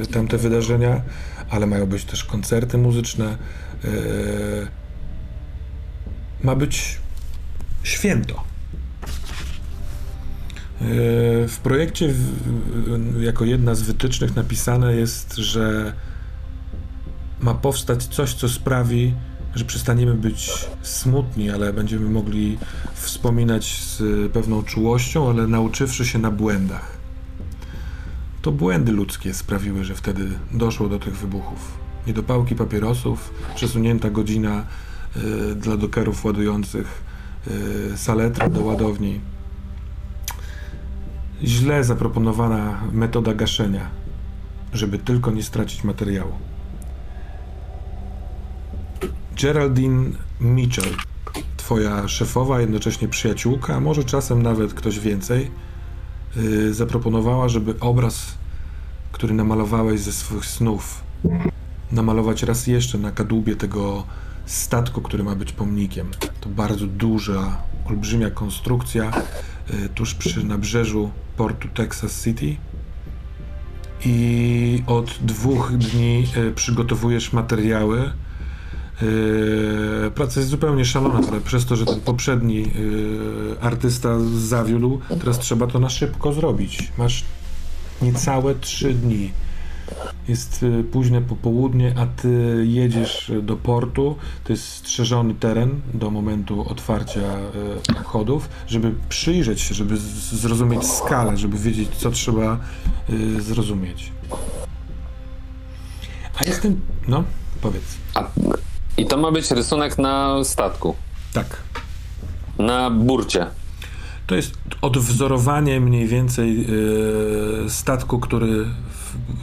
e, 0.04 0.08
tamte 0.08 0.38
wydarzenia, 0.38 1.02
ale 1.50 1.68
mają 1.68 1.86
być 1.86 2.06
też 2.06 2.24
koncerty 2.24 2.78
muzyczne. 2.78 3.38
E, 3.84 3.88
ma 6.44 6.56
być 6.56 6.98
święto. 7.84 8.57
E, 10.82 11.48
W 11.48 11.60
projekcie, 11.64 12.14
jako 13.20 13.46
jedna 13.46 13.76
z 13.76 13.82
wytycznych 13.82 14.36
napisane 14.36 14.96
jest, 14.96 15.36
że 15.36 15.94
ma 17.40 17.54
powstać 17.54 18.06
coś, 18.06 18.34
co 18.34 18.50
sprawi, 18.50 19.14
że 19.56 19.66
przestaniemy 19.66 20.14
być 20.14 20.52
smutni, 20.82 21.50
ale 21.50 21.74
będziemy 21.74 22.10
mogli 22.10 22.58
wspominać 22.94 23.82
z 23.82 24.02
pewną 24.32 24.64
czułością, 24.64 25.30
ale 25.30 25.48
nauczywszy 25.48 26.06
się 26.06 26.20
na 26.20 26.32
błędach. 26.32 26.98
To 28.42 28.52
błędy 28.52 28.92
ludzkie 28.92 29.34
sprawiły, 29.34 29.84
że 29.84 29.96
wtedy 29.96 30.30
doszło 30.52 30.90
do 30.90 31.00
tych 31.00 31.18
wybuchów. 31.18 31.78
Niedopałki 32.08 32.56
papierosów, 32.56 33.34
przesunięta 33.56 34.10
godzina 34.10 34.66
y, 35.52 35.56
dla 35.56 35.78
dokerów 35.78 36.26
ładujących 36.26 37.04
y, 37.94 37.98
saletry 37.98 38.50
do 38.50 38.62
ładowni. 38.62 39.20
Źle 41.44 41.84
zaproponowana 41.84 42.82
metoda 42.92 43.34
gaszenia, 43.34 43.90
żeby 44.74 44.98
tylko 45.00 45.32
nie 45.32 45.44
stracić 45.44 45.84
materiału. 45.84 46.32
Geraldine 49.42 50.12
Mitchell, 50.42 50.96
twoja 51.58 52.08
szefowa, 52.08 52.62
jednocześnie 52.62 53.08
przyjaciółka, 53.08 53.76
a 53.76 53.80
może 53.80 54.04
czasem 54.04 54.44
nawet 54.44 54.74
ktoś 54.74 55.00
więcej, 55.00 55.52
yy, 56.36 56.74
zaproponowała, 56.74 57.50
żeby 57.50 57.80
obraz, 57.80 58.38
który 59.12 59.34
namalowałeś 59.34 60.00
ze 60.00 60.12
swych 60.12 60.46
snów, 60.46 61.04
namalować 61.92 62.44
raz 62.44 62.68
jeszcze 62.68 62.98
na 62.98 63.12
kadłubie 63.12 63.56
tego 63.56 64.04
statku, 64.46 65.02
który 65.02 65.24
ma 65.24 65.36
być 65.36 65.52
pomnikiem. 65.52 66.12
To 66.42 66.50
bardzo 66.50 66.88
duża, 66.88 67.58
olbrzymia 67.90 68.30
konstrukcja 68.30 69.12
tuż 69.96 70.14
przy 70.14 70.44
nabrzeżu 70.44 71.12
portu 71.38 71.68
Texas 71.68 72.24
City. 72.24 72.56
I 74.06 74.84
od 74.88 75.20
dwóch 75.22 75.72
dni 75.78 76.28
yy, 76.36 76.52
przygotowujesz 76.52 77.34
materiały, 77.34 78.12
Yy, 79.02 80.12
praca 80.16 80.40
jest 80.40 80.50
zupełnie 80.50 80.86
szalona, 80.86 81.28
ale 81.32 81.42
przez 81.42 81.66
to, 81.66 81.76
że 81.76 81.86
ten 81.86 82.00
poprzedni 82.00 82.72
artysta 83.62 84.10
zawiódł, 84.36 85.00
teraz 85.20 85.40
trzeba 85.40 85.68
to 85.68 85.80
na 85.80 85.90
szybko 85.90 86.34
zrobić. 86.34 86.92
Masz 86.98 87.24
niecałe 88.02 88.56
trzy 88.56 88.94
dni. 88.94 89.32
Jest 90.28 90.62
yy, 90.62 90.84
późne 90.84 91.22
popołudnie, 91.22 91.94
a 91.98 92.06
ty 92.06 92.64
jedziesz 92.68 93.32
do 93.42 93.56
portu. 93.56 94.16
To 94.44 94.54
jest 94.54 94.64
strzeżony 94.68 95.34
teren 95.34 95.82
do 95.94 96.12
momentu 96.12 96.66
otwarcia 96.70 97.20
yy, 97.20 97.98
obchodów, 98.00 98.50
żeby 98.68 98.94
przyjrzeć 99.10 99.62
się, 99.62 99.76
żeby 99.76 99.98
zrozumieć 100.32 100.86
skalę, 100.88 101.38
żeby 101.38 101.58
wiedzieć, 101.58 101.90
co 101.98 102.12
trzeba 102.12 102.60
yy, 103.10 103.42
zrozumieć. 103.42 104.12
A 106.40 106.44
jestem. 106.44 106.82
No, 107.08 107.24
powiedz. 107.62 107.84
A, 108.16 108.28
I 108.98 109.06
to 109.06 109.18
ma 109.18 109.32
być 109.32 109.52
rysunek 109.52 109.98
na 109.98 110.44
statku, 110.44 110.96
Tak. 111.34 111.58
na 112.60 112.90
burcie. 112.90 113.48
To 114.28 114.36
jest 114.36 114.54
odwzorowanie 114.82 115.80
mniej 115.80 116.08
więcej 116.08 116.68
e, 117.66 117.70
statku, 117.70 118.20
który, 118.20 118.66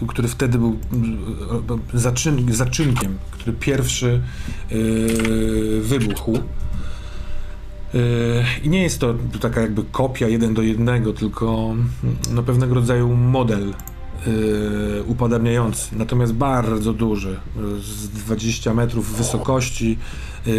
który 0.08 0.28
wtedy 0.28 0.58
był 0.58 0.78
e, 1.94 1.98
zaczyn, 1.98 2.54
zaczynkiem, 2.54 3.18
który 3.30 3.52
pierwszy 3.52 4.22
e, 4.70 4.74
wybuchł. 5.80 6.36
E, 6.36 6.40
I 8.62 8.68
nie 8.68 8.82
jest 8.82 8.98
to 8.98 9.14
taka 9.40 9.60
jakby 9.60 9.84
kopia 9.92 10.28
jeden 10.28 10.54
do 10.54 10.62
jednego, 10.62 11.12
tylko 11.12 11.70
mm, 11.70 11.88
no, 12.30 12.42
pewnego 12.42 12.74
rodzaju 12.74 13.16
model 13.16 13.70
e, 13.70 15.02
upadamiający, 15.02 15.96
natomiast 15.96 16.32
bardzo 16.32 16.92
duży, 16.92 17.30
e, 17.56 17.80
z 17.80 18.08
20 18.08 18.74
metrów 18.74 19.16
wysokości, 19.16 19.98
e, 20.46 20.50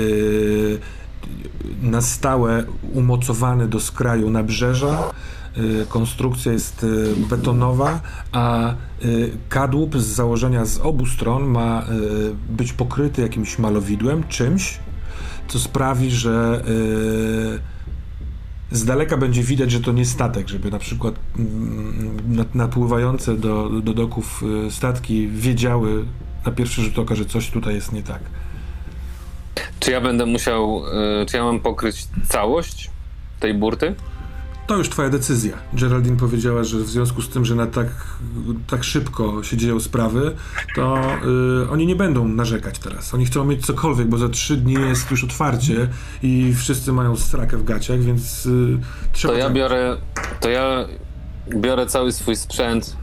na 1.81 2.01
stałe 2.01 2.63
umocowany 2.93 3.67
do 3.67 3.79
skraju 3.79 4.29
nabrzeża. 4.29 5.11
Y, 5.57 5.85
Konstrukcja 5.89 6.51
jest 6.51 6.83
y, 6.83 7.15
betonowa, 7.29 8.01
a 8.31 8.73
y, 9.05 9.31
kadłub 9.49 9.97
z 9.97 10.05
założenia 10.05 10.65
z 10.65 10.79
obu 10.79 11.05
stron 11.05 11.43
ma 11.43 11.85
być 12.49 12.73
pokryty 12.73 13.21
jakimś 13.21 13.59
malowidłem, 13.59 14.23
czymś, 14.27 14.79
co 15.47 15.59
sprawi, 15.59 16.11
że 16.11 16.63
z 18.71 18.85
daleka 18.85 19.17
będzie 19.17 19.43
widać, 19.43 19.71
że 19.71 19.79
to 19.79 19.91
nie 19.91 20.05
statek, 20.05 20.47
żeby 20.49 20.71
na 20.71 20.79
przykład 20.79 21.15
mm, 21.39 22.45
napływające 22.53 23.37
do, 23.37 23.69
do 23.69 23.93
doków 23.93 24.43
statki 24.69 25.27
wiedziały 25.27 26.05
na 26.45 26.51
pierwszy 26.51 26.81
rzut 26.81 26.99
oka, 26.99 27.15
że 27.15 27.25
coś 27.25 27.49
tutaj 27.49 27.75
jest 27.75 27.91
nie 27.91 28.03
tak. 28.03 28.19
Czy 29.79 29.91
ja 29.91 30.01
będę 30.01 30.25
musiał, 30.25 30.81
czy 31.27 31.37
ja 31.37 31.43
mam 31.43 31.59
pokryć 31.59 32.07
całość 32.27 32.89
tej 33.39 33.53
burty? 33.53 33.95
To 34.67 34.77
już 34.77 34.89
twoja 34.89 35.09
decyzja. 35.09 35.57
Geraldine 35.73 36.17
powiedziała, 36.17 36.63
że 36.63 36.77
w 36.77 36.89
związku 36.89 37.21
z 37.21 37.29
tym, 37.29 37.45
że 37.45 37.55
na 37.55 37.67
tak, 37.67 37.87
tak 38.67 38.83
szybko 38.83 39.43
się 39.43 39.57
dzieją 39.57 39.79
sprawy, 39.79 40.35
to 40.75 40.97
y, 41.63 41.69
oni 41.69 41.87
nie 41.87 41.95
będą 41.95 42.27
narzekać 42.27 42.79
teraz. 42.79 43.13
Oni 43.13 43.25
chcą 43.25 43.45
mieć 43.45 43.65
cokolwiek, 43.65 44.07
bo 44.07 44.17
za 44.17 44.29
trzy 44.29 44.57
dni 44.57 44.73
jest 44.73 45.11
już 45.11 45.23
otwarcie 45.23 45.87
i 46.23 46.53
wszyscy 46.55 46.93
mają 46.93 47.15
strakę 47.15 47.57
w 47.57 47.63
gaciach, 47.63 47.99
więc 47.99 48.45
y, 48.45 48.77
trzeba... 49.13 49.33
To 49.33 49.39
ja 49.39 49.49
biorę, 49.49 49.97
to 50.39 50.49
ja 50.49 50.85
biorę 51.49 51.85
cały 51.85 52.11
swój 52.11 52.35
sprzęt 52.35 52.97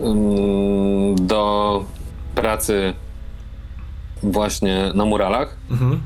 ym, 0.00 1.26
do 1.26 1.84
pracy 2.34 2.94
właśnie 4.22 4.92
na 4.94 5.04
muralach. 5.04 5.56
Mhm. 5.70 6.00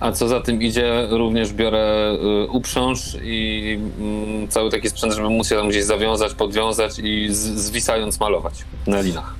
A 0.00 0.12
co 0.12 0.28
za 0.28 0.40
tym 0.40 0.62
idzie, 0.62 1.06
również 1.10 1.52
biorę 1.52 2.12
y, 2.44 2.50
uprząż 2.50 3.16
i 3.22 3.78
mm, 4.00 4.48
cały 4.48 4.70
taki 4.70 4.88
sprzęt, 4.90 5.14
żeby 5.14 5.30
móc 5.30 5.48
się 5.48 5.56
tam 5.56 5.68
gdzieś 5.68 5.84
zawiązać, 5.84 6.34
podwiązać 6.34 6.98
i 6.98 7.34
z, 7.34 7.38
zwisając 7.38 8.20
malować 8.20 8.64
na 8.86 9.00
linach. 9.00 9.34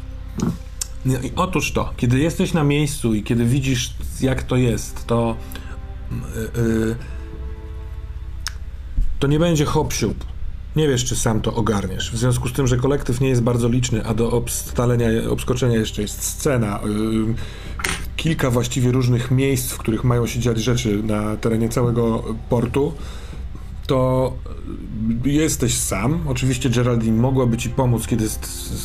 Nie, 1.06 1.16
i 1.16 1.32
Otóż 1.36 1.72
to, 1.72 1.90
kiedy 1.96 2.18
jesteś 2.18 2.52
na 2.52 2.64
miejscu 2.64 3.14
i 3.14 3.22
kiedy 3.22 3.44
widzisz, 3.44 3.94
jak 4.20 4.42
to 4.42 4.56
jest, 4.56 5.06
to. 5.06 5.36
y, 6.56 6.60
y, 6.60 6.96
to 9.18 9.26
nie 9.26 9.38
będzie 9.38 9.64
hop 9.64 9.92
siup. 9.92 10.24
Nie 10.76 10.88
wiesz, 10.88 11.04
czy 11.04 11.16
sam 11.16 11.40
to 11.40 11.54
ogarniesz. 11.54 12.10
W 12.10 12.16
związku 12.16 12.48
z 12.48 12.52
tym, 12.52 12.66
że 12.66 12.76
kolektyw 12.76 13.20
nie 13.20 13.28
jest 13.28 13.42
bardzo 13.42 13.68
liczny, 13.68 14.06
a 14.06 14.14
do 14.14 14.30
obstalenia, 14.30 15.08
obskoczenia 15.30 15.76
jeszcze 15.76 16.02
jest 16.02 16.22
scena, 16.22 16.80
y, 16.84 18.03
kilka 18.24 18.50
właściwie 18.50 18.92
różnych 18.92 19.30
miejsc, 19.30 19.72
w 19.72 19.78
których 19.78 20.04
mają 20.04 20.26
się 20.26 20.40
dziać 20.40 20.58
rzeczy 20.58 21.02
na 21.02 21.36
terenie 21.36 21.68
całego 21.68 22.24
portu, 22.48 22.92
to 23.86 24.32
jesteś 25.24 25.74
sam. 25.74 26.20
Oczywiście 26.28 26.70
Geraldine 26.70 27.20
mogłaby 27.20 27.56
ci 27.56 27.70
pomóc, 27.70 28.06
kiedy 28.06 28.28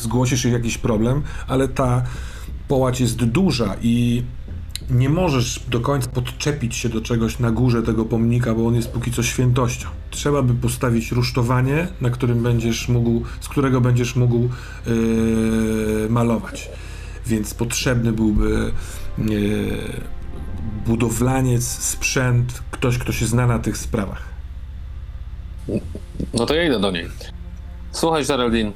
zgłosisz 0.01 0.43
jej 0.45 0.53
jakiś 0.53 0.77
problem, 0.77 1.21
ale 1.47 1.67
ta 1.67 2.03
połać 2.67 3.01
jest 3.01 3.15
duża 3.15 3.75
i 3.81 4.23
nie 4.89 5.09
możesz 5.09 5.63
do 5.69 5.79
końca 5.79 6.09
podczepić 6.09 6.75
się 6.75 6.89
do 6.89 7.01
czegoś 7.01 7.39
na 7.39 7.51
górze 7.51 7.83
tego 7.83 8.05
pomnika, 8.05 8.55
bo 8.55 8.67
on 8.67 8.75
jest 8.75 8.89
póki 8.89 9.11
co 9.11 9.23
świętością. 9.23 9.87
Trzeba 10.11 10.41
by 10.41 10.53
postawić 10.53 11.11
rusztowanie, 11.11 11.87
na 12.01 12.09
którym 12.09 12.43
będziesz 12.43 12.89
mógł, 12.89 13.21
z 13.41 13.49
którego 13.49 13.81
będziesz 13.81 14.15
mógł 14.15 14.49
yy, 14.85 16.07
malować. 16.09 16.69
Więc 17.27 17.53
potrzebny 17.53 18.11
byłby 18.11 18.71
budowlaniec, 20.85 21.63
sprzęt, 21.67 22.63
ktoś, 22.71 22.97
kto 22.97 23.11
się 23.11 23.25
zna 23.25 23.47
na 23.47 23.59
tych 23.59 23.77
sprawach. 23.77 24.23
No 26.33 26.45
to 26.45 26.55
ja 26.55 26.63
idę 26.63 26.79
do 26.79 26.91
niej. 26.91 27.09
Słuchaj, 27.91 28.25
Geraldine. 28.25 28.71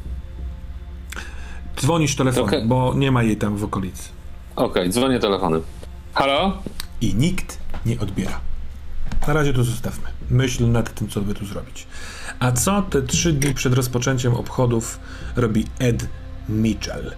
Dzwonisz 1.81 2.15
telefonem, 2.15 2.47
Okej. 2.49 2.67
bo 2.67 2.93
nie 2.95 3.11
ma 3.11 3.23
jej 3.23 3.37
tam 3.37 3.57
w 3.57 3.63
okolicy. 3.63 4.09
Okej, 4.55 4.89
dzwonię 4.89 5.19
telefonem. 5.19 5.61
Halo? 6.13 6.57
I 7.01 7.15
nikt 7.15 7.59
nie 7.85 7.99
odbiera. 7.99 8.39
Na 9.27 9.33
razie 9.33 9.53
to 9.53 9.63
zostawmy. 9.63 10.07
Myśl 10.29 10.71
nad 10.71 10.93
tym, 10.93 11.07
co 11.07 11.21
by 11.21 11.33
tu 11.33 11.45
zrobić. 11.45 11.87
A 12.39 12.51
co 12.51 12.81
te 12.81 13.01
trzy 13.01 13.33
dni 13.33 13.53
przed 13.53 13.73
rozpoczęciem 13.73 14.33
obchodów 14.33 14.99
robi 15.35 15.65
Ed 15.79 16.07
Mitchell? 16.49 17.15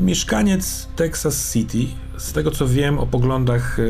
Mieszkaniec 0.00 0.88
Texas 0.96 1.52
City, 1.52 1.78
z 2.16 2.32
tego 2.32 2.50
co 2.50 2.68
wiem 2.68 2.98
o 2.98 3.06
poglądach. 3.06 3.78
e, 3.80 3.82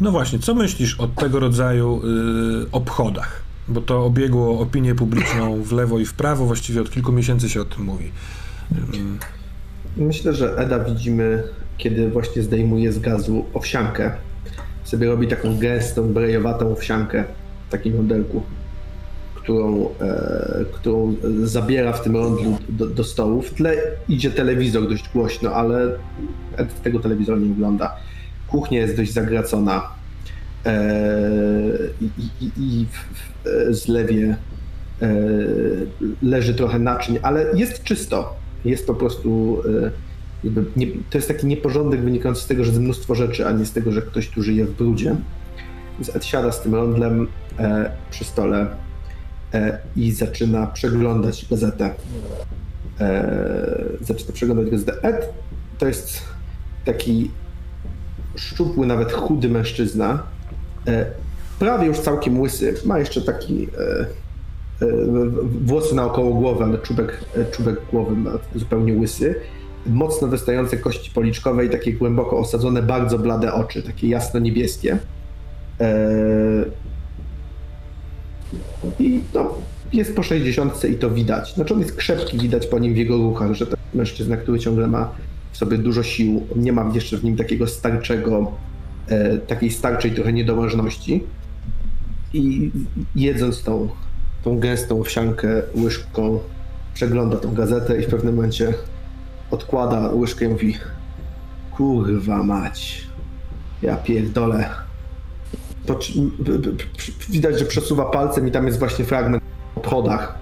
No 0.00 0.10
właśnie, 0.10 0.38
co 0.38 0.54
myślisz 0.54 1.00
o 1.00 1.08
tego 1.08 1.40
rodzaju 1.40 2.00
e, 2.04 2.72
obchodach? 2.72 3.42
Bo 3.68 3.80
to 3.80 4.04
obiegło 4.04 4.60
opinię 4.60 4.94
publiczną 4.94 5.62
w 5.62 5.72
lewo 5.72 5.98
i 5.98 6.04
w 6.04 6.14
prawo, 6.14 6.46
właściwie 6.46 6.80
od 6.80 6.90
kilku 6.90 7.12
miesięcy 7.12 7.48
się 7.48 7.60
o 7.60 7.64
tym 7.64 7.84
mówi. 7.84 8.10
Myślę, 9.96 10.34
że 10.34 10.56
Eda 10.56 10.84
widzimy, 10.84 11.42
kiedy 11.78 12.10
właśnie 12.10 12.42
zdejmuje 12.42 12.92
z 12.92 12.98
gazu 12.98 13.44
owsiankę. 13.54 14.12
Sobie 14.84 15.06
robi 15.06 15.28
taką 15.28 15.58
gęstą, 15.58 16.12
brejowatą 16.12 16.72
owsiankę 16.72 17.24
w 17.68 17.72
takim 17.72 17.96
modelku, 17.96 18.42
którą, 19.42 19.88
e, 20.00 20.64
którą 20.72 21.14
zabiera 21.42 21.92
w 21.92 22.02
tym 22.02 22.16
rondlu 22.16 22.58
do, 22.68 22.86
do 22.86 23.04
stołu. 23.04 23.42
W 23.42 23.50
tle 23.50 23.76
idzie 24.08 24.30
telewizor 24.30 24.88
dość 24.88 25.12
głośno, 25.12 25.52
ale 25.54 25.92
tego 26.82 27.00
telewizora 27.00 27.38
nie 27.38 27.52
ogląda. 27.52 27.96
Kuchnia 28.48 28.80
jest 28.80 28.96
dość 28.96 29.12
zagracona. 29.12 29.82
E, 30.66 30.82
i, 32.00 32.04
i, 32.44 32.50
i 32.56 32.86
w, 32.86 32.92
w 32.92 33.46
e, 33.68 33.74
zlewie 33.74 34.36
e, 35.02 35.08
leży 36.22 36.54
trochę 36.54 36.78
naczyń, 36.78 37.18
ale 37.22 37.46
jest 37.54 37.82
czysto. 37.82 38.34
Jest 38.64 38.86
po 38.86 38.94
prostu. 38.94 39.62
e, 39.86 39.90
nie, 40.76 40.86
to 41.10 41.18
jest 41.18 41.28
taki 41.28 41.46
nieporządek 41.46 42.00
wynikający 42.00 42.42
z 42.42 42.46
tego, 42.46 42.64
że 42.64 42.70
jest 42.70 42.82
mnóstwo 42.82 43.14
rzeczy, 43.14 43.46
a 43.46 43.52
nie 43.52 43.66
z 43.66 43.72
tego, 43.72 43.92
że 43.92 44.02
ktoś 44.02 44.28
tu 44.28 44.42
żyje 44.42 44.64
w 44.64 44.76
brudzie. 44.76 45.16
Więc 45.98 46.16
Ed 46.16 46.24
siada 46.24 46.52
z 46.52 46.62
tym 46.62 46.74
rondlem 46.74 47.28
e, 47.58 47.90
przy 48.10 48.24
stole 48.24 48.66
i 49.96 50.12
zaczyna 50.12 50.66
przeglądać 50.66 51.46
gazetę. 51.50 51.94
E, 53.00 53.34
zaczyna 54.00 54.32
przeglądać 54.32 54.70
gazetę. 54.70 55.02
Ed 55.02 55.32
to 55.78 55.86
jest 55.86 56.22
taki 56.84 57.30
szczupły, 58.36 58.86
nawet 58.86 59.12
chudy 59.12 59.48
mężczyzna. 59.48 60.22
E, 60.86 61.06
prawie 61.58 61.86
już 61.86 61.98
całkiem 61.98 62.40
łysy. 62.40 62.74
Ma 62.84 62.98
jeszcze 62.98 63.22
taki 63.22 63.68
e, 63.78 64.00
e, 64.86 64.86
włosy 65.64 65.94
naokoło 65.94 66.34
głowy, 66.34 66.64
ale 66.64 66.78
czubek, 66.78 67.24
e, 67.36 67.44
czubek 67.44 67.76
głowy 67.90 68.16
ma 68.16 68.30
zupełnie 68.54 68.94
łysy. 68.94 69.34
Mocno 69.86 70.28
wystające 70.28 70.76
kości 70.76 71.10
policzkowe 71.10 71.64
i 71.64 71.70
takie 71.70 71.92
głęboko 71.92 72.38
osadzone, 72.38 72.82
bardzo 72.82 73.18
blade 73.18 73.52
oczy, 73.52 73.82
takie 73.82 74.08
jasno-niebieskie. 74.08 74.98
I 78.98 79.20
no, 79.34 79.54
jest 79.92 80.16
po 80.16 80.22
60 80.22 80.84
i 80.84 80.94
to 80.94 81.10
widać. 81.10 81.54
Znaczy 81.54 81.74
on 81.74 81.80
jest 81.80 81.96
krzepki, 81.96 82.38
widać 82.38 82.66
po 82.66 82.78
nim 82.78 82.94
w 82.94 82.96
jego 82.96 83.16
ruchach, 83.16 83.52
że 83.52 83.66
to 83.66 83.76
mężczyzna, 83.94 84.36
który 84.36 84.58
ciągle 84.58 84.86
ma 84.86 85.12
w 85.52 85.56
sobie 85.56 85.78
dużo 85.78 86.02
sił. 86.02 86.46
Nie 86.56 86.72
ma 86.72 86.90
jeszcze 86.94 87.18
w 87.18 87.24
nim 87.24 87.36
takiego 87.36 87.66
starczego, 87.66 88.52
e, 89.08 89.38
takiej 89.38 89.70
starczej 89.70 90.10
trochę 90.10 90.32
niedołężności. 90.32 91.24
I 92.34 92.70
jedząc 93.16 93.62
tą, 93.62 93.88
tą 94.44 94.58
gęstą 94.58 95.00
owsiankę 95.00 95.62
łyżką, 95.74 96.38
przegląda 96.94 97.36
tą 97.36 97.54
gazetę 97.54 98.00
i 98.00 98.02
w 98.02 98.06
pewnym 98.06 98.34
momencie 98.34 98.74
odkłada 99.50 100.08
łyżkę 100.08 100.44
i 100.44 100.48
mówi 100.48 100.76
kurwa 101.76 102.42
mać, 102.42 103.06
ja 103.82 103.96
pierdolę. 103.96 104.89
To, 105.86 105.98
widać, 107.30 107.58
że 107.58 107.64
przesuwa 107.64 108.04
palcem 108.04 108.48
i 108.48 108.50
tam 108.50 108.66
jest 108.66 108.78
właśnie 108.78 109.04
fragment 109.04 109.42
o 109.76 109.80
obchodach 109.80 110.38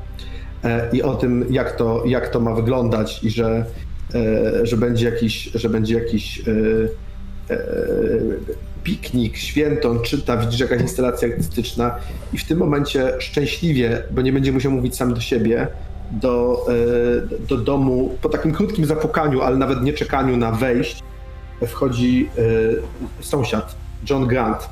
e, 0.64 0.88
i 0.92 1.02
o 1.02 1.14
tym, 1.14 1.46
jak 1.50 1.76
to, 1.76 2.02
jak 2.06 2.28
to 2.28 2.40
ma 2.40 2.54
wyglądać 2.54 3.24
i 3.24 3.30
że, 3.30 3.64
e, 4.14 4.66
że 4.66 4.76
będzie 4.76 5.06
jakiś, 5.06 5.50
że 5.54 5.68
będzie 5.68 5.94
jakiś 5.94 6.42
e, 6.48 7.54
piknik, 8.82 9.36
święto, 9.36 9.96
czyta, 9.96 10.36
widzisz 10.36 10.60
jakaś 10.60 10.80
instalacja 10.80 11.28
artystyczna 11.28 11.94
i 12.32 12.38
w 12.38 12.44
tym 12.44 12.58
momencie 12.58 13.12
szczęśliwie, 13.18 14.02
bo 14.10 14.22
nie 14.22 14.32
będzie 14.32 14.52
musiał 14.52 14.72
mówić 14.72 14.96
sam 14.96 15.14
do 15.14 15.20
siebie, 15.20 15.68
do, 16.10 16.66
do 17.48 17.56
domu, 17.56 18.16
po 18.22 18.28
takim 18.28 18.52
krótkim 18.52 18.84
zapukaniu, 18.84 19.42
ale 19.42 19.56
nawet 19.56 19.82
nie 19.82 19.92
czekaniu 19.92 20.36
na 20.36 20.52
wejść, 20.52 21.02
wchodzi 21.66 22.28
sąsiad, 23.20 23.76
John 24.10 24.26
Grant, 24.26 24.68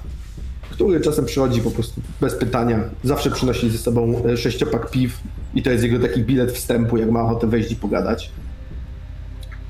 który 0.77 1.01
czasem 1.01 1.24
przychodzi 1.24 1.61
po 1.61 1.70
prostu 1.70 2.01
bez 2.20 2.35
pytania. 2.35 2.81
Zawsze 3.05 3.31
przynosi 3.31 3.70
ze 3.70 3.79
sobą 3.79 4.22
e, 4.24 4.37
sześciopak 4.37 4.91
piw 4.91 5.20
i 5.55 5.62
to 5.62 5.70
jest 5.70 5.85
jego 5.85 6.09
taki 6.09 6.22
bilet 6.22 6.53
wstępu, 6.53 6.97
jak 6.97 7.11
ma 7.11 7.22
ochotę 7.22 7.47
wejść 7.47 7.72
i 7.72 7.77
pogadać. 7.77 8.31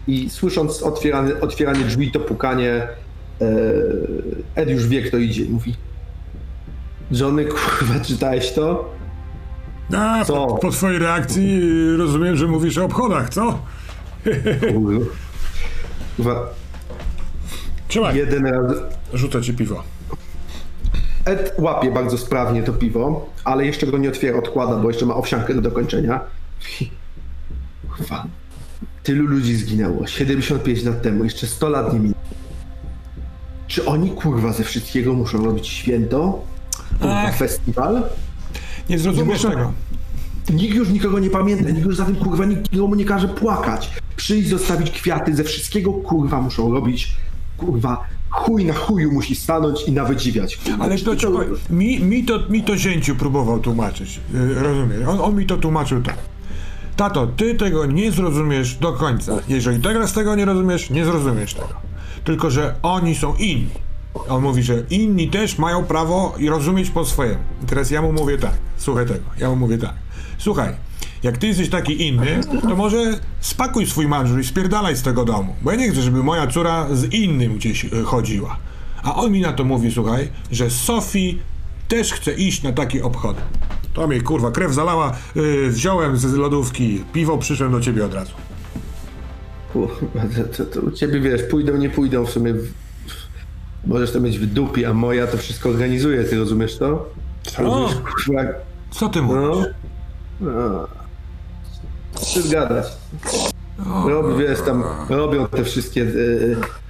I 0.08 0.30
słysząc 0.30 0.82
otwieranie, 0.82 1.40
otwieranie 1.40 1.84
drzwi, 1.84 2.12
to 2.12 2.20
pukanie, 2.20 2.72
e, 2.72 3.52
Ed 4.54 4.70
już 4.70 4.86
wie, 4.88 5.02
kto 5.02 5.16
idzie 5.16 5.44
i 5.44 5.48
mówi 5.50 5.74
Johnny, 7.10 7.44
kurwa, 7.44 8.00
czytałeś 8.00 8.52
to? 8.52 8.94
A, 9.96 10.24
Co? 10.24 10.46
po, 10.46 10.54
po 10.58 10.70
twojej 10.70 10.98
reakcji 10.98 11.60
y, 11.62 11.96
rozumiem, 11.96 12.36
że 12.36 12.46
mówisz 12.46 12.78
o 12.78 12.84
obchodach, 12.84 13.30
co? 13.30 13.58
Kurwa, 16.16 16.54
Trzymaj, 17.88 18.16
jeden 18.16 18.46
raz, 18.46 18.72
rzucę 19.14 19.42
ci 19.42 19.54
piwo. 19.54 19.82
Ed 21.26 21.52
łapie 21.58 21.90
bardzo 21.90 22.18
sprawnie 22.18 22.62
to 22.62 22.72
piwo, 22.72 23.30
ale 23.44 23.66
jeszcze 23.66 23.86
go 23.86 23.98
nie 23.98 24.08
otwiera, 24.08 24.38
odkłada, 24.38 24.76
bo 24.76 24.88
jeszcze 24.88 25.06
ma 25.06 25.14
owsiankę 25.14 25.54
do 25.54 25.60
dokończenia. 25.60 26.20
Kurwa. 27.96 28.26
Tylu 29.02 29.26
ludzi 29.26 29.56
zginęło. 29.56 30.06
75 30.06 30.82
lat 30.84 31.02
temu, 31.02 31.24
jeszcze 31.24 31.46
100 31.46 31.68
lat 31.68 31.92
nie 31.92 31.98
minęło. 31.98 32.20
Czy 33.66 33.84
oni 33.86 34.10
kurwa 34.10 34.52
ze 34.52 34.64
wszystkiego 34.64 35.14
muszą 35.14 35.44
robić 35.44 35.66
święto? 35.68 36.44
Kurwa, 36.90 37.22
Ach. 37.22 37.36
festiwal? 37.36 38.02
Nie 38.90 38.98
zrozumiesz 38.98 39.44
Można- 39.44 39.50
tego. 39.50 39.72
Nikt 40.50 40.74
już 40.74 40.88
nikogo 40.88 41.18
nie 41.18 41.30
pamięta, 41.30 41.70
nikt 41.70 41.86
już 41.86 41.96
za 41.96 42.04
tym 42.04 42.16
kurwa 42.16 42.44
nikomu 42.44 42.94
nie 42.94 43.04
każe 43.04 43.28
płakać. 43.28 43.90
Przyjść, 44.16 44.48
zostawić 44.48 44.90
kwiaty, 44.90 45.34
ze 45.34 45.44
wszystkiego 45.44 45.92
kurwa 45.92 46.40
muszą 46.40 46.72
robić. 46.72 47.16
Kurwa, 47.56 48.04
chuj 48.36 48.64
na 48.64 48.74
chuju 48.74 49.12
musi 49.12 49.34
stanąć 49.34 49.82
i 49.88 49.92
nawydziwiać. 49.92 50.58
Ale 50.78 50.98
to 50.98 51.16
powiem, 51.16 51.56
mi, 51.70 52.00
mi, 52.00 52.24
to, 52.24 52.38
mi 52.48 52.62
to 52.62 52.76
zięciu 52.76 53.16
próbował 53.16 53.60
tłumaczyć, 53.60 54.20
yy, 54.34 54.54
rozumiesz? 54.54 55.08
On, 55.08 55.20
on 55.20 55.36
mi 55.36 55.46
to 55.46 55.56
tłumaczył 55.56 56.02
tak. 56.02 56.16
Tato, 56.96 57.26
ty 57.26 57.54
tego 57.54 57.86
nie 57.86 58.12
zrozumiesz 58.12 58.74
do 58.74 58.92
końca. 58.92 59.32
Jeżeli 59.48 59.82
teraz 59.82 60.12
tego 60.12 60.36
nie 60.36 60.44
rozumiesz, 60.44 60.90
nie 60.90 61.04
zrozumiesz 61.04 61.54
tego. 61.54 61.74
Tylko, 62.24 62.50
że 62.50 62.74
oni 62.82 63.14
są 63.14 63.34
inni. 63.34 63.70
On 64.28 64.42
mówi, 64.42 64.62
że 64.62 64.82
inni 64.90 65.28
też 65.28 65.58
mają 65.58 65.84
prawo 65.84 66.34
i 66.38 66.48
rozumieć 66.48 66.90
po 66.90 67.04
swojemu. 67.04 67.42
I 67.64 67.66
teraz 67.66 67.90
ja 67.90 68.02
mu 68.02 68.12
mówię 68.12 68.38
tak, 68.38 68.54
słuchaj 68.76 69.06
tego, 69.06 69.24
ja 69.38 69.50
mu 69.50 69.56
mówię 69.56 69.78
tak. 69.78 69.94
Słuchaj, 70.38 70.74
jak 71.26 71.38
ty 71.38 71.46
jesteś 71.46 71.68
taki 71.68 72.06
inny, 72.08 72.40
to 72.62 72.76
może 72.76 73.20
spakuj 73.40 73.86
swój 73.86 74.08
manżur 74.08 74.40
i 74.40 74.44
spierdalaj 74.44 74.96
z 74.96 75.02
tego 75.02 75.24
domu. 75.24 75.54
Bo 75.62 75.70
ja 75.70 75.76
nie 75.76 75.90
chcę, 75.90 76.02
żeby 76.02 76.22
moja 76.22 76.46
córa 76.46 76.86
z 76.92 77.12
innym 77.12 77.54
gdzieś 77.54 77.84
y, 77.84 78.04
chodziła. 78.04 78.56
A 79.02 79.14
on 79.14 79.32
mi 79.32 79.40
na 79.40 79.52
to 79.52 79.64
mówi, 79.64 79.92
słuchaj, 79.92 80.28
że 80.52 80.70
Sofii 80.70 81.38
też 81.88 82.12
chce 82.12 82.32
iść 82.32 82.62
na 82.62 82.72
takie 82.72 83.04
obchody. 83.04 83.40
To 83.94 84.06
mnie 84.06 84.20
kurwa 84.20 84.50
krew 84.50 84.72
zalała, 84.72 85.16
yy, 85.34 85.70
wziąłem 85.70 86.16
z 86.16 86.34
lodówki 86.34 87.04
piwo, 87.12 87.38
przyszedłem 87.38 87.72
do 87.72 87.80
ciebie 87.80 88.04
od 88.04 88.14
razu. 88.14 88.32
Kurwa, 89.72 90.20
to, 90.36 90.64
to, 90.64 90.64
to 90.64 90.80
u 90.80 90.90
ciebie 90.90 91.20
wiesz, 91.20 91.42
pójdą, 91.50 91.76
nie 91.76 91.90
pójdą 91.90 92.26
w 92.26 92.30
sumie. 92.30 92.54
W... 92.54 92.72
Możesz 93.86 94.12
to 94.12 94.20
mieć 94.20 94.38
w 94.38 94.46
dupie, 94.46 94.88
a 94.88 94.94
moja 94.94 95.26
to 95.26 95.38
wszystko 95.38 95.68
organizuje, 95.68 96.24
ty 96.24 96.38
rozumiesz 96.38 96.78
to? 96.78 97.08
Co? 97.42 97.62
Rozumiesz, 97.62 97.94
kurwa, 97.94 98.42
Co 98.90 99.08
ty 99.08 99.22
mówisz? 99.22 99.66
no. 100.40 100.50
no. 100.50 100.95
Czy 102.34 102.42
zgadać? 102.42 102.86
Robi, 104.06 104.38
wiesz, 104.44 104.60
tam 104.60 104.84
robią 105.08 105.46
te 105.46 105.64
wszystkie, 105.64 106.02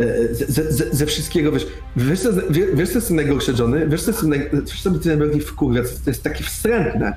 e, 0.01 0.05
e, 0.05 0.35
ze, 0.35 0.73
ze, 0.73 0.85
ze 0.97 1.07
wszystkiego, 1.07 1.53
wiesz, 1.53 1.67
wiesz 1.97 2.21
co, 2.21 2.29
wie- 2.51 2.67
wiesz 2.75 2.89
co 2.89 2.95
jest 2.95 3.11
najgorsze, 3.11 3.53
Johnny? 3.59 3.89
Wiesz 3.89 4.03
co 4.03 4.11
jest, 4.11 4.23
naj, 4.23 4.51
wiesz, 4.53 4.83
co 4.83 4.91
najbardziej 5.09 5.41
wkurwia? 5.41 5.83
To 6.05 6.11
jest 6.11 6.23
takie 6.23 6.45
wstrętne, 6.45 7.17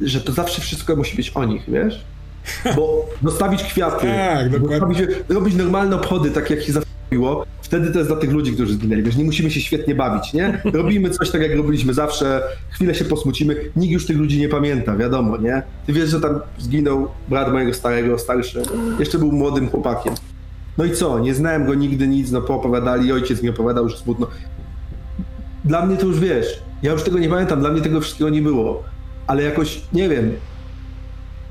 że 0.00 0.20
to 0.20 0.32
zawsze 0.32 0.60
wszystko 0.62 0.96
musi 0.96 1.16
być 1.16 1.30
o 1.34 1.44
nich, 1.44 1.62
wiesz? 1.68 2.04
Bo 2.76 3.06
zostawić 3.24 3.62
kwiaty, 3.62 4.06
Tak, 4.06 4.60
zostawić, 4.68 4.98
robić 5.28 5.54
normalne 5.54 5.96
obchody, 5.96 6.30
tak 6.30 6.50
jak 6.50 6.62
się 6.62 6.72
zawsze 6.72 6.90
robiło, 7.14 7.46
wtedy 7.62 7.90
to 7.90 7.98
jest 7.98 8.10
dla 8.10 8.16
tych 8.16 8.32
ludzi, 8.32 8.52
którzy 8.52 8.74
zginęli, 8.74 9.02
wiesz, 9.02 9.16
nie 9.16 9.24
musimy 9.24 9.50
się 9.50 9.60
świetnie 9.60 9.94
bawić, 9.94 10.32
nie? 10.32 10.62
Robimy 10.72 11.10
coś 11.10 11.30
tak, 11.30 11.42
jak 11.42 11.56
robiliśmy 11.56 11.94
zawsze, 11.94 12.42
chwilę 12.70 12.94
się 12.94 13.04
posmucimy, 13.04 13.56
nikt 13.76 13.92
już 13.92 14.06
tych 14.06 14.16
ludzi 14.16 14.40
nie 14.40 14.48
pamięta, 14.48 14.96
wiadomo, 14.96 15.36
nie? 15.36 15.62
Ty 15.86 15.92
wiesz, 15.92 16.10
że 16.10 16.20
tam 16.20 16.40
zginął 16.58 17.08
brat 17.28 17.52
mojego 17.52 17.74
starego, 17.74 18.18
starszy, 18.18 18.62
jeszcze 18.98 19.18
był 19.18 19.32
młodym 19.32 19.68
chłopakiem. 19.68 20.14
No 20.78 20.84
i 20.84 20.92
co, 20.92 21.18
nie 21.18 21.34
znałem 21.34 21.66
go 21.66 21.74
nigdy, 21.74 22.08
nic, 22.08 22.30
no 22.30 22.42
poopowiadali, 22.42 23.12
ojciec 23.12 23.42
mi 23.42 23.48
opowiadał, 23.48 23.88
że 23.88 23.96
smutno. 23.96 24.26
Dla 25.64 25.86
mnie 25.86 25.96
to 25.96 26.06
już 26.06 26.20
wiesz, 26.20 26.62
ja 26.82 26.92
już 26.92 27.02
tego 27.02 27.18
nie 27.18 27.28
pamiętam, 27.28 27.60
dla 27.60 27.70
mnie 27.70 27.80
tego 27.80 28.00
wszystkiego 28.00 28.30
nie 28.30 28.42
było, 28.42 28.82
ale 29.26 29.42
jakoś, 29.42 29.80
nie 29.92 30.08
wiem, 30.08 30.32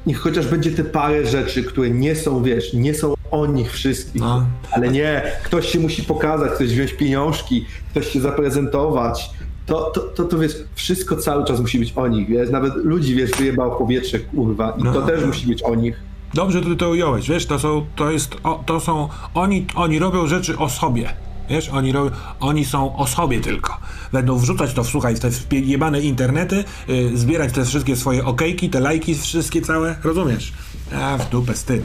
niech 0.06 0.20
chociaż 0.20 0.47
będzie 0.47 0.72
te 0.72 0.84
parę 0.84 1.26
rzeczy, 1.26 1.64
które 1.64 1.89
nie 1.89 2.16
są, 2.16 2.43
wiesz, 2.43 2.74
nie 2.74 2.93
są 2.93 3.14
o 3.32 3.45
nich 3.45 3.72
wszystkich. 3.72 4.22
No. 4.22 4.45
Ale 4.72 4.89
nie, 4.89 5.22
ktoś 5.43 5.68
się 5.72 5.80
musi 5.80 6.04
pokazać, 6.04 6.51
ktoś 6.51 6.68
wziąć 6.68 6.93
pieniążki, 6.93 7.66
ktoś 7.91 8.08
się 8.08 8.22
zaprezentować. 8.22 9.30
To, 9.66 9.91
to, 9.95 10.01
to, 10.01 10.24
to 10.24 10.38
wiesz, 10.38 10.56
wszystko 10.76 11.16
cały 11.18 11.45
czas 11.45 11.60
musi 11.60 11.80
być 11.80 11.93
o 11.95 12.08
nich, 12.08 12.28
wiesz, 12.28 12.49
nawet 12.49 12.76
ludzi, 12.76 13.16
wiesz, 13.16 13.32
wyjebał 13.32 13.78
powietrze, 13.78 14.20
kurwa, 14.20 14.76
i 14.80 14.84
to 14.84 14.91
No. 14.91 15.01
też 15.01 15.26
musi 15.26 15.47
być 15.47 15.64
o 15.64 15.76
nich. 15.76 15.99
Dobrze 16.34 16.62
ty 16.62 16.76
to 16.76 16.89
ująłeś, 16.89 17.30
wiesz, 17.30 17.45
to 17.45 17.60
są, 17.60 17.86
to 17.95 18.12
jest, 18.12 18.36
o, 18.43 18.64
to 18.66 18.80
są, 18.80 19.10
oni, 19.34 19.66
oni 19.76 19.99
robią 19.99 20.28
rzeczy 20.28 20.58
o 20.58 20.70
sobie. 20.70 21.10
Wiesz, 21.50 21.70
oni, 21.70 21.91
robią, 21.91 22.12
oni 22.39 22.66
są 22.66 22.96
o 22.96 23.08
sobie 23.08 23.41
tylko. 23.41 23.78
Będą 24.12 24.38
wrzucać 24.38 24.74
to, 24.74 24.84
słuchaj, 24.84 25.16
w 25.16 25.20
te 25.20 25.56
jebane 25.56 26.02
internety, 26.02 26.64
y, 26.89 27.18
zbierać 27.18 27.54
te 27.54 27.66
wszystkie 27.66 27.96
swoje 27.96 28.26
okejki, 28.26 28.70
te 28.70 28.80
lajki 28.80 29.16
wszystkie 29.16 29.62
całe, 29.62 29.96
rozumiesz? 30.04 30.54
A, 30.96 31.18
w 31.18 31.30
dupę 31.30 31.56
z 31.56 31.64
tym. 31.64 31.84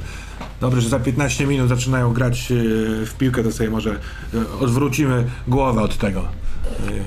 Dobrze, 0.61 0.81
że 0.81 0.89
za 0.89 1.01
15 1.01 1.47
minut 1.47 1.69
zaczynają 1.69 2.13
grać 2.13 2.51
y, 2.51 3.07
w 3.07 3.15
piłkę, 3.19 3.43
to 3.43 3.53
sobie 3.53 3.71
może 3.71 3.91
y, 4.35 4.49
odwrócimy 4.61 5.25
głowę 5.49 5.83
od 5.83 5.99
tego. 5.99 6.29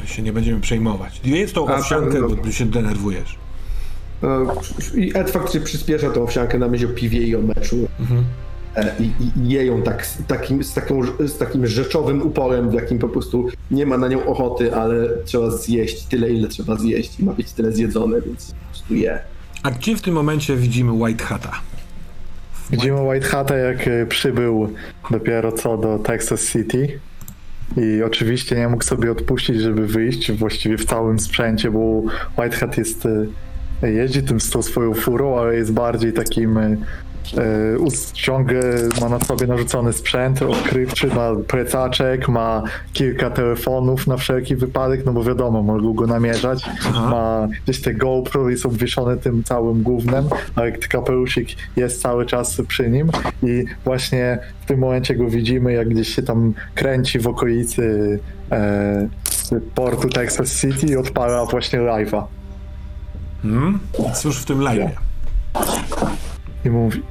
Y, 0.05 0.07
się 0.07 0.21
nie 0.21 0.33
będziemy 0.33 0.61
przejmować. 0.61 1.21
Jedz 1.23 1.53
tą 1.53 1.67
owsiankę, 1.67 2.19
tak, 2.19 2.29
bo 2.29 2.35
ty 2.35 2.53
się 2.53 2.65
denerwujesz. 2.65 3.37
No, 4.21 4.55
I 4.95 5.11
Ed 5.17 5.31
faktycznie 5.31 5.59
przyspiesza 5.59 6.09
tą 6.09 6.23
owsiankę 6.23 6.59
na 6.59 6.67
myśl 6.67 6.85
o 6.85 6.89
piwie 6.89 7.19
i 7.23 7.35
o 7.35 7.41
meczu. 7.41 7.87
E, 7.99 8.23
I, 8.99 9.03
i, 9.03 9.39
I 9.45 9.49
je 9.49 9.65
ją 9.65 9.81
tak, 9.81 10.05
z, 10.05 10.25
takim, 10.27 10.63
z, 10.63 10.73
taką, 10.73 11.01
z 11.19 11.37
takim 11.37 11.67
rzeczowym 11.67 12.21
uporem, 12.21 12.69
w 12.69 12.73
jakim 12.73 12.99
po 12.99 13.09
prostu 13.09 13.47
nie 13.71 13.85
ma 13.85 13.97
na 13.97 14.07
nią 14.07 14.25
ochoty, 14.25 14.75
ale 14.75 15.09
trzeba 15.25 15.51
zjeść 15.51 16.05
tyle, 16.05 16.29
ile 16.29 16.47
trzeba 16.47 16.75
zjeść 16.75 17.19
i 17.19 17.25
ma 17.25 17.33
być 17.33 17.51
tyle 17.51 17.71
zjedzone, 17.71 18.21
więc 18.21 18.51
po 18.51 18.65
prostu 18.71 18.95
je. 18.95 19.19
A 19.63 19.71
gdzie 19.71 19.95
w 19.95 20.01
tym 20.01 20.13
momencie 20.13 20.55
widzimy 20.55 20.91
White 20.91 21.23
Hata? 21.23 21.51
Widzimy 22.71 23.01
White 23.01 23.27
Hata, 23.27 23.57
jak 23.57 23.87
y, 23.87 24.05
przybył 24.09 24.73
dopiero 25.11 25.51
co 25.51 25.77
do 25.77 25.99
Texas 25.99 26.51
City. 26.51 26.99
I 27.77 28.03
oczywiście 28.03 28.55
nie 28.55 28.67
mógł 28.67 28.83
sobie 28.83 29.11
odpuścić, 29.11 29.61
żeby 29.61 29.87
wyjść 29.87 30.31
właściwie 30.31 30.77
w 30.77 30.85
całym 30.85 31.19
sprzęcie, 31.19 31.71
bo 31.71 32.03
White 32.37 32.57
Hat 32.57 32.77
jest, 32.77 33.05
y, 33.05 33.91
jeździ 33.91 34.23
tym 34.23 34.39
z 34.41 34.49
tą 34.49 34.61
swoją 34.61 34.93
furą, 34.93 35.39
ale 35.39 35.55
jest 35.55 35.73
bardziej 35.73 36.13
takim 36.13 36.59
ciągle 38.13 38.61
ma 39.01 39.09
na 39.09 39.19
sobie 39.19 39.47
narzucony 39.47 39.93
sprzęt 39.93 40.41
odkrywczy, 40.41 41.07
ma 41.07 41.29
plecaczek, 41.47 42.29
ma 42.29 42.63
kilka 42.93 43.29
telefonów 43.29 44.07
na 44.07 44.17
wszelki 44.17 44.55
wypadek, 44.55 45.05
no 45.05 45.13
bo 45.13 45.23
wiadomo, 45.23 45.63
mogą 45.63 45.93
go 45.93 46.07
namierzać. 46.07 46.65
Ma 46.93 47.47
gdzieś 47.63 47.81
te 47.81 47.93
GoPro 47.93 48.49
jest 48.49 48.65
obwieszone 48.65 49.17
tym 49.17 49.43
całym 49.43 49.83
gównem, 49.83 50.25
ale 50.55 50.71
kapeluszik 50.71 51.49
jest 51.75 52.01
cały 52.01 52.25
czas 52.25 52.61
przy 52.67 52.89
nim 52.89 53.09
i 53.43 53.65
właśnie 53.85 54.39
w 54.61 54.65
tym 54.65 54.79
momencie 54.79 55.15
go 55.15 55.29
widzimy, 55.29 55.73
jak 55.73 55.89
gdzieś 55.89 56.15
się 56.15 56.21
tam 56.21 56.53
kręci 56.75 57.19
w 57.19 57.27
okolicy 57.27 58.19
e, 58.51 59.09
portu 59.75 60.09
Texas 60.09 60.61
City 60.61 60.87
i 60.87 60.95
odpala 60.95 61.45
właśnie 61.45 61.79
live'a. 61.79 62.23
Hmm? 63.41 63.79
Cóż 64.15 64.41
w 64.41 64.45
tym 64.45 64.61
live? 64.61 64.91
I 66.65 66.69
mówi 66.69 67.03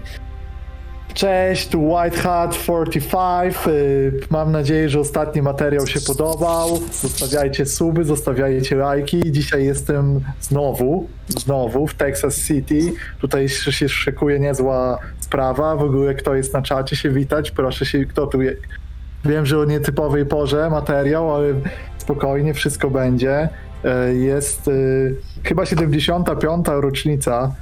Cześć, 1.15 1.69
tu 1.69 1.93
White 1.93 2.17
Hat 2.17 2.55
45. 2.55 3.55
y, 3.67 4.21
Mam 4.31 4.53
nadzieję, 4.53 4.89
że 4.89 5.01
ostatni 5.01 5.43
materiał 5.43 5.87
się 5.87 6.01
podobał. 6.01 6.81
Zostawiajcie 6.93 7.67
suby, 7.67 8.05
zostawiajcie 8.05 8.77
lajki. 8.77 9.33
Dzisiaj 9.33 9.65
jestem 9.65 10.21
znowu, 10.41 11.09
znowu 11.29 11.87
w 11.87 11.95
Texas 11.95 12.47
City. 12.47 12.93
Tutaj 13.21 13.49
się 13.49 13.89
szykuje 13.89 14.41
niezła 14.41 14.99
sprawa. 15.21 15.77
W 15.77 15.83
ogóle 15.83 16.15
kto 16.15 16.35
jest 16.35 16.55
na 16.55 16.63
czacie 16.63 16.97
się 16.97 17.11
witać? 17.11 17.51
Proszę 17.51 17.87
się, 17.87 18.05
kto 18.05 18.27
tu 18.27 18.43
jest? 18.43 18.59
Wiem, 19.25 19.47
że 19.47 19.59
o 19.59 19.65
nietypowej 19.65 20.27
porze 20.27 20.71
materiał, 20.71 21.35
ale 21.35 21.47
spokojnie, 21.99 22.55
wszystko 22.55 22.91
będzie. 22.91 23.49
E, 23.85 24.15
Jest 24.15 24.69
e, 24.69 24.73
chyba 25.45 25.67
75. 25.67 26.67
rocznica 26.69 27.55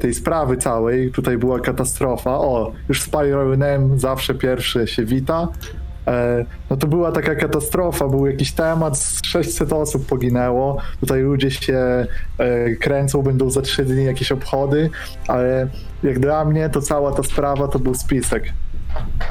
tej 0.00 0.14
sprawy 0.14 0.56
całej. 0.56 1.10
Tutaj 1.10 1.38
była 1.38 1.60
katastrofa. 1.60 2.30
O, 2.30 2.72
już 2.88 3.02
Spiral 3.02 3.58
Nem 3.58 3.98
zawsze 3.98 4.34
pierwszy 4.34 4.86
się 4.86 5.04
wita. 5.04 5.48
E, 6.06 6.44
No 6.70 6.76
to 6.76 6.86
była 6.86 7.12
taka 7.12 7.34
katastrofa, 7.34 8.08
był 8.08 8.26
jakiś 8.26 8.52
temat, 8.52 8.98
z 8.98 9.26
600 9.26 9.72
osób 9.72 10.06
poginęło. 10.06 10.76
Tutaj 11.00 11.22
ludzie 11.22 11.50
się 11.50 12.06
e, 12.38 12.70
kręcą, 12.76 13.22
będą 13.22 13.50
za 13.50 13.62
3 13.62 13.84
dni 13.84 14.04
jakieś 14.04 14.32
obchody, 14.32 14.90
ale 15.28 15.68
jak 16.02 16.18
dla 16.18 16.44
mnie 16.44 16.68
to 16.68 16.80
cała 16.80 17.12
ta 17.12 17.22
sprawa 17.22 17.68
to 17.68 17.78
był 17.78 17.94
spisek. 17.94 18.44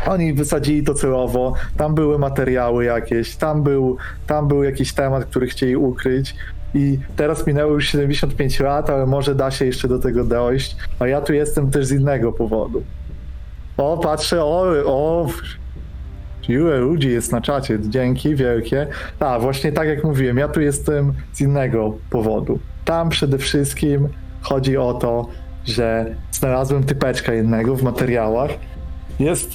Oni 0.08 0.34
wysadzili 0.34 0.84
to 0.84 0.94
celowo, 0.94 1.54
tam 1.78 1.96
były 1.96 2.20
materiały 2.20 2.86
jakieś, 2.86 3.36
tam 3.36 3.64
był, 3.64 3.98
tam 4.28 4.48
był 4.48 4.64
jakiś 4.64 4.94
temat, 4.94 5.26
który 5.26 5.48
chcieli 5.48 5.76
ukryć. 5.76 6.36
I 6.74 7.00
teraz 7.16 7.48
minęło 7.48 7.74
już 7.74 7.88
75 7.88 8.60
lat, 8.60 8.90
ale 8.90 9.06
może 9.06 9.36
da 9.36 9.52
się 9.52 9.66
jeszcze 9.66 9.88
do 9.88 10.00
tego 10.00 10.24
dojść. 10.24 10.76
A 11.00 11.08
ja 11.08 11.22
tu 11.22 11.34
jestem 11.34 11.72
też 11.72 11.86
z 11.86 11.92
innego 11.92 12.34
powodu. 12.34 12.84
O, 13.78 13.98
patrzę, 13.98 14.44
o, 14.44 14.66
o, 14.86 15.28
ile 16.50 16.78
ludzi 16.78 17.10
jest 17.10 17.32
na 17.32 17.42
czacie, 17.42 17.80
dzięki 17.82 18.36
wielkie. 18.36 18.88
A, 19.20 19.40
właśnie 19.40 19.72
tak 19.72 19.88
jak 19.88 20.04
mówiłem, 20.04 20.38
ja 20.38 20.48
tu 20.48 20.62
jestem 20.62 21.14
z 21.34 21.42
innego 21.42 21.98
powodu. 22.10 22.60
Tam 22.86 23.10
przede 23.10 23.38
wszystkim 23.38 24.08
chodzi 24.42 24.78
o 24.78 24.94
to, 24.94 25.28
że 25.66 26.16
znalazłem 26.32 26.84
typeczka 26.84 27.34
jednego 27.34 27.76
w 27.76 27.84
materiałach. 27.84 28.52
Jest, 29.20 29.52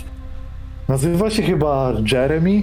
nazywa 0.88 1.30
się 1.30 1.42
chyba 1.42 1.92
Jeremy 2.12 2.62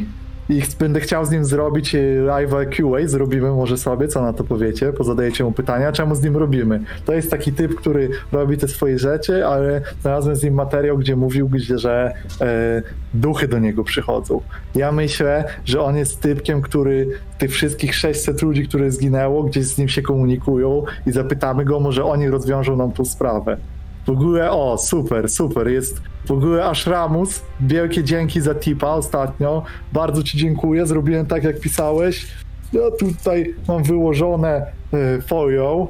i 0.51 0.61
będę 0.79 0.99
chciał 0.99 1.25
z 1.25 1.31
nim 1.31 1.45
zrobić 1.45 1.95
e, 1.95 1.99
live 2.25 2.51
QA, 2.51 3.07
zrobimy 3.07 3.51
może 3.51 3.77
sobie, 3.77 4.07
co 4.07 4.21
na 4.21 4.33
to 4.33 4.43
powiecie, 4.43 4.93
pozadajecie 4.93 5.43
mu 5.43 5.51
pytania, 5.51 5.91
czemu 5.91 6.15
z 6.15 6.23
nim 6.23 6.37
robimy. 6.37 6.79
To 7.05 7.13
jest 7.13 7.31
taki 7.31 7.53
typ, 7.53 7.75
który 7.75 8.09
robi 8.31 8.57
te 8.57 8.67
swoje 8.67 8.99
rzeczy, 8.99 9.45
ale 9.45 9.81
znalazłem 10.01 10.35
z 10.35 10.43
nim 10.43 10.53
materiał, 10.53 10.97
gdzie 10.97 11.15
mówił, 11.15 11.49
gdzie, 11.49 11.77
że 11.77 12.13
e, 12.41 12.81
duchy 13.13 13.47
do 13.47 13.59
niego 13.59 13.83
przychodzą. 13.83 14.41
Ja 14.75 14.91
myślę, 14.91 15.43
że 15.65 15.81
on 15.81 15.97
jest 15.97 16.21
typkiem, 16.21 16.61
który 16.61 17.07
tych 17.37 17.51
wszystkich 17.51 17.95
600 17.95 18.41
ludzi, 18.41 18.67
które 18.67 18.91
zginęło, 18.91 19.43
gdzieś 19.43 19.65
z 19.65 19.77
nim 19.77 19.89
się 19.89 20.01
komunikują 20.01 20.83
i 21.07 21.11
zapytamy 21.11 21.65
go, 21.65 21.79
może 21.79 22.05
oni 22.05 22.29
rozwiążą 22.29 22.75
nam 22.75 22.91
tą 22.91 23.05
sprawę. 23.05 23.57
W 24.05 24.09
ogóle, 24.09 24.51
o, 24.51 24.77
super, 24.77 25.29
super, 25.29 25.67
jest 25.67 26.01
w 26.25 26.31
ogóle 26.31 26.65
aż 26.65 26.87
Ramus, 26.87 27.41
wielkie 27.59 28.03
dzięki 28.03 28.41
za 28.41 28.55
tipa 28.55 28.87
ostatnio, 28.87 29.63
bardzo 29.93 30.23
ci 30.23 30.37
dziękuję, 30.37 30.85
zrobiłem 30.85 31.25
tak 31.25 31.43
jak 31.43 31.59
pisałeś, 31.59 32.27
ja 32.73 32.81
tutaj 32.99 33.55
mam 33.67 33.83
wyłożone 33.83 34.65
y, 34.93 35.21
folią, 35.21 35.87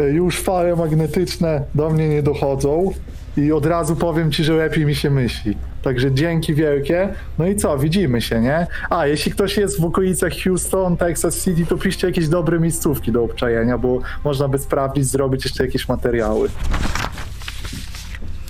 y, 0.00 0.02
już 0.02 0.40
fale 0.40 0.76
magnetyczne 0.76 1.64
do 1.74 1.90
mnie 1.90 2.08
nie 2.08 2.22
dochodzą 2.22 2.90
i 3.36 3.52
od 3.52 3.66
razu 3.66 3.96
powiem 3.96 4.32
ci, 4.32 4.44
że 4.44 4.52
lepiej 4.52 4.86
mi 4.86 4.94
się 4.94 5.10
myśli. 5.10 5.56
Także 5.82 6.12
dzięki 6.12 6.54
wielkie. 6.54 7.08
No 7.38 7.46
i 7.46 7.56
co, 7.56 7.78
widzimy 7.78 8.20
się, 8.20 8.40
nie? 8.40 8.66
A, 8.90 9.06
jeśli 9.06 9.32
ktoś 9.32 9.56
jest 9.56 9.80
w 9.80 9.84
okolicach 9.84 10.32
Houston, 10.44 10.96
Texas 10.96 11.44
City, 11.44 11.66
to 11.66 11.76
piszcie 11.76 12.06
jakieś 12.06 12.28
dobre 12.28 12.60
miejscówki 12.60 13.12
do 13.12 13.24
obczajenia, 13.24 13.78
bo 13.78 13.98
można 14.24 14.48
by 14.48 14.58
sprawdzić, 14.58 15.06
zrobić 15.06 15.44
jeszcze 15.44 15.64
jakieś 15.64 15.88
materiały. 15.88 16.48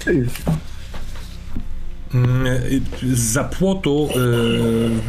I- 0.07 0.53
Mm, 2.15 2.47
y, 2.47 2.81
Z 3.17 3.55
płotu, 3.57 4.09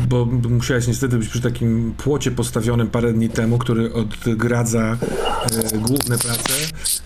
y, 0.04 0.08
bo 0.08 0.26
musiałeś 0.50 0.88
niestety 0.88 1.18
być 1.18 1.30
przy 1.30 1.41
takim 1.41 1.94
płocie 1.98 2.32
postawionym 2.32 2.88
parę 2.88 3.14
dni 3.14 3.30
temu, 3.30 3.58
który 3.58 3.94
odgradza 3.94 4.98
y, 5.74 5.78
główne 5.80 6.18
prace. 6.18 6.54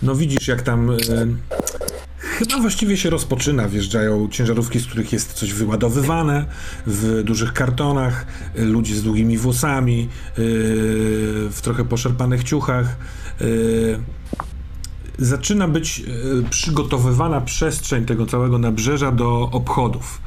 No 0.02 0.14
widzisz, 0.14 0.48
jak 0.48 0.62
tam 0.62 0.90
chyba 2.20 2.58
właściwie 2.60 2.96
się 2.96 3.10
rozpoczyna. 3.10 3.68
Wjeżdżają 3.68 4.28
ciężarówki, 4.30 4.80
z 4.80 4.86
których 4.86 5.12
jest 5.12 5.32
coś 5.32 5.52
wyładowywane 5.52 6.44
w 6.86 7.22
dużych 7.24 7.52
kartonach, 7.52 8.26
ludzie 8.56 8.94
z 8.94 9.02
długimi 9.02 9.38
włosami, 9.38 10.08
w 11.50 11.58
trochę 11.62 11.84
poszarpanych 11.84 12.44
ciuchach. 12.44 12.96
Y, 15.20 15.24
zaczyna 15.24 15.68
być 15.68 16.00
e, 16.00 16.48
przygotowywana 16.50 17.40
przestrzeń 17.40 18.04
tego 18.04 18.26
całego 18.26 18.58
nabrzeża 18.58 19.12
do 19.12 19.50
obchodów. 19.52 20.20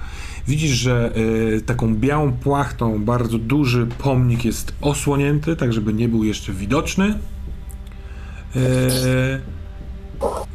Widzisz, 0.48 0.72
że 0.72 1.14
e, 1.58 1.62
taką 1.62 1.96
białą 1.96 2.32
płachtą 2.32 3.04
bardzo 3.04 3.38
duży 3.38 3.88
pomnik 3.98 4.46
jest 4.46 4.74
osłonięty, 4.82 5.56
tak 5.56 5.74
żeby 5.74 5.94
nie 5.94 6.10
był 6.10 6.24
jeszcze 6.24 6.54
widoczny. 6.54 7.16
E, 8.56 8.60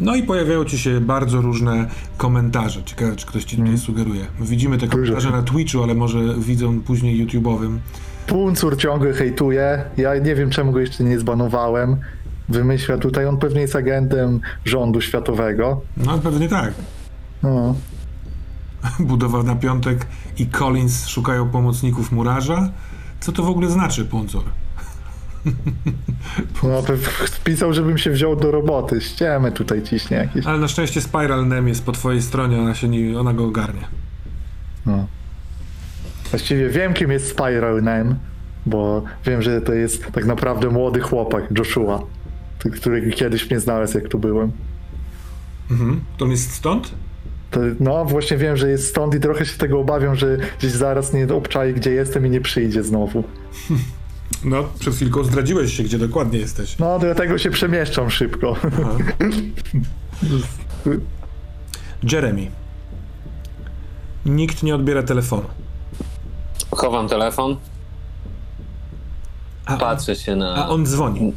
no 0.01 0.15
i 0.15 0.23
pojawiają 0.23 0.65
ci 0.65 0.79
się 0.79 1.01
bardzo 1.01 1.41
różne 1.41 1.87
komentarze. 2.17 2.83
Ciekawe, 2.85 3.17
czy 3.17 3.27
ktoś 3.27 3.45
ci 3.45 3.57
tutaj 3.57 3.79
sugeruje. 3.79 4.27
Widzimy 4.41 4.79
te 4.79 4.89
komentarze 4.89 5.31
na 5.31 5.43
Twitchu, 5.43 5.83
ale 5.83 5.95
może 5.95 6.19
widzą 6.39 6.81
później 6.81 7.27
YouTube'owym. 7.27 7.79
Puncur 8.27 8.77
ciągle 8.77 9.13
hejtuje. 9.13 9.85
Ja 9.97 10.19
nie 10.19 10.35
wiem, 10.35 10.51
czemu 10.51 10.73
go 10.73 10.81
jeszcze 10.81 11.05
nie 11.05 11.19
zbanowałem. 11.19 11.97
Wymyśla 12.49 12.99
tutaj, 12.99 13.27
on 13.27 13.37
pewnie 13.37 13.61
jest 13.61 13.77
agentem 13.77 14.41
rządu 14.65 15.01
światowego. 15.01 15.81
No 15.97 16.19
pewnie 16.19 16.49
tak. 16.49 16.75
No. 17.43 17.75
Budowa 19.09 19.43
na 19.43 19.57
piątek 19.57 20.07
i 20.39 20.47
Collins 20.47 21.07
szukają 21.07 21.51
pomocników 21.51 22.13
murarza. 22.13 22.69
Co 23.21 23.33
to 23.33 23.43
w 23.43 23.49
ogóle 23.49 23.71
znaczy, 23.71 24.05
Puncor? 24.05 24.43
No, 26.63 26.83
pisał, 27.45 27.73
żebym 27.73 27.99
się 27.99 28.11
wziął 28.11 28.37
do 28.37 28.51
roboty. 28.51 29.01
Ściemy 29.01 29.53
tutaj 29.53 29.83
ciśnie 29.83 30.17
jakieś. 30.17 30.47
Ale 30.47 30.59
na 30.59 30.69
szczęście 30.69 31.01
Spiral 31.01 31.49
Nem 31.49 31.69
jest 31.69 31.85
po 31.85 31.93
twojej 31.93 32.23
stronie, 32.23 32.59
ona, 32.59 32.75
się 32.75 32.89
nie, 32.89 33.21
ona 33.21 33.33
go 33.33 33.45
ogarnie. 33.45 33.81
No. 34.87 35.07
Właściwie 36.31 36.69
wiem, 36.69 36.95
kim 36.95 37.11
jest 37.11 37.29
Spiral 37.29 37.83
Name, 37.83 38.15
bo 38.67 39.03
wiem, 39.25 39.43
że 39.43 39.61
to 39.61 39.73
jest 39.73 40.13
tak 40.13 40.25
naprawdę 40.25 40.71
młody 40.71 41.01
chłopak, 41.01 41.45
Joshua, 41.59 42.03
który 42.59 43.11
kiedyś 43.11 43.51
mnie 43.51 43.61
znalazł, 43.61 43.99
jak 43.99 44.09
tu 44.09 44.19
byłem. 44.19 44.53
Mhm. 45.71 46.01
To 46.17 46.25
on 46.25 46.31
jest 46.31 46.53
stąd? 46.53 46.95
To, 47.51 47.61
no, 47.81 48.05
właśnie 48.05 48.37
wiem, 48.37 48.57
że 48.57 48.71
jest 48.71 48.89
stąd 48.89 49.15
i 49.15 49.21
trochę 49.21 49.47
się 49.47 49.59
tego 49.59 49.81
obawiam, 49.81 50.17
że 50.17 50.37
gdzieś 50.59 50.73
zaraz 50.73 51.13
nie 51.13 51.35
obczai, 51.35 51.75
gdzie 51.75 51.91
jestem 51.91 52.27
i 52.27 52.31
nie 52.31 52.41
przyjdzie 52.41 52.83
znowu. 52.83 53.25
No, 54.45 54.65
przed 54.79 54.95
chwilką 54.95 55.25
zdradziłeś 55.25 55.77
się, 55.77 55.83
gdzie 55.83 55.99
dokładnie 55.99 56.39
jesteś. 56.39 56.79
No, 56.79 56.99
dlatego 56.99 57.39
się 57.39 57.51
przemieszczam 57.51 58.11
szybko. 58.11 58.57
Jeremy. 62.13 62.51
Nikt 64.27 64.63
nie 64.63 64.75
odbiera 64.75 65.03
telefonu. 65.03 65.43
Chowam 66.71 67.09
telefon, 67.09 67.57
A, 69.67 69.77
patrzę 69.77 70.17
się 70.17 70.37
na... 70.37 70.55
a 70.55 70.69
on 70.69 70.87
dzwoni. 70.87 71.33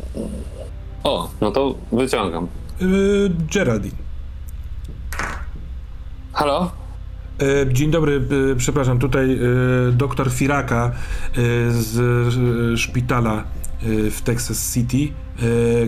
O, 1.04 1.30
no 1.42 1.52
to 1.52 1.76
wyciągam. 1.92 2.48
Yy, 2.82 3.32
Geraldine. 3.54 3.96
Halo? 6.34 6.72
E, 7.42 7.74
Dzień 7.74 7.92
dobry, 7.92 8.22
e, 8.52 8.56
przepraszam, 8.56 9.00
tutaj 9.00 9.34
e, 9.34 9.38
doktor 9.92 10.32
Firaka 10.32 10.86
e, 10.86 10.92
z 11.72 12.00
e, 12.74 12.78
szpitala 12.78 13.34
e, 13.38 14.12
w 14.12 14.22
Texas 14.22 14.74
City. 14.74 14.98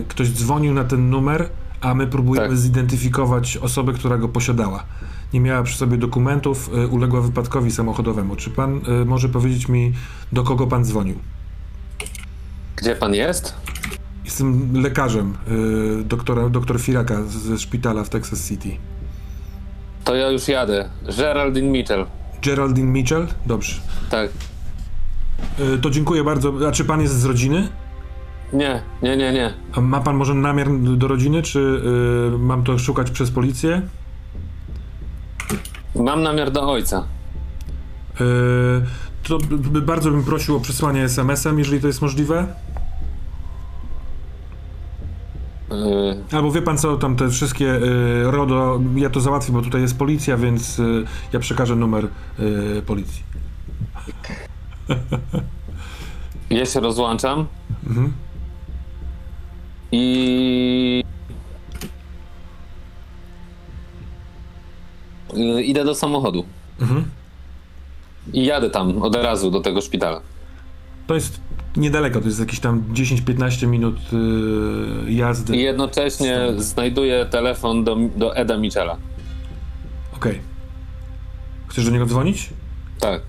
Ktoś 0.08 0.30
dzwonił 0.30 0.74
na 0.74 0.84
ten 0.84 1.10
numer, 1.10 1.48
a 1.80 1.94
my 1.94 2.06
próbujemy 2.06 2.48
Tak. 2.48 2.56
zidentyfikować 2.56 3.56
osobę, 3.56 3.92
która 3.92 4.18
go 4.18 4.28
posiadała. 4.28 4.82
Nie 5.32 5.40
miała 5.40 5.62
przy 5.62 5.76
sobie 5.78 5.96
dokumentów, 5.98 6.70
e, 6.74 6.86
uległa 6.86 7.20
wypadkowi 7.20 7.70
samochodowemu. 7.70 8.36
Czy 8.36 8.50
pan 8.50 8.80
e, 9.02 9.04
może 9.04 9.28
powiedzieć 9.28 9.68
mi, 9.68 9.92
do 10.32 10.42
kogo 10.42 10.66
pan 10.66 10.84
dzwonił? 10.84 11.16
Gdzie 12.76 12.96
pan 12.96 13.14
jest? 13.14 13.54
Jestem 14.32 14.82
lekarzem, 14.82 15.34
e, 16.00 16.04
doktora, 16.04 16.48
doktor 16.48 16.80
Firaka 16.80 17.22
ze 17.22 17.58
szpitala 17.58 18.04
w 18.04 18.08
Texas 18.08 18.48
City. 18.48 18.76
To 20.04 20.14
ja 20.14 20.30
już 20.30 20.48
jadę. 20.48 20.88
Geraldine 21.16 21.68
Mitchell. 21.70 22.06
Geraldine 22.42 22.90
Mitchell? 22.92 23.26
Dobrze. 23.46 23.80
Tak. 24.10 24.30
E, 25.74 25.78
To 25.78 25.90
dziękuję 25.90 26.24
bardzo. 26.24 26.52
A 26.68 26.72
czy 26.72 26.84
pan 26.84 27.00
jest 27.00 27.20
z 27.20 27.24
rodziny? 27.24 27.68
Nie, 28.52 28.82
nie, 29.02 29.16
nie, 29.16 29.32
nie. 29.32 29.54
A 29.74 29.80
ma 29.80 30.00
pan 30.00 30.16
może 30.16 30.34
namiar 30.34 30.68
do 30.96 31.08
rodziny, 31.08 31.42
czy 31.42 31.58
y, 32.34 32.38
mam 32.38 32.64
to 32.64 32.78
szukać 32.78 33.10
przez 33.10 33.30
policję? 33.30 33.82
Mam 35.94 36.22
namiar 36.22 36.50
do 36.50 36.70
ojca. 36.70 37.04
Y, 38.20 38.24
to 39.28 39.38
bardzo 39.82 40.10
bym 40.10 40.24
prosił 40.24 40.56
o 40.56 40.60
przesłanie 40.60 41.04
SMS-em, 41.04 41.58
jeżeli 41.58 41.80
to 41.80 41.86
jest 41.86 42.02
możliwe. 42.02 42.46
Yy, 45.61 45.61
Albo 46.32 46.52
wie 46.52 46.62
pan 46.62 46.78
co, 46.78 46.96
tam 46.96 47.16
te 47.16 47.30
wszystkie 47.30 47.66
y, 47.66 48.30
RODO, 48.30 48.80
ja 48.96 49.10
to 49.10 49.20
załatwię, 49.20 49.52
bo 49.52 49.62
tutaj 49.62 49.80
jest 49.80 49.98
policja, 49.98 50.36
więc 50.36 50.78
y, 50.78 51.04
ja 51.32 51.40
przekażę 51.40 51.76
numer 51.76 52.08
y, 52.38 52.82
policji. 52.86 53.22
ja 56.50 56.66
się 56.66 56.80
rozłączam. 56.80 57.46
Mhm. 57.86 58.12
I... 59.92 61.04
Yy, 65.34 65.62
idę 65.62 65.84
do 65.84 65.94
samochodu. 65.94 66.44
Mhm. 66.80 67.04
I 68.32 68.44
jadę 68.44 68.70
tam 68.70 69.02
od 69.02 69.14
razu 69.14 69.50
do 69.50 69.60
tego 69.60 69.80
szpitala. 69.80 70.20
To 71.06 71.14
jest 71.14 71.40
niedaleko, 71.76 72.20
to 72.20 72.26
jest 72.26 72.40
jakieś 72.40 72.60
tam 72.60 72.82
10-15 72.92 73.66
minut 73.66 73.96
y, 75.06 75.12
jazdy. 75.12 75.56
I 75.56 75.60
jednocześnie 75.60 76.40
znajduję 76.56 77.26
telefon 77.30 77.84
do, 77.84 77.96
do 78.16 78.36
Eda 78.36 78.58
Michela. 78.58 78.96
Okej. 80.16 80.40
Chcesz 81.68 81.84
do 81.84 81.90
niego 81.90 82.06
dzwonić? 82.06 82.50
Tak. 83.00 83.22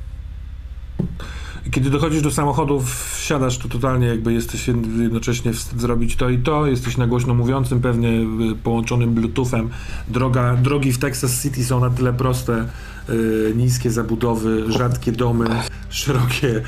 Kiedy 1.71 1.89
dochodzisz 1.89 2.21
do 2.21 2.31
samochodu, 2.31 2.81
wsiadasz 3.15 3.57
tu 3.57 3.69
totalnie, 3.69 4.07
jakby 4.07 4.33
jesteś 4.33 4.67
jed- 4.67 5.01
jednocześnie 5.01 5.53
w 5.53 5.59
stanie 5.59 5.81
zrobić 5.81 6.15
to 6.15 6.29
i 6.29 6.37
to, 6.37 6.67
jesteś 6.67 6.97
na 6.97 7.07
głośno 7.07 7.33
mówiącym, 7.33 7.81
pewnie 7.81 8.09
y, 8.09 8.55
połączonym 8.63 9.13
bluetoothem. 9.13 9.69
Droga, 10.07 10.55
drogi 10.55 10.91
w 10.93 10.97
Texas 10.97 11.41
City 11.43 11.63
są 11.65 11.79
na 11.79 11.89
tyle 11.89 12.13
proste, 12.13 12.65
y, 13.09 13.53
niskie 13.55 13.91
zabudowy, 13.91 14.71
rzadkie 14.71 15.11
domy, 15.11 15.45
szerokie, 15.93 16.61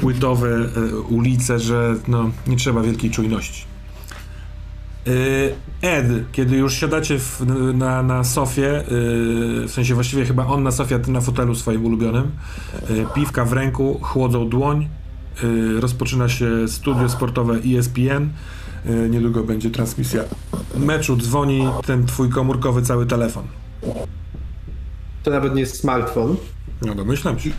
płytowe 0.00 0.48
y, 0.48 1.00
ulice, 1.00 1.58
że 1.58 1.94
no, 2.08 2.30
nie 2.46 2.56
trzeba 2.56 2.82
wielkiej 2.82 3.10
czujności. 3.10 3.64
Y, 5.06 5.54
Ed, 5.82 6.06
kiedy 6.32 6.56
już 6.56 6.74
siadacie 6.74 7.18
w, 7.18 7.42
na, 7.74 8.02
na 8.02 8.24
sofie, 8.24 8.80
y, 8.80 8.84
w 9.66 9.70
sensie 9.70 9.94
właściwie 9.94 10.24
chyba 10.24 10.46
on 10.46 10.62
na 10.62 10.70
sofie, 10.70 10.94
a 10.94 10.98
ty 10.98 11.10
na 11.10 11.20
fotelu 11.20 11.54
swoim 11.54 11.86
ulubionym, 11.86 12.30
piwka 13.14 13.44
w 13.44 13.52
ręku, 13.52 13.98
chłodzą 14.02 14.48
dłoń, 14.48 14.88
rozpoczyna 15.80 16.28
się 16.28 16.68
studio 16.68 17.08
sportowe 17.08 17.54
E 17.54 17.78
ESPN, 17.78 18.28
niedługo 19.10 19.44
będzie 19.44 19.70
transmisja 19.70 20.22
meczu, 20.76 21.16
dzwoni 21.16 21.68
ten 21.86 22.06
twój 22.06 22.28
komórkowy 22.30 22.82
cały 22.82 23.06
telefon. 23.06 23.44
To 25.22 25.30
nawet 25.30 25.54
nie 25.54 25.60
jest 25.60 25.80
smartfon. 25.80 26.36
No 26.82 26.94
domyślam 26.94 27.38
się. 27.38 27.50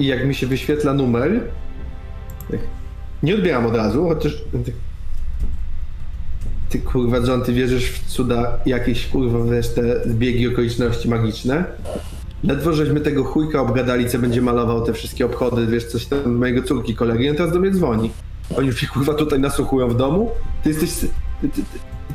I 0.00 0.06
jak 0.06 0.26
mi 0.26 0.34
się 0.34 0.46
wyświetla 0.46 0.94
numer, 0.94 1.40
tak, 2.50 2.60
nie 3.22 3.34
odbieram 3.34 3.66
od 3.66 3.76
razu, 3.76 4.08
chociaż 4.08 4.44
ty, 4.64 4.72
ty 6.68 6.78
kurwa 6.78 7.16
John, 7.18 7.42
ty 7.42 7.52
wierzysz 7.52 7.90
w 7.90 8.06
cuda 8.06 8.58
jakieś 8.66 9.06
kurwa 9.06 9.52
wiesz 9.52 9.68
te 9.68 10.08
zbiegi 10.08 10.48
okoliczności 10.48 11.08
magiczne? 11.08 11.64
Ledwo 12.44 12.72
żeśmy 12.72 13.00
tego 13.00 13.24
chujka 13.24 13.60
obgadali, 13.60 14.08
co 14.08 14.18
będzie 14.18 14.42
malował 14.42 14.86
te 14.86 14.92
wszystkie 14.92 15.26
obchody, 15.26 15.66
wiesz, 15.66 15.84
coś 15.84 16.06
tam 16.06 16.34
mojego 16.34 16.62
córki 16.62 16.94
kolegi, 16.94 17.30
on 17.30 17.36
teraz 17.36 17.52
do 17.52 17.60
mnie 17.60 17.70
dzwoni. 17.70 18.10
Oni 18.56 18.66
już 18.66 18.80
się 18.80 18.86
kurwa 18.86 19.14
tutaj 19.14 19.40
nasłuchują 19.40 19.88
w 19.88 19.96
domu? 19.96 20.30
Ty 20.62 20.68
jesteś... 20.68 20.90
Ty, 21.40 21.48
ty, 21.48 21.62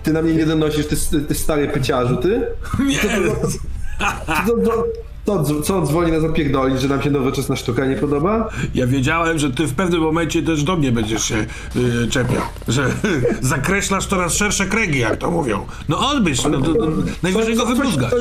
ty, 0.04 0.14
na 0.14 0.22
mnie 0.22 0.34
nie 0.34 0.46
donosisz, 0.46 0.88
ty, 0.88 1.22
ty 1.22 1.36
stary 1.36 1.68
pyciarzu, 1.68 2.18
ty? 2.18 2.48
Nie! 2.88 3.00
Co, 3.00 3.48
co, 4.48 4.66
co, 4.66 4.84
co 5.63 5.78
on 5.78 5.86
dzwoni 5.86 6.11
nas 6.11 6.23
opierdolić, 6.23 6.82
że 6.82 6.88
nam 6.88 7.01
się 7.01 7.11
nowoczesna 7.11 7.55
sztuka 7.55 7.86
nie 7.86 7.95
podoba? 7.95 8.49
Ja 8.76 8.88
wiedziałem, 8.88 9.39
że 9.39 9.51
ty 9.51 9.67
w 9.67 9.73
pewnym 9.73 10.01
momencie 10.01 10.43
też 10.43 10.63
do 10.63 10.76
mnie 10.76 10.91
będziesz 10.91 11.23
się 11.23 11.45
y, 11.76 12.07
czepiał, 12.07 12.41
że 12.67 12.89
zakreślasz 13.41 14.07
coraz 14.07 14.34
szersze 14.34 14.65
kręgi, 14.65 14.99
jak 14.99 15.17
to 15.17 15.32
mówią. 15.32 15.65
No 15.89 16.09
odbyś, 16.09 16.43
no, 16.43 16.61
to, 16.61 16.73
to, 16.73 16.88
najwyżej 17.23 17.55
go 17.55 17.65
wybluzgasz. 17.65 18.13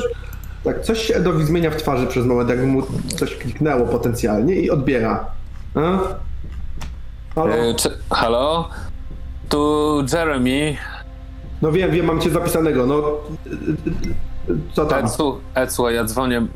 Tak, 0.63 0.81
coś 0.81 1.01
się 1.07 1.15
Edowi 1.15 1.45
zmienia 1.45 1.71
w 1.71 1.75
twarzy 1.75 2.07
przez 2.07 2.25
moment, 2.25 2.49
jakby 2.49 2.67
mu 2.67 2.83
coś 3.15 3.35
kliknęło 3.35 3.87
potencjalnie 3.87 4.55
i 4.55 4.69
odbiera. 4.69 5.25
A? 5.75 5.99
Halo? 7.35 7.55
E, 7.55 7.75
czy, 7.75 7.89
halo? 8.09 8.69
Tu 9.49 10.03
Jeremy. 10.13 10.77
No 11.61 11.71
wiem, 11.71 11.91
wiem, 11.91 12.05
mam 12.05 12.21
cię 12.21 12.29
zapisanego, 12.29 12.85
no... 12.85 13.03
Co 14.73 14.85
tam? 14.85 15.05
Ed, 15.55 15.71
słuchaj, 15.73 15.95
ja 15.95 16.03
dzwonię. 16.03 16.47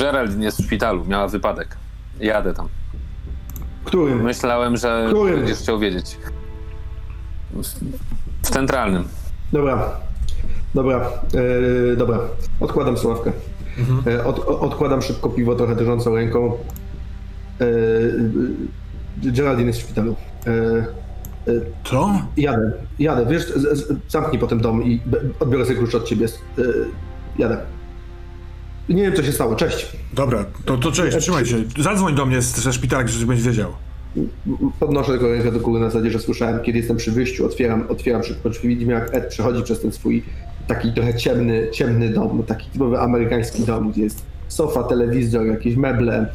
Geraldine 0.00 0.44
jest 0.44 0.58
w 0.60 0.64
szpitalu, 0.64 1.04
miała 1.04 1.28
wypadek. 1.28 1.76
Jadę 2.20 2.54
tam. 2.54 2.68
Którym? 3.84 4.22
Myślałem, 4.22 4.76
że 4.76 5.06
Którym? 5.08 5.36
będziesz 5.38 5.58
chciał 5.58 5.78
wiedzieć. 5.78 6.18
W 8.42 8.50
centralnym. 8.50 9.04
Dobra. 9.52 9.90
Dobra, 10.74 11.10
yy, 11.34 11.96
dobra. 11.96 12.18
Odkładam 12.60 12.98
sławkę. 12.98 13.32
Yy, 14.06 14.24
od, 14.24 14.38
o- 14.38 14.60
odkładam 14.60 15.02
szybko 15.02 15.28
piwo 15.28 15.54
trochę 15.54 15.76
drżącą 15.76 16.14
ręką. 16.14 16.52
Yy, 17.60 19.32
Geraldine 19.32 19.66
jest 19.66 19.80
w 19.80 19.82
szpitalu. 19.82 20.16
Yy, 20.46 20.84
Co? 21.84 22.22
Jadę, 22.36 22.72
jadę, 22.98 23.26
wiesz, 23.26 23.46
z, 23.46 23.78
z, 23.78 23.92
zamknij 24.08 24.40
potem 24.40 24.60
dom 24.60 24.84
i 24.84 25.00
odbiorę 25.40 25.64
sobie 25.64 25.78
klucz 25.78 25.94
od 25.94 26.04
ciebie. 26.04 26.26
Yy, 26.56 26.84
jadę. 27.38 27.56
Nie 28.88 29.02
wiem, 29.02 29.14
co 29.14 29.22
się 29.22 29.32
stało, 29.32 29.56
cześć. 29.56 29.96
Dobra, 30.12 30.44
to, 30.64 30.76
to 30.76 30.92
cześć, 30.92 31.16
trzymaj 31.18 31.46
się. 31.46 31.56
Zadzwoń 31.78 32.14
do 32.14 32.26
mnie 32.26 32.42
ze 32.42 32.72
szpitala, 32.72 33.06
żebyś 33.06 33.24
będziesz 33.24 33.46
wiedział. 33.46 33.72
Podnoszę 34.80 35.10
tylko 35.10 35.28
rękę 35.28 35.52
do 35.52 35.60
góry 35.60 35.80
na 35.80 35.90
zasadzie, 35.90 36.10
że 36.10 36.18
słyszałem, 36.18 36.62
kiedy 36.62 36.78
jestem 36.78 36.96
przy 36.96 37.12
wyjściu, 37.12 37.46
otwieram, 37.46 37.84
otwieram 37.88 38.22
szybko 38.24 38.50
drzwi, 38.50 38.68
widzimy 38.68 38.92
jak 38.92 39.14
Ed 39.14 39.26
przechodzi 39.26 39.62
przez 39.62 39.80
ten 39.80 39.92
swój 39.92 40.22
taki 40.66 40.92
trochę 40.92 41.14
ciemny, 41.14 41.68
ciemny 41.72 42.08
dom, 42.08 42.42
taki 42.42 42.70
typowy 42.70 43.00
amerykański 43.00 43.62
dom, 43.62 43.92
gdzie 43.92 44.02
jest 44.02 44.22
sofa, 44.48 44.82
telewizor, 44.82 45.46
jakieś 45.46 45.76
meble, 45.76 46.26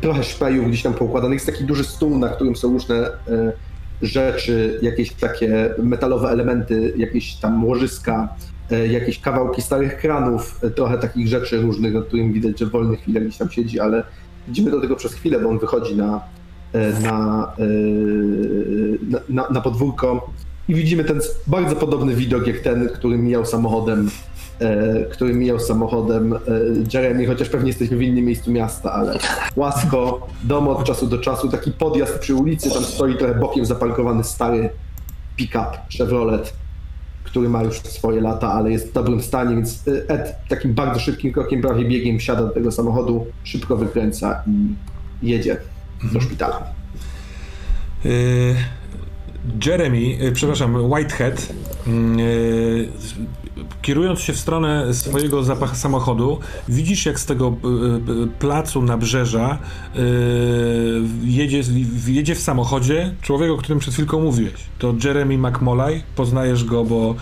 trochę 0.00 0.24
szpejów 0.24 0.68
gdzieś 0.68 0.82
tam 0.82 0.94
poukładanych, 0.94 1.36
jest 1.36 1.46
taki 1.46 1.64
duży 1.64 1.84
stół, 1.84 2.18
na 2.18 2.28
którym 2.28 2.56
są 2.56 2.72
różne 2.72 2.96
e, 2.96 3.52
rzeczy, 4.02 4.78
jakieś 4.82 5.12
takie 5.12 5.74
metalowe 5.82 6.28
elementy, 6.28 6.92
jakieś 6.96 7.34
tam 7.34 7.64
łożyska, 7.64 8.28
e, 8.70 8.86
jakieś 8.86 9.20
kawałki 9.20 9.62
starych 9.62 9.96
kranów, 9.96 10.64
e, 10.64 10.70
trochę 10.70 10.98
takich 10.98 11.28
rzeczy 11.28 11.60
różnych, 11.60 11.94
na 11.94 12.02
którym 12.02 12.32
widać, 12.32 12.58
że 12.58 12.66
w 12.66 12.70
wolnych 12.70 13.00
chwilach 13.00 13.22
gdzieś 13.22 13.36
tam 13.36 13.50
siedzi, 13.50 13.80
ale 13.80 14.02
widzimy 14.48 14.70
do 14.70 14.80
tego 14.80 14.96
przez 14.96 15.14
chwilę, 15.14 15.40
bo 15.40 15.48
on 15.48 15.58
wychodzi 15.58 15.96
na, 15.96 16.20
e, 16.72 17.00
na, 17.00 17.52
na, 19.28 19.48
na, 19.50 19.60
podwórko. 19.60 20.30
I 20.68 20.74
widzimy 20.74 21.04
ten 21.04 21.20
bardzo 21.46 21.76
podobny 21.76 22.14
widok 22.14 22.46
jak 22.46 22.58
ten, 22.58 22.88
który 22.88 23.18
mijał 23.18 23.46
samochodem, 23.46 24.10
który 25.12 25.34
mijał 25.34 25.60
samochodem 25.60 26.32
e, 26.32 26.38
Jeremy, 26.94 27.26
chociaż 27.26 27.48
pewnie 27.48 27.68
jesteśmy 27.68 27.96
w 27.96 28.02
innym 28.02 28.24
miejscu 28.24 28.52
miasta, 28.52 28.92
ale 28.92 29.18
łasko, 29.56 30.26
dom 30.44 30.68
od 30.68 30.84
czasu 30.84 31.06
do 31.06 31.18
czasu, 31.18 31.48
taki 31.48 31.72
podjazd 31.72 32.18
przy 32.18 32.34
ulicy, 32.34 32.70
tam 32.70 32.84
stoi 32.84 33.16
trochę 33.16 33.34
bokiem 33.34 33.66
zaparkowany 33.66 34.24
stary 34.24 34.70
pick-up 35.36 35.68
Chevrolet, 35.98 36.52
który 37.24 37.48
ma 37.48 37.62
już 37.62 37.80
swoje 37.80 38.20
lata, 38.20 38.52
ale 38.52 38.70
jest 38.70 38.88
w 38.88 38.92
dobrym 38.92 39.22
stanie, 39.22 39.54
więc 39.54 39.88
e, 39.88 40.08
Ed 40.08 40.36
takim 40.48 40.74
bardzo 40.74 41.00
szybkim 41.00 41.32
krokiem, 41.32 41.62
prawie 41.62 41.84
biegiem 41.84 42.18
wsiada 42.18 42.42
do 42.42 42.50
tego 42.50 42.72
samochodu, 42.72 43.26
szybko 43.44 43.76
wykręca 43.76 44.42
i 45.22 45.30
jedzie 45.30 45.56
do 46.12 46.20
szpitala. 46.20 46.62
Y, 48.04 48.56
Jeremy, 49.66 50.32
przepraszam, 50.32 50.92
Whitehead, 50.92 51.52
y, 51.86 52.88
kierując 53.82 54.20
się 54.20 54.32
w 54.32 54.38
stronę 54.38 54.94
swojego 54.94 55.42
zapachu 55.42 55.76
samochodu, 55.76 56.38
widzisz 56.68 57.06
jak 57.06 57.20
z 57.20 57.26
tego 57.26 57.48
y, 57.48 58.12
y, 58.24 58.26
placu 58.26 58.82
nabrzeża 58.82 59.58
y, 59.96 59.98
jedzie, 61.24 61.62
jedzie 62.06 62.34
w 62.34 62.40
samochodzie 62.40 63.14
człowiek, 63.22 63.50
o 63.50 63.56
którym 63.56 63.78
przed 63.78 63.94
chwilką 63.94 64.20
mówiłeś. 64.20 64.54
To 64.78 64.94
Jeremy 65.04 65.38
McMolay, 65.38 66.02
poznajesz 66.16 66.64
go, 66.64 66.84
bo 66.84 67.14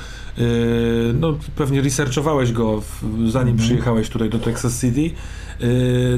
no, 1.14 1.38
pewnie 1.56 1.80
researchowałeś 1.80 2.52
go 2.52 2.80
w, 2.80 3.30
zanim 3.30 3.56
przyjechałeś 3.56 4.08
tutaj 4.08 4.30
do 4.30 4.38
Texas 4.38 4.80
City. 4.80 5.10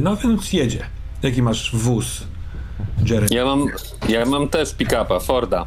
No 0.01 0.17
więc 0.17 0.53
jedzie. 0.53 0.87
Jaki 1.23 1.43
masz 1.43 1.77
wóz, 1.77 2.25
Jeremy? 3.05 3.29
Ja 3.31 3.45
mam, 3.45 3.67
ja 4.09 4.27
mam 4.27 4.49
też 4.49 4.75
pick-upa, 4.75 5.21
Forda. 5.21 5.67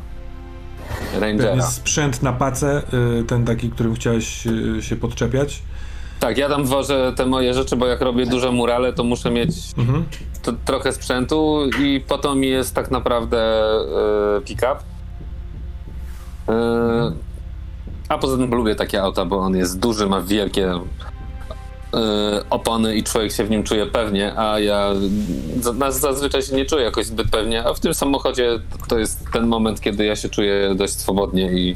Ten 1.12 1.22
Rangera. 1.22 1.56
jest 1.56 1.74
sprzęt 1.74 2.24
na 2.24 2.34
pacę, 2.34 2.82
y, 3.20 3.24
ten 3.24 3.46
taki, 3.46 3.70
którym 3.70 3.96
chciałeś 3.96 4.48
y, 4.48 4.82
się 4.82 4.96
podczepiać. 4.96 5.62
Tak, 6.20 6.38
ja 6.38 6.50
tam 6.50 6.66
wożę 6.66 7.14
te 7.16 7.26
moje 7.26 7.54
rzeczy, 7.54 7.76
bo 7.76 7.88
jak 7.88 8.02
robię 8.02 8.26
duże 8.26 8.52
murale, 8.52 8.94
to 8.94 9.04
muszę 9.04 9.32
mieć 9.32 9.50
Mhm. 9.78 10.06
to, 10.44 10.54
trochę 10.66 10.94
sprzętu 10.94 11.62
i 11.82 12.00
po 12.08 12.18
to 12.18 12.36
mi 12.36 12.48
jest 12.48 12.76
tak 12.76 12.92
naprawdę 12.92 13.40
e, 14.38 14.42
pick-up. 14.46 14.76
E, 16.50 17.12
a 18.10 18.18
poza 18.18 18.38
tym 18.38 18.56
lubię 18.56 18.76
takie 18.76 19.02
auta, 19.04 19.26
bo 19.26 19.38
on 19.40 19.56
jest 19.56 19.80
duży, 19.80 20.08
ma 20.08 20.22
wielkie 20.22 20.72
opony 22.50 22.96
i 22.96 23.04
człowiek 23.04 23.32
się 23.32 23.44
w 23.44 23.50
nim 23.50 23.64
czuje 23.64 23.86
pewnie, 23.86 24.40
a 24.40 24.60
ja 24.60 24.90
zazwyczaj 25.90 26.42
się 26.42 26.56
nie 26.56 26.66
czuję 26.66 26.84
jakoś 26.84 27.06
zbyt 27.06 27.30
pewnie, 27.32 27.64
a 27.64 27.74
w 27.74 27.80
tym 27.80 27.94
samochodzie 27.94 28.60
to 28.88 29.00
jest 29.00 29.32
ten 29.34 29.48
moment, 29.48 29.82
kiedy 29.82 30.06
ja 30.06 30.16
się 30.16 30.30
czuję 30.30 30.76
dość 30.76 30.94
swobodnie 30.94 31.52
i, 31.52 31.76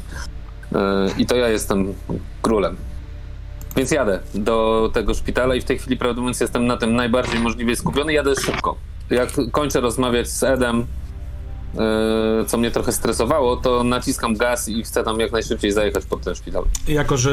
e, 0.74 1.08
i 1.18 1.26
to 1.26 1.36
ja 1.36 1.48
jestem 1.48 1.94
królem. 2.42 2.76
Więc 3.76 3.90
jadę 3.90 4.20
do 4.34 4.90
tego 4.94 5.14
szpitala 5.14 5.54
i 5.54 5.60
w 5.60 5.64
tej 5.64 5.78
chwili, 5.78 5.98
mówiąc, 6.16 6.40
jestem 6.40 6.66
na 6.66 6.76
tym 6.76 6.96
najbardziej 6.96 7.40
możliwie 7.40 7.76
skupiony. 7.76 8.12
Jadę 8.12 8.34
szybko. 8.34 8.76
Jak 9.10 9.28
kończę 9.52 9.80
rozmawiać 9.80 10.28
z 10.28 10.42
Edem, 10.42 10.86
co 12.46 12.58
mnie 12.58 12.70
trochę 12.70 12.92
stresowało, 12.92 13.56
to 13.56 13.84
naciskam 13.84 14.36
gaz 14.36 14.68
i 14.68 14.82
chcę 14.82 15.04
tam 15.04 15.20
jak 15.20 15.32
najszybciej 15.32 15.72
zajechać 15.72 16.04
pod 16.04 16.20
ten 16.20 16.34
szpital. 16.34 16.64
Jako, 16.88 17.16
że 17.16 17.30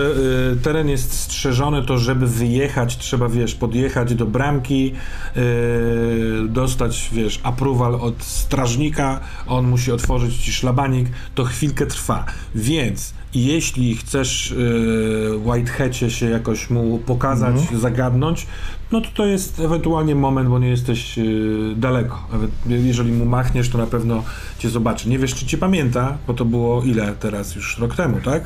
y, 0.53 0.63
teren 0.63 0.89
jest 0.89 1.13
strzeżony, 1.13 1.85
to 1.85 1.97
żeby 1.97 2.27
wyjechać, 2.27 2.97
trzeba, 2.97 3.29
wiesz, 3.29 3.55
podjechać 3.55 4.15
do 4.15 4.25
bramki, 4.25 4.93
y, 5.37 6.47
dostać, 6.47 7.09
wiesz, 7.11 7.39
approval 7.43 7.95
od 7.95 8.23
strażnika, 8.23 9.19
on 9.47 9.67
musi 9.67 9.91
otworzyć 9.91 10.37
ci 10.37 10.51
szlabanik, 10.51 11.07
to 11.35 11.43
chwilkę 11.43 11.85
trwa. 11.85 12.25
Więc 12.55 13.13
jeśli 13.33 13.95
chcesz 13.95 14.51
y, 14.51 15.39
Whiteheadzie 15.45 16.11
się 16.11 16.29
jakoś 16.29 16.69
mu 16.69 16.97
pokazać, 16.97 17.55
zagadnąć, 17.79 18.47
no 18.91 19.01
to 19.01 19.07
to 19.13 19.25
jest 19.25 19.59
ewentualnie 19.59 20.15
moment, 20.15 20.49
bo 20.49 20.59
nie 20.59 20.69
jesteś 20.69 21.17
y, 21.17 21.73
daleko. 21.77 22.27
Jeżeli 22.67 23.11
mu 23.11 23.25
machniesz, 23.25 23.69
to 23.69 23.77
na 23.77 23.87
pewno 23.87 24.23
cię 24.59 24.69
zobaczy. 24.69 25.09
Nie 25.09 25.19
wiesz, 25.19 25.35
czy 25.35 25.45
cię 25.45 25.57
pamięta, 25.57 26.17
bo 26.27 26.33
to 26.33 26.45
było 26.45 26.83
ile 26.83 27.13
teraz? 27.19 27.55
Już 27.55 27.77
rok 27.77 27.95
temu, 27.95 28.17
tak? 28.21 28.43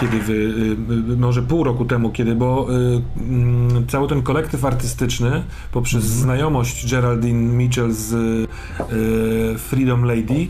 kiedy 0.00 0.20
wy, 0.20 0.32
y, 0.32 1.12
y, 1.12 1.16
może 1.16 1.42
pół 1.42 1.64
roku 1.64 1.84
temu, 1.84 2.10
kiedy, 2.10 2.34
bo 2.34 2.66
mm, 3.16 3.86
cały 3.86 4.08
ten 4.08 4.22
kolektyw 4.22 4.64
artystyczny 4.64 5.42
poprzez 5.72 6.04
znajomość 6.04 6.90
Geraldine 6.90 7.52
Mitchell 7.52 7.92
z 7.92 8.48
Freedom 9.60 10.04
Lady 10.04 10.46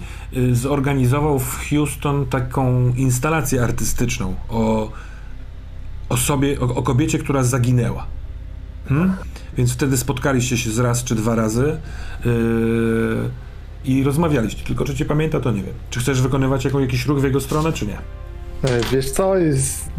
zorganizował 0.52 1.38
w 1.38 1.68
Houston 1.70 2.26
taką 2.26 2.92
instalację 2.96 3.64
artystyczną 3.64 4.34
o 4.48 4.90
osobie, 6.08 6.60
o, 6.60 6.64
o 6.64 6.82
kobiecie, 6.82 7.18
która 7.18 7.42
zaginęła. 7.42 8.17
Hmm? 8.88 9.16
Więc 9.56 9.72
wtedy 9.72 9.96
spotkaliście 9.96 10.56
się 10.56 10.70
z 10.70 10.78
raz 10.78 11.04
czy 11.04 11.14
dwa 11.14 11.34
razy 11.34 11.76
yy, 12.24 12.32
i 13.84 14.02
rozmawialiście. 14.02 14.64
Tylko 14.64 14.84
czy 14.84 14.94
cię 14.94 15.04
pamięta, 15.04 15.40
to 15.40 15.50
nie 15.50 15.62
wiem. 15.62 15.74
Czy 15.90 16.00
chcesz 16.00 16.22
wykonywać 16.22 16.64
jako, 16.64 16.80
jakiś 16.80 17.06
ruch 17.06 17.20
w 17.20 17.24
jego 17.24 17.40
stronę, 17.40 17.72
czy 17.72 17.86
nie? 17.86 17.98
E, 18.64 18.80
Wiesz 18.92 19.10
co, 19.10 19.36
jest... 19.36 19.90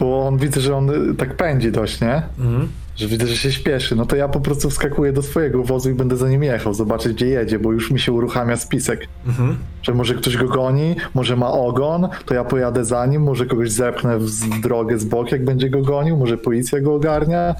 bo 0.00 0.26
on 0.26 0.38
widzę, 0.38 0.60
że 0.60 0.76
on 0.76 1.10
y, 1.10 1.14
tak 1.14 1.36
pędzi 1.36 1.72
dość, 1.72 2.00
nie? 2.00 2.22
Mhm. 2.38 2.68
Że 2.96 3.06
widzę, 3.06 3.26
że 3.26 3.36
się 3.36 3.52
śpieszy. 3.52 3.96
No 3.96 4.06
to 4.06 4.16
ja 4.16 4.28
po 4.28 4.40
prostu 4.40 4.70
wskakuję 4.70 5.12
do 5.12 5.22
swojego 5.22 5.62
wozu 5.62 5.90
i 5.90 5.94
będę 5.94 6.16
za 6.16 6.28
nim 6.28 6.42
jechał, 6.42 6.74
zobaczyć 6.74 7.12
gdzie 7.12 7.26
jedzie, 7.26 7.58
bo 7.58 7.72
już 7.72 7.90
mi 7.90 8.00
się 8.00 8.12
uruchamia 8.12 8.56
spisek. 8.56 9.08
Mhm. 9.26 9.56
Że 9.82 9.94
może 9.94 10.14
ktoś 10.14 10.36
go 10.36 10.48
goni, 10.48 10.96
może 11.14 11.36
ma 11.36 11.52
ogon, 11.52 12.08
to 12.26 12.34
ja 12.34 12.44
pojadę 12.44 12.84
za 12.84 13.06
nim, 13.06 13.22
może 13.22 13.46
kogoś 13.46 13.70
zepchnę 13.70 14.18
w 14.18 14.60
drogę 14.60 14.98
z 14.98 15.04
boku, 15.04 15.28
jak 15.30 15.44
będzie 15.44 15.70
go 15.70 15.82
gonił, 15.82 16.16
może 16.16 16.38
policja 16.38 16.80
go 16.80 16.94
ogarnia. 16.94 17.54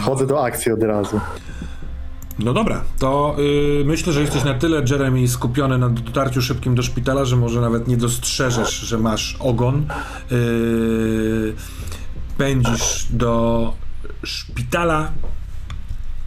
Chodzę 0.00 0.26
do 0.26 0.44
akcji 0.44 0.72
od 0.72 0.82
razu. 0.82 1.20
No 2.38 2.52
dobra, 2.52 2.82
to 2.98 3.36
yy, 3.38 3.84
myślę, 3.84 4.12
że 4.12 4.20
jesteś 4.20 4.44
na 4.44 4.54
tyle, 4.54 4.82
Jeremy, 4.90 5.28
skupiony 5.28 5.78
na 5.78 5.88
dotarciu 5.88 6.42
szybkim 6.42 6.74
do 6.74 6.82
szpitala, 6.82 7.24
że 7.24 7.36
może 7.36 7.60
nawet 7.60 7.88
nie 7.88 7.96
dostrzeżesz, 7.96 8.80
że 8.80 8.98
masz 8.98 9.36
ogon. 9.40 9.86
Yy, 10.30 11.54
pędzisz 12.38 13.06
do 13.10 13.72
szpitala. 14.22 15.12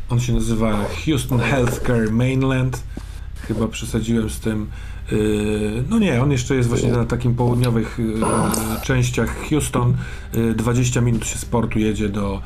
On 0.10 0.20
się 0.20 0.34
nazywa 0.34 0.86
Houston 1.06 1.40
Healthcare 1.40 2.12
Mainland. 2.12 2.84
Chyba 3.48 3.68
przesadziłem 3.68 4.30
z 4.30 4.40
tym. 4.40 4.70
Yy, 5.12 5.84
no 5.90 6.00
nie, 6.00 6.24
on 6.24 6.32
jeszcze 6.32 6.56
jest 6.56 6.70
właśnie 6.70 6.92
na 6.92 7.06
takim 7.06 7.36
południowych 7.36 8.00
yy, 8.00 8.82
częściach 8.84 9.50
Houston. 9.50 9.98
Yy, 10.34 10.54
20 10.54 11.02
minut 11.02 11.26
się 11.28 11.38
z 11.38 11.46
portu 11.46 11.80
jedzie 11.80 12.10
do 12.10 12.42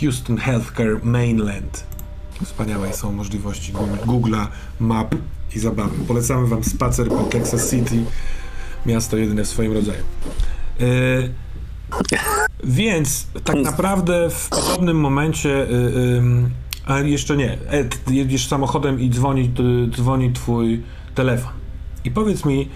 Houston 0.00 0.36
Healthcare 0.36 1.00
Mainland. 1.02 1.84
Wspaniałe 2.44 2.92
są 2.92 3.12
możliwości 3.12 3.72
Google- 3.72 4.06
Google'a, 4.06 4.46
map 4.80 5.14
i 5.56 5.58
zabawy. 5.58 6.04
Polecamy 6.08 6.46
Wam 6.46 6.64
spacer 6.64 7.08
po 7.08 7.22
Texas 7.22 7.70
City, 7.70 8.04
miasto 8.86 9.16
jedyne 9.16 9.44
w 9.44 9.48
swoim 9.48 9.72
rodzaju. 9.72 10.02
Yy, 10.80 11.32
więc 12.64 13.26
tak 13.44 13.56
naprawdę 13.56 14.30
w 14.30 14.48
podobnym 14.48 15.00
momencie, 15.00 15.48
yy, 15.48 16.16
ym, 16.16 16.50
a 16.86 16.98
jeszcze 16.98 17.36
nie, 17.36 17.58
Ed, 17.68 18.10
jedziesz 18.10 18.48
samochodem 18.48 19.00
i 19.00 19.10
dzwoni, 19.10 19.52
dzwoni 19.90 20.32
Twój 20.32 20.82
telefon. 21.14 21.52
I 22.04 22.10
powiedz 22.10 22.44
mi, 22.44 22.68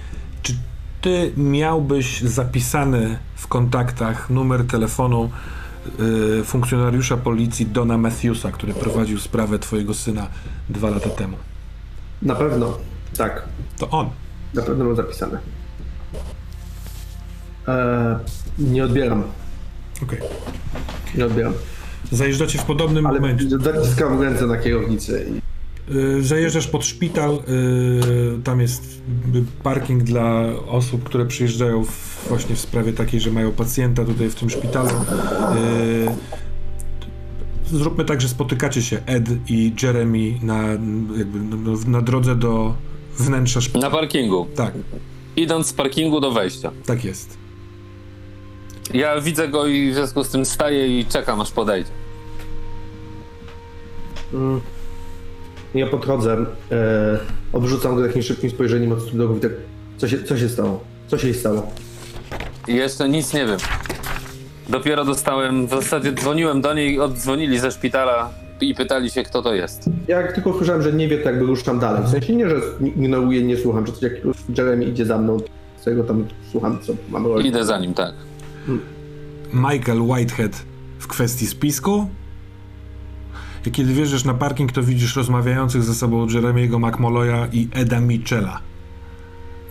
czy 0.42 0.54
Ty 1.00 1.32
miałbyś 1.36 2.20
zapisany 2.20 3.18
w 3.34 3.46
kontaktach 3.46 4.30
numer 4.30 4.66
telefonu 4.66 5.30
funkcjonariusza 6.44 7.16
policji 7.16 7.66
Dona 7.66 7.98
Matthewsa, 7.98 8.52
który 8.52 8.74
prowadził 8.74 9.18
sprawę 9.18 9.58
twojego 9.58 9.94
syna 9.94 10.26
dwa 10.68 10.90
lata 10.90 11.08
temu. 11.10 11.36
Na 12.22 12.34
pewno, 12.34 12.78
tak. 13.16 13.42
To 13.78 13.90
on. 13.90 14.10
Na 14.54 14.62
pewno 14.62 14.84
mam 14.84 14.96
zapisane. 14.96 15.38
Eee, 17.68 18.16
nie 18.58 18.84
odbieram. 18.84 19.22
Okej. 20.02 20.18
Nie 21.14 21.26
odbieram. 21.26 21.52
Zajeżdżacie 22.12 22.58
w 22.58 22.64
podobnym 22.64 23.06
Ale 23.06 23.20
momencie. 23.20 23.46
zaciskam 23.60 24.22
ręce 24.22 24.46
na 24.46 24.56
kierownicy. 24.56 25.26
i- 25.30 25.36
Y, 25.36 25.39
zajeżdżasz 26.20 26.66
pod 26.66 26.84
szpital. 26.86 27.34
y, 27.34 27.40
tam 28.44 28.60
jest 28.60 28.84
y, 29.34 29.42
parking 29.62 30.02
dla 30.02 30.42
osób, 30.66 31.04
które 31.04 31.26
przyjeżdżają 31.26 31.84
w, 31.84 32.26
właśnie 32.28 32.56
w 32.56 32.60
sprawie 32.60 32.92
takiej, 32.92 33.20
że 33.20 33.30
mają 33.30 33.52
pacjenta 33.52 34.04
tutaj 34.04 34.30
w 34.30 34.34
tym 34.34 34.50
szpitalu. 34.50 34.88
Y, 34.90 34.94
zróbmy 37.78 38.04
tak, 38.04 38.20
że 38.20 38.28
spotykacie 38.28 38.82
się 38.82 39.00
Ed 39.06 39.28
i 39.50 39.72
Jeremy 39.82 40.34
na, 40.42 40.62
jakby, 41.18 41.38
no, 41.56 41.72
na 41.86 42.00
drodze 42.02 42.36
do 42.36 42.74
wnętrza 43.18 43.60
szpitala. 43.60 43.84
Na 43.84 43.90
parkingu. 43.96 44.46
Tak, 44.56 44.74
Idąc 45.36 45.66
z 45.66 45.72
parkingu 45.72 46.20
do 46.20 46.30
wejścia. 46.32 46.70
tak 46.86 47.04
jest. 47.04 47.36
Ja 48.94 49.20
widzę 49.20 49.48
go 49.48 49.66
i 49.66 49.90
w 49.90 49.94
związku 49.94 50.24
z 50.24 50.28
tym 50.28 50.44
staję 50.44 51.00
i 51.00 51.04
czekam 51.06 51.40
aż 51.40 51.50
podejdzie. 51.50 51.90
Mm. 54.32 54.60
Ja 55.74 55.86
podchodzę, 55.86 56.36
e, 56.72 57.18
obrzucam 57.52 57.96
go 57.96 58.06
takim 58.06 58.22
szybkim 58.22 58.50
spojrzeniem 58.50 58.92
od 58.92 59.16
do 59.16 59.26
głowy. 59.26 59.40
Tak, 59.40 59.52
co 59.96 60.08
się, 60.08 60.22
co 60.24 60.38
się 60.38 60.48
stało? 60.48 60.80
Co 61.08 61.18
się 61.18 61.26
jej 61.26 61.36
stało? 61.36 61.66
Jeszcze 62.68 63.08
nic 63.08 63.34
nie 63.34 63.46
wiem. 63.46 63.58
Dopiero 64.68 65.04
dostałem, 65.04 65.66
w 65.66 65.70
zasadzie 65.70 66.12
dzwoniłem 66.12 66.60
do 66.60 66.74
niej, 66.74 67.00
oddzwonili 67.00 67.58
ze 67.58 67.70
szpitala 67.70 68.30
i 68.60 68.74
pytali 68.74 69.10
się, 69.10 69.22
kto 69.22 69.42
to 69.42 69.54
jest. 69.54 69.84
Ja 70.08 70.20
jak 70.20 70.32
tylko 70.32 70.52
słyszałem, 70.52 70.82
że 70.82 70.92
nie 70.92 71.08
wie, 71.08 71.18
to 71.18 71.28
jakby 71.30 71.46
ruszam 71.46 71.78
dalej. 71.78 72.02
W 72.04 72.08
sensie 72.08 72.36
nie, 72.36 72.48
że 72.48 72.56
ignoruję, 72.80 73.42
nie 73.42 73.56
słucham, 73.56 73.84
czy 73.84 73.92
coś 73.92 74.02
jak 74.02 74.24
już 74.24 74.36
Jeremy 74.58 74.84
idzie 74.84 75.06
za 75.06 75.18
mną, 75.18 75.38
z 75.80 75.84
tego 75.84 76.04
tam 76.04 76.24
słucham, 76.50 76.78
co 76.82 76.92
mam 77.10 77.26
robić. 77.26 77.46
Idę 77.46 77.64
za 77.64 77.78
nim, 77.78 77.94
tak. 77.94 78.14
Michael 79.52 80.02
Whitehead 80.02 80.62
w 80.98 81.06
kwestii 81.06 81.46
spisku. 81.46 82.06
I 83.66 83.70
kiedy 83.70 83.92
wjeżdżasz 83.92 84.24
na 84.24 84.34
parking, 84.34 84.72
to 84.72 84.82
widzisz 84.82 85.16
rozmawiających 85.16 85.82
ze 85.82 85.94
sobą 85.94 86.26
Jeremiego 86.28 86.78
McMolloya 86.78 87.48
i 87.52 87.68
Eda 87.72 88.00
Mitchella. 88.00 88.60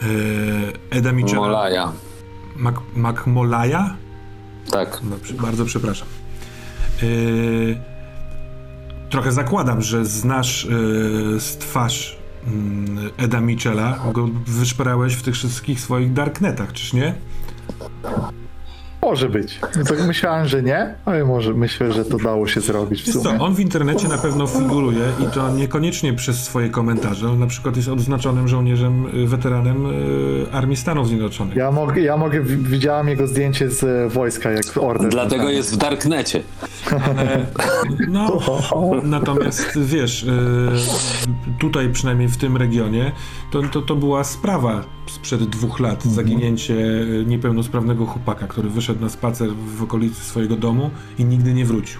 Eee, 0.01 0.07
Eda 0.89 1.11
Mitchella. 1.11 1.41
Molaja. 1.41 1.91
Mac, 2.55 2.75
McMolaya? 2.95 3.95
Tak. 4.71 5.01
Bardzo 5.41 5.65
przepraszam. 5.65 6.07
Eee, 7.03 7.77
trochę 9.09 9.31
zakładam, 9.31 9.81
że 9.81 10.05
znasz 10.05 10.65
eee, 10.65 10.71
z 11.39 11.57
twarz 11.57 12.17
mm, 12.47 13.09
Eda 13.17 13.41
Mitchella, 13.41 13.99
bo 14.05 14.11
go 14.11 14.29
wyszperałeś 14.47 15.13
w 15.13 15.23
tych 15.23 15.35
wszystkich 15.35 15.79
swoich 15.79 16.13
darknetach, 16.13 16.73
czyż 16.73 16.93
nie? 16.93 17.15
Może 19.01 19.29
być. 19.29 19.59
Tak 19.59 20.07
myślałem, 20.07 20.47
że 20.47 20.63
nie, 20.63 20.93
ale 21.05 21.25
może 21.25 21.53
myślę, 21.53 21.91
że 21.91 22.05
to 22.05 22.17
dało 22.17 22.47
się 22.47 22.61
zrobić 22.61 23.01
w 23.03 23.05
Wiesz 23.05 23.15
co, 23.15 23.21
sumie. 23.23 23.39
on 23.39 23.55
w 23.55 23.59
internecie 23.59 24.07
na 24.07 24.17
pewno 24.17 24.47
figuruje 24.47 25.01
i 25.19 25.33
to 25.33 25.49
niekoniecznie 25.55 26.13
przez 26.13 26.43
swoje 26.43 26.69
komentarze. 26.69 27.29
On 27.29 27.39
na 27.39 27.47
przykład 27.47 27.75
jest 27.77 27.87
odznaczonym 27.89 28.47
żołnierzem, 28.47 29.05
y, 29.23 29.27
weteranem 29.27 29.85
y, 29.85 30.45
Armii 30.51 30.77
Stanów 30.77 31.07
Zjednoczonych. 31.07 31.55
Ja 31.55 31.71
mogę, 31.71 32.01
ja 32.01 32.17
mogę, 32.17 32.41
wi- 32.41 32.57
widziałem 32.57 33.07
jego 33.07 33.27
zdjęcie 33.27 33.69
z 33.69 33.83
e, 33.83 34.09
wojska, 34.09 34.51
jak 34.51 34.63
order. 34.79 35.09
Dlatego 35.11 35.49
jest 35.49 35.73
w 35.73 35.77
Darknecie. 35.77 36.41
No, 38.09 38.39
natomiast 39.03 39.79
wiesz, 39.79 40.23
y, 40.23 40.27
tutaj 41.59 41.89
przynajmniej 41.89 42.27
w 42.29 42.37
tym 42.37 42.57
regionie, 42.57 43.11
to, 43.51 43.61
to, 43.61 43.81
to 43.81 43.95
była 43.95 44.23
sprawa 44.23 44.83
sprzed 45.07 45.43
dwóch 45.43 45.79
lat. 45.79 46.03
Zaginięcie 46.03 46.75
niepełnosprawnego 47.25 48.05
chłopaka, 48.05 48.47
który 48.47 48.69
wyszedł 48.69 48.88
na 48.93 49.09
spacer 49.09 49.49
w 49.77 49.83
okolicy 49.83 50.23
swojego 50.23 50.55
domu 50.55 50.91
i 51.17 51.25
nigdy 51.25 51.53
nie 51.53 51.65
wrócił. 51.65 51.99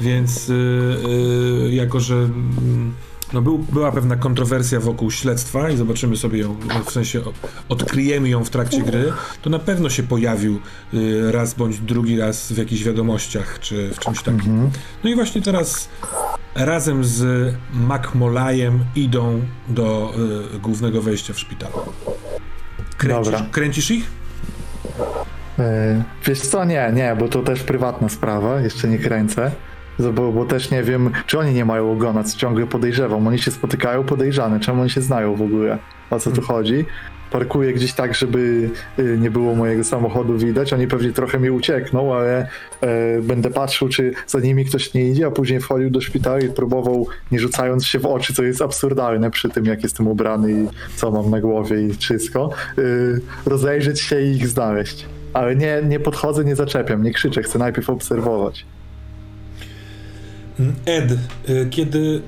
Więc 0.00 0.48
y, 0.48 0.52
y, 0.52 1.74
jako, 1.74 2.00
że 2.00 2.14
mm, 2.14 2.92
no 3.32 3.42
był, 3.42 3.58
była 3.58 3.92
pewna 3.92 4.16
kontrowersja 4.16 4.80
wokół 4.80 5.10
śledztwa 5.10 5.70
i 5.70 5.76
zobaczymy 5.76 6.16
sobie 6.16 6.38
ją, 6.38 6.56
no, 6.68 6.84
w 6.84 6.92
sensie 6.92 7.22
odkryjemy 7.68 8.28
ją 8.28 8.44
w 8.44 8.50
trakcie 8.50 8.82
gry, 8.82 9.12
to 9.42 9.50
na 9.50 9.58
pewno 9.58 9.90
się 9.90 10.02
pojawił 10.02 10.60
y, 10.94 11.32
raz 11.32 11.54
bądź 11.54 11.78
drugi 11.78 12.18
raz 12.18 12.52
w 12.52 12.58
jakichś 12.58 12.82
wiadomościach 12.82 13.58
czy 13.60 13.90
w 13.94 13.98
czymś 13.98 14.22
takim. 14.22 14.70
No 15.04 15.10
i 15.10 15.14
właśnie 15.14 15.42
teraz 15.42 15.88
razem 16.54 17.04
z 17.04 17.54
McMolayem 17.72 18.84
idą 18.96 19.42
do 19.68 20.14
y, 20.54 20.58
głównego 20.58 21.02
wejścia 21.02 21.32
w 21.32 21.38
szpitalu. 21.38 21.74
Kręcisz, 22.96 23.34
kręcisz 23.52 23.90
ich? 23.90 24.10
E, 25.58 26.02
Wiesz 26.26 26.40
co, 26.40 26.64
nie, 26.64 26.90
nie, 26.94 27.16
bo 27.18 27.28
to 27.28 27.42
też 27.42 27.62
prywatna 27.62 28.08
sprawa, 28.08 28.60
jeszcze 28.60 28.88
nie 28.88 28.98
kręcę. 28.98 29.50
Bo, 29.98 30.32
bo 30.32 30.44
też 30.44 30.70
nie 30.70 30.82
wiem, 30.82 31.10
czy 31.26 31.38
oni 31.38 31.54
nie 31.54 31.64
mają 31.64 31.92
ogona, 31.92 32.24
co 32.24 32.38
ciągle 32.38 32.66
podejrzewam. 32.66 33.26
Oni 33.26 33.38
się 33.38 33.50
spotykają 33.50 34.04
podejrzane, 34.04 34.60
czemu 34.60 34.80
oni 34.80 34.90
się 34.90 35.00
znają 35.00 35.34
w 35.34 35.42
ogóle? 35.42 35.78
O 36.10 36.20
co 36.20 36.30
tu 36.30 36.42
chodzi? 36.42 36.84
Parkuję 37.30 37.72
gdzieś 37.72 37.92
tak, 37.92 38.14
żeby 38.14 38.70
y, 38.98 39.18
nie 39.20 39.30
było 39.30 39.54
mojego 39.54 39.84
samochodu 39.84 40.38
widać. 40.38 40.72
Oni 40.72 40.86
pewnie 40.86 41.12
trochę 41.12 41.38
mi 41.38 41.50
uciekną, 41.50 42.14
ale 42.14 42.48
e, 42.80 43.22
będę 43.22 43.50
patrzył, 43.50 43.88
czy 43.88 44.12
za 44.26 44.40
nimi 44.40 44.64
ktoś 44.64 44.94
nie 44.94 45.10
idzie, 45.10 45.26
a 45.26 45.30
później 45.30 45.60
wchodził 45.60 45.90
do 45.90 46.00
szpitala 46.00 46.40
i 46.40 46.48
próbował, 46.48 47.06
nie 47.32 47.38
rzucając 47.38 47.86
się 47.86 47.98
w 47.98 48.06
oczy, 48.06 48.34
co 48.34 48.42
jest 48.42 48.62
absurdalne 48.62 49.30
przy 49.30 49.48
tym, 49.48 49.64
jak 49.64 49.82
jestem 49.82 50.08
ubrany 50.08 50.52
i 50.52 50.68
co 50.96 51.10
mam 51.10 51.30
na 51.30 51.40
głowie 51.40 51.82
i 51.82 51.92
wszystko, 51.94 52.50
y, 52.78 53.20
rozejrzeć 53.46 54.00
się 54.00 54.20
i 54.20 54.36
ich 54.36 54.48
znaleźć. 54.48 55.06
Ale 55.34 55.56
nie, 55.56 55.82
nie 55.84 56.00
podchodzę, 56.00 56.44
nie 56.44 56.56
zaczepiam, 56.56 57.02
nie 57.02 57.12
krzyczę, 57.12 57.42
chcę 57.42 57.58
najpierw 57.58 57.90
obserwować. 57.90 58.66
Ed, 60.86 61.12
y, 61.48 61.66
kiedy 61.70 62.22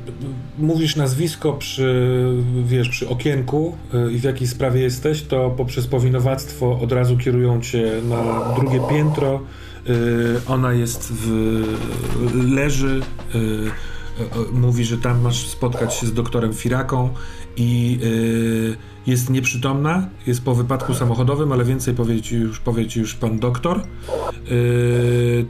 mówisz 0.58 0.96
nazwisko 0.96 1.52
przy, 1.52 2.20
wiesz, 2.64 2.88
przy 2.88 3.08
okienku 3.08 3.76
y, 3.94 4.12
i 4.12 4.18
w 4.18 4.24
jakiej 4.24 4.46
sprawie 4.46 4.80
jesteś, 4.80 5.22
to 5.22 5.50
poprzez 5.50 5.86
powinowactwo 5.86 6.78
od 6.80 6.92
razu 6.92 7.16
kierują 7.16 7.60
cię 7.60 7.92
na 8.08 8.54
drugie 8.54 8.80
piętro. 8.90 9.40
Y, 9.88 10.40
Ona 10.48 10.72
jest 10.72 11.12
w, 11.12 11.30
leży, 12.54 13.00
mówi, 14.52 14.84
że 14.84 14.98
tam 14.98 15.20
masz 15.20 15.46
spotkać 15.46 15.94
się 15.94 16.06
z 16.06 16.12
doktorem 16.12 16.52
Firaką 16.52 17.10
i 17.56 17.98
y, 18.02 18.76
jest 19.06 19.30
nieprzytomna, 19.30 20.08
jest 20.26 20.44
po 20.44 20.54
wypadku 20.54 20.94
samochodowym, 20.94 21.52
ale 21.52 21.64
więcej 21.64 21.94
powie 21.94 22.22
ci 22.22 22.36
już, 22.36 22.60
powie 22.60 22.86
ci 22.86 23.00
już 23.00 23.14
pan 23.14 23.38
doktor. 23.38 23.82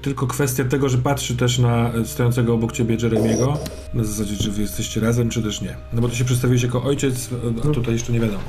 Tylko 0.02 0.26
kwestia 0.26 0.64
tego, 0.64 0.88
że 0.88 0.98
patrzy 0.98 1.36
też 1.36 1.58
na 1.58 1.92
stojącego 2.04 2.54
obok 2.54 2.72
ciebie 2.72 2.96
Jeremiego, 3.02 3.58
na 3.94 4.04
zasadzie, 4.04 4.36
czy 4.36 4.50
wy 4.50 4.62
jesteście 4.62 5.00
razem, 5.00 5.28
czy 5.28 5.42
też 5.42 5.60
nie. 5.60 5.76
No 5.92 6.02
bo 6.02 6.08
ty 6.08 6.16
się 6.16 6.24
przedstawiłeś 6.24 6.62
jako 6.62 6.82
ojciec, 6.82 7.30
a 7.64 7.74
tutaj 7.74 7.92
jeszcze 7.94 8.12
nie 8.12 8.20
wiadomo. 8.20 8.42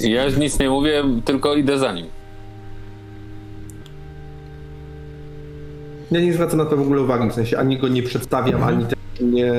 Ja 0.00 0.28
nic 0.28 0.58
nie 0.58 0.70
mówię, 0.70 1.04
tylko 1.24 1.54
idę 1.54 1.78
za 1.78 1.92
nim. 1.92 2.17
Ja 6.10 6.20
nie 6.20 6.32
zwracam 6.32 6.58
na 6.58 6.64
to 6.64 6.76
w 6.76 6.80
ogóle 6.80 7.02
uwagi, 7.02 7.30
w 7.30 7.32
sensie 7.32 7.58
ani 7.58 7.78
go 7.78 7.88
nie 7.88 8.02
przedstawiam, 8.02 8.62
ani 8.62 8.86
też 8.86 8.98
nie, 9.20 9.52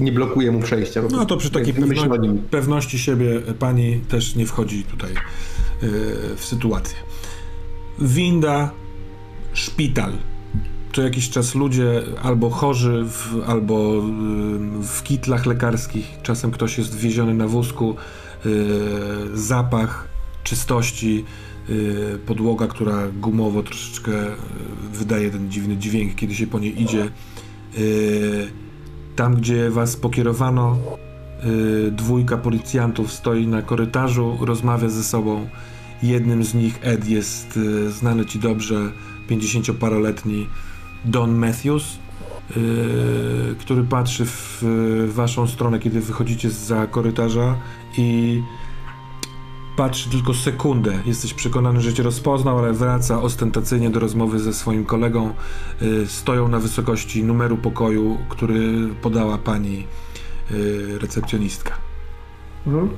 nie 0.00 0.12
blokuję 0.12 0.52
mu 0.52 0.60
przejścia. 0.60 1.02
No 1.12 1.26
to 1.26 1.36
przy 1.36 1.50
takiej 1.50 1.74
pewno, 1.74 2.34
pewności 2.50 2.98
siebie 2.98 3.40
pani 3.58 4.00
też 4.08 4.36
nie 4.36 4.46
wchodzi 4.46 4.84
tutaj 4.84 5.10
yy, 5.10 5.88
w 6.36 6.44
sytuację. 6.44 6.96
Winda, 7.98 8.70
szpital. 9.52 10.12
Co 10.92 11.02
jakiś 11.02 11.30
czas 11.30 11.54
ludzie 11.54 12.02
albo 12.22 12.50
chorzy, 12.50 13.04
w, 13.04 13.42
albo 13.46 13.94
yy, 13.94 14.82
w 14.82 15.02
kitlach 15.02 15.46
lekarskich, 15.46 16.18
czasem 16.22 16.50
ktoś 16.50 16.78
jest 16.78 16.96
wieziony 16.96 17.34
na 17.34 17.48
wózku, 17.48 17.96
yy, 18.44 18.52
zapach 19.34 20.08
czystości, 20.44 21.24
podłoga, 22.26 22.66
która 22.66 23.08
gumowo 23.20 23.62
troszeczkę 23.62 24.10
yy, 24.10 24.28
wydaje 24.92 25.30
ten 25.30 25.50
dziwny 25.50 25.76
dźwięk, 25.76 26.14
kiedy 26.14 26.34
się 26.34 26.46
po 26.46 26.58
niej 26.58 26.82
idzie. 26.82 27.10
Yy, 27.78 28.50
tam, 29.16 29.34
gdzie 29.34 29.70
was 29.70 29.96
pokierowano, 29.96 30.78
dwójka 31.92 32.36
policjantów 32.36 33.12
stoi 33.12 33.46
na 33.46 33.62
korytarzu, 33.62 34.38
rozmawia 34.40 34.88
ze 34.88 35.04
sobą. 35.04 35.48
Jednym 36.02 36.44
z 36.44 36.54
nich, 36.54 36.78
Ed, 36.82 37.08
jest 37.08 37.58
znany 37.88 38.26
ci 38.26 38.38
dobrze, 38.38 38.92
50-paroletni 39.28 40.46
Don 41.04 41.34
Matthews, 41.34 41.98
który 43.58 43.84
patrzy 43.84 44.24
w 44.26 44.62
waszą 45.14 45.46
stronę, 45.46 45.78
kiedy 45.78 46.00
wychodzicie 46.00 46.50
za 46.50 46.86
korytarza 46.86 47.56
i 47.98 48.40
patrzy 49.80 50.10
tylko 50.10 50.34
sekundę. 50.34 50.92
Jesteś 51.06 51.34
przekonany, 51.34 51.80
że 51.80 51.92
cię 51.94 52.02
rozpoznał, 52.02 52.58
ale 52.58 52.72
wraca 52.72 53.22
ostentacyjnie 53.22 53.90
do 53.90 54.00
rozmowy 54.00 54.38
ze 54.38 54.52
swoim 54.52 54.84
kolegą. 54.84 55.34
Y, 55.82 56.06
Stoją 56.06 56.48
na 56.48 56.58
wysokości 56.58 57.24
numeru 57.24 57.56
pokoju, 57.56 58.18
który 58.28 58.60
podała 59.02 59.38
pani 59.38 59.86
y, 60.50 60.98
recepcjonistka. 60.98 61.72
Mhm. 62.66 62.88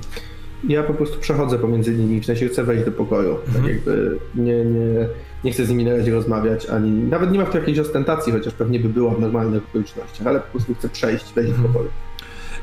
Ja 0.68 0.82
po 0.82 0.94
prostu 0.94 1.18
przechodzę 1.20 1.58
pomiędzy 1.58 1.94
nimi, 1.94 2.20
w 2.20 2.26
sensie 2.26 2.48
chcę 2.48 2.64
wejść 2.64 2.84
do 2.84 2.92
pokoju. 2.92 3.34
Tak 3.46 3.54
Mhm. 3.56 3.68
jakby 3.74 4.18
nie, 4.34 4.64
nie, 4.64 5.08
nie 5.44 5.52
chcę 5.52 5.66
z 5.66 5.70
nimi 5.70 5.84
na 5.84 5.96
razie 5.96 6.12
rozmawiać, 6.12 6.66
ani 6.66 6.90
nawet 6.90 7.32
nie 7.32 7.38
ma 7.38 7.44
w 7.44 7.54
jakiejś 7.54 7.78
ostentacji, 7.78 8.32
chociaż 8.32 8.54
pewnie 8.54 8.80
by 8.80 8.88
była 8.88 9.14
w 9.14 9.20
normalnych 9.20 9.62
okolicznościach, 9.68 10.26
ale 10.26 10.40
po 10.40 10.46
prostu 10.50 10.74
chcę 10.74 10.88
przejść, 10.88 11.32
wejść 11.34 11.50
Mhm. 11.50 11.62
do 11.62 11.68
pokoju. 11.68 11.90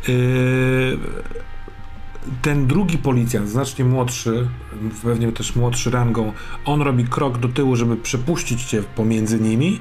Y, 0.10 0.98
Ten 2.42 2.68
drugi 2.68 2.98
policjant, 2.98 3.50
znacznie 3.50 3.86
młodszy, 3.86 4.48
pewnie 5.04 5.32
też 5.32 5.56
młodszy 5.56 5.92
rangą, 5.92 6.34
on 6.66 6.82
robi 6.82 7.04
krok 7.04 7.38
do 7.38 7.48
tyłu, 7.48 7.76
żeby 7.76 7.98
przepuścić 7.98 8.64
cię 8.64 8.84
pomiędzy 8.84 9.40
nimi. 9.40 9.80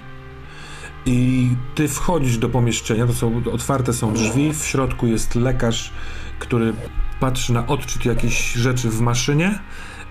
I 1.07 1.49
ty 1.75 1.89
wchodzisz 1.89 2.39
do 2.39 2.49
pomieszczenia, 2.49 3.07
to 3.07 3.13
są 3.13 3.43
otwarte 3.53 3.93
są 3.93 4.15
drzwi, 4.15 4.53
w 4.53 4.65
środku 4.65 5.07
jest 5.07 5.35
lekarz, 5.35 5.93
który 6.39 6.73
patrzy 7.21 7.53
na 7.53 7.67
odczyt 7.67 8.05
jakichś 8.05 8.53
rzeczy 8.53 8.91
w 8.91 9.01
maszynie. 9.01 9.59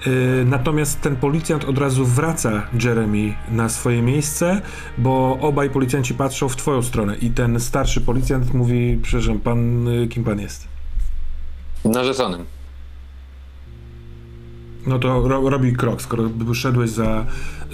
Yy, 0.05 0.45
Natomiast 0.45 1.01
ten 1.01 1.15
policjant 1.15 1.65
od 1.65 1.77
razu 1.77 2.05
wraca 2.05 2.67
Jeremy 2.83 3.33
na 3.51 3.69
swoje 3.69 4.01
miejsce, 4.01 4.61
bo 4.97 5.37
obaj 5.41 5.69
policjanci 5.69 6.13
patrzą 6.13 6.49
w 6.49 6.55
twoją 6.55 6.81
stronę 6.81 7.15
i 7.15 7.31
ten 7.31 7.59
starszy 7.59 8.01
policjant 8.01 8.53
mówi, 8.53 8.99
przepraszam, 9.01 9.39
pan, 9.39 9.87
y, 9.87 10.07
kim 10.07 10.23
pan 10.23 10.39
jest? 10.39 10.76
Narzeczonym. 11.91 12.45
No 14.87 14.99
to 14.99 15.27
ro, 15.27 15.49
robi 15.49 15.73
krok, 15.73 16.01
skoro 16.01 16.29
szedłeś 16.53 16.89
za 16.89 17.25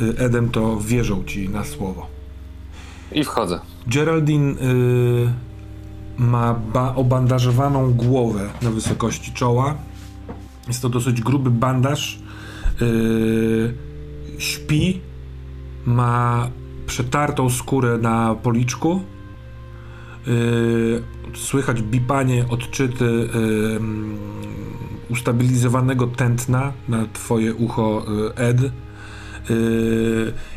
y, 0.02 0.18
Edem, 0.18 0.50
to 0.50 0.78
wierzą 0.80 1.24
ci 1.24 1.50
na 1.50 1.64
słowo. 1.64 2.08
I 3.12 3.24
wchodzę. 3.24 3.60
Geraldine 3.88 4.52
y, 4.52 5.34
ma 6.18 6.54
ba- 6.74 6.96
obandażowaną 6.96 7.94
głowę 7.94 8.50
na 8.62 8.72
wysokości 8.72 9.32
czoła. 9.34 9.76
Jest 10.68 10.82
to 10.82 10.90
dosyć 10.90 11.22
gruby 11.22 11.52
bandaż. 11.52 12.20
Y, 12.82 13.74
śpi. 14.38 15.02
Ma 15.86 16.48
przetartą 16.88 17.50
skórę 17.50 17.98
na 17.98 18.36
policzku. 18.36 19.02
Y, 20.28 21.04
słychać 21.36 21.82
bipanie, 21.82 22.46
odczyty 22.50 23.06
y, 23.06 23.30
ustabilizowanego 25.10 26.08
tętna 26.08 26.74
na 26.90 27.06
twoje 27.14 27.54
ucho 27.54 28.06
y, 28.30 28.36
Ed. 28.36 28.58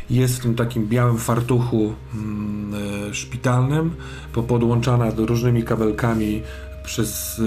Jest 0.09 0.37
w 0.37 0.39
tym 0.39 0.55
takim 0.55 0.87
białym 0.87 1.17
fartuchu 1.17 1.93
mm, 2.13 3.13
szpitalnym, 3.13 3.91
po- 4.33 4.43
podłączana 4.43 5.11
różnymi 5.17 5.63
kabelkami 5.63 6.41
przez, 6.83 7.41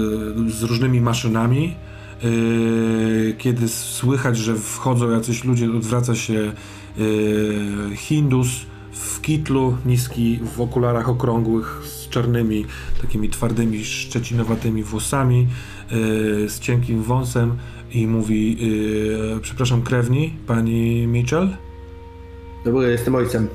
z 0.47 0.63
różnymi 0.63 1.01
maszynami. 1.01 1.75
Kiedy 3.37 3.67
słychać, 3.67 4.37
że 4.37 4.55
wchodzą 4.55 5.11
jacyś 5.11 5.43
ludzie, 5.43 5.71
odwraca 5.71 6.15
się 6.15 6.51
Hindus 7.95 8.47
w 8.91 9.21
kitlu, 9.21 9.77
niski, 9.85 10.39
w 10.55 10.61
okularach 10.61 11.09
okrągłych, 11.09 11.81
czarnymi, 12.11 12.65
takimi 13.01 13.29
twardymi, 13.29 13.85
szczecinowatymi 13.85 14.83
włosami, 14.83 15.47
y, 15.91 16.49
z 16.49 16.59
cienkim 16.59 17.03
wąsem 17.03 17.57
i 17.93 18.07
mówi, 18.07 18.57
y, 19.37 19.39
przepraszam, 19.41 19.81
krewni, 19.81 20.33
pani 20.47 21.07
Mitchell? 21.07 21.49
Dobra, 22.65 22.87
jestem 22.87 23.15
ojcem. 23.15 23.47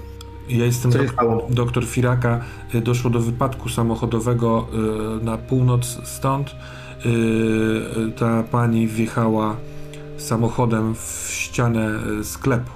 Ja 0.48 0.64
jestem 0.64 0.90
dok- 0.92 1.50
doktor 1.54 1.84
Firaka. 1.86 2.44
Y, 2.74 2.80
Doszło 2.80 3.10
do 3.10 3.20
wypadku 3.20 3.68
samochodowego 3.68 4.66
na 5.22 5.38
północ 5.38 5.98
stąd. 6.04 6.54
Ta 8.18 8.42
pani 8.42 8.86
wjechała 8.88 9.56
samochodem 10.16 10.94
w 10.94 11.28
ścianę 11.30 11.90
sklepu. 12.22 12.70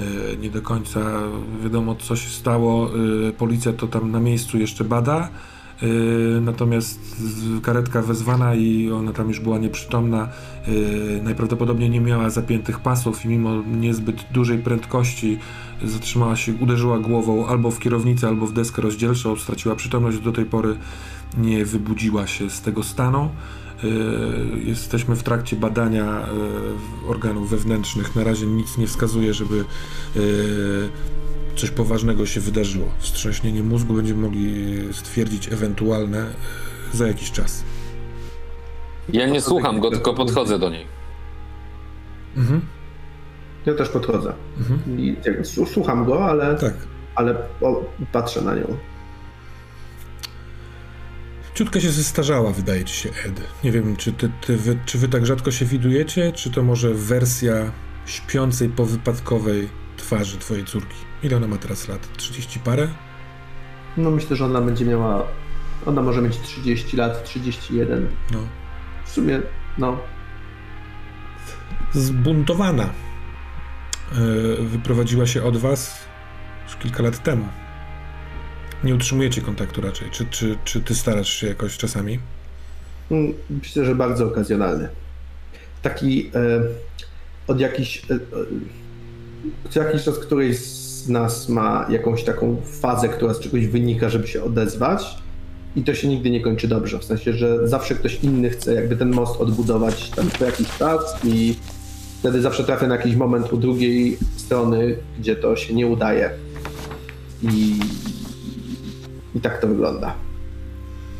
Y, 0.00 0.36
Nie 0.36 0.50
do 0.50 0.62
końca 0.62 1.00
wiadomo, 1.62 1.94
co 1.94 2.16
się 2.16 2.30
stało. 2.30 2.90
Y, 3.28 3.32
Policja 3.32 3.72
to 3.72 3.86
tam 3.86 4.10
na 4.10 4.20
miejscu 4.20 4.58
jeszcze 4.58 4.84
bada. 4.84 5.28
Y, 5.82 6.40
Natomiast 6.40 7.00
karetka 7.62 8.02
wezwana 8.02 8.54
i 8.54 8.90
ona 8.90 9.12
tam 9.12 9.28
już 9.28 9.40
była 9.40 9.58
nieprzytomna. 9.58 10.28
Najprawdopodobniej 11.22 11.90
nie 11.90 12.00
miała 12.00 12.30
zapiętych 12.30 12.80
pasów 12.80 13.24
i 13.24 13.28
mimo 13.28 13.62
niezbyt 13.62 14.24
dużej 14.32 14.58
prędkości 14.58 15.38
zatrzymała 15.84 16.36
się, 16.36 16.54
uderzyła 16.60 16.98
głową 16.98 17.46
albo 17.46 17.70
w 17.70 17.78
kierownicę, 17.78 18.28
albo 18.28 18.46
w 18.46 18.52
deskę 18.52 18.82
rozdzielczą, 18.82 19.36
straciła 19.36 19.74
przytomność, 19.74 20.18
do 20.18 20.32
tej 20.32 20.44
pory 20.44 20.76
nie 21.38 21.64
wybudziła 21.64 22.26
się 22.26 22.50
z 22.50 22.60
tego 22.60 22.82
stanu. 22.82 23.30
Y, 23.84 23.88
Jesteśmy 24.64 25.16
w 25.16 25.22
trakcie 25.22 25.56
badania 25.56 26.26
y, 27.06 27.08
organów 27.08 27.50
wewnętrznych. 27.50 28.16
Na 28.16 28.24
razie 28.24 28.46
nic 28.46 28.78
nie 28.78 28.86
wskazuje, 28.86 29.34
żeby 29.34 29.64
y, 30.16 30.88
coś 31.56 31.70
poważnego 31.70 32.26
się 32.26 32.40
wydarzyło. 32.40 32.86
Wstrząśnienie 32.98 33.62
mózgu 33.62 33.94
będziemy 33.94 34.22
mogli 34.22 34.78
stwierdzić 34.92 35.52
ewentualne 35.52 36.26
za 36.92 37.06
jakiś 37.06 37.30
czas. 37.32 37.64
Ja 39.08 39.26
nie 39.26 39.40
słucham 39.40 39.80
go, 39.80 39.90
tylko 39.90 40.14
podchodzę 40.14 40.58
do 40.58 40.70
niej. 40.70 40.86
Mhm. 42.36 42.60
Ja 43.66 43.74
też 43.74 43.88
podchodzę. 43.88 44.32
Mhm. 44.58 45.00
I 45.00 45.16
słucham 45.66 46.04
go, 46.04 46.24
ale, 46.24 46.54
Tak. 46.58 46.74
ale 47.14 47.34
patrzę 48.12 48.42
na 48.42 48.54
nią. 48.54 48.76
Ciutkę 51.54 51.80
się 51.80 51.90
zestarzała, 51.90 52.50
wydaje 52.52 52.84
ci 52.84 52.94
się, 52.94 53.10
Ed. 53.10 53.40
Nie 53.64 53.72
wiem, 53.72 53.96
czy, 53.96 54.12
ty, 54.12 54.30
ty, 54.40 54.56
wy, 54.56 54.78
czy 54.86 54.98
wy 54.98 55.08
tak 55.08 55.26
rzadko 55.26 55.50
się 55.50 55.64
widujecie, 55.64 56.32
czy 56.32 56.50
to 56.50 56.62
może 56.62 56.94
wersja 56.94 57.72
śpiącej 58.06 58.68
powypadkowej 58.68 59.68
twarzy 59.96 60.38
twojej 60.38 60.64
córki. 60.64 60.96
Ile 61.22 61.36
ona 61.36 61.46
ma 61.46 61.56
teraz 61.56 61.88
lat? 61.88 62.16
30 62.16 62.60
parę? 62.60 62.88
No 63.96 64.10
myślę, 64.10 64.36
że 64.36 64.44
ona 64.44 64.60
będzie 64.60 64.84
miała. 64.84 65.26
Ona 65.86 66.02
może 66.02 66.22
mieć 66.22 66.40
30 66.40 66.96
lat, 66.96 67.24
31. 67.24 68.08
No. 68.32 68.38
W 69.04 69.10
sumie, 69.10 69.40
no. 69.78 69.98
Zbuntowana. 71.92 72.90
Yy, 74.12 74.68
wyprowadziła 74.68 75.26
się 75.26 75.42
od 75.42 75.56
was 75.56 75.98
już 76.66 76.76
kilka 76.76 77.02
lat 77.02 77.22
temu. 77.22 77.48
Nie 78.84 78.94
utrzymujecie 78.94 79.40
kontaktu 79.40 79.80
raczej. 79.80 80.10
Czy, 80.10 80.26
czy, 80.26 80.58
czy 80.64 80.80
ty 80.80 80.94
starasz 80.94 81.28
się 81.28 81.46
jakoś 81.46 81.76
czasami? 81.76 82.18
Mm, 83.10 83.34
Myślę, 83.50 83.84
że 83.84 83.94
bardzo 83.94 84.26
okazjonalny. 84.26 84.88
Taki 85.82 86.30
e, 86.34 86.62
od 87.46 87.60
jakiś. 87.60 88.02
E, 88.10 88.14
e, 88.14 88.18
co 89.70 89.82
jakiś 89.82 90.02
czas 90.02 90.18
któryś 90.18 90.58
z 90.58 91.08
nas 91.08 91.48
ma 91.48 91.86
jakąś 91.90 92.24
taką 92.24 92.56
fazę, 92.80 93.08
która 93.08 93.34
z 93.34 93.40
czegoś 93.40 93.66
wynika, 93.66 94.08
żeby 94.08 94.26
się 94.26 94.42
odezwać. 94.42 95.16
I 95.76 95.82
to 95.82 95.94
się 95.94 96.08
nigdy 96.08 96.30
nie 96.30 96.40
kończy 96.40 96.68
dobrze. 96.68 96.98
W 96.98 97.04
sensie, 97.04 97.32
że 97.32 97.68
zawsze 97.68 97.94
ktoś 97.94 98.24
inny 98.24 98.50
chce 98.50 98.74
jakby 98.74 98.96
ten 98.96 99.10
most 99.10 99.40
odbudować 99.40 100.10
tam 100.10 100.30
co 100.38 100.44
jakiś 100.44 100.68
czas 100.78 101.00
i 101.24 101.54
wtedy 102.18 102.42
zawsze 102.42 102.64
trafia 102.64 102.86
na 102.86 102.96
jakiś 102.96 103.14
moment 103.14 103.52
u 103.52 103.56
drugiej 103.56 104.18
strony, 104.36 104.96
gdzie 105.18 105.36
to 105.36 105.56
się 105.56 105.74
nie 105.74 105.86
udaje. 105.86 106.30
I, 107.42 107.80
i 109.34 109.40
tak 109.40 109.60
to 109.60 109.68
wygląda. 109.68 110.14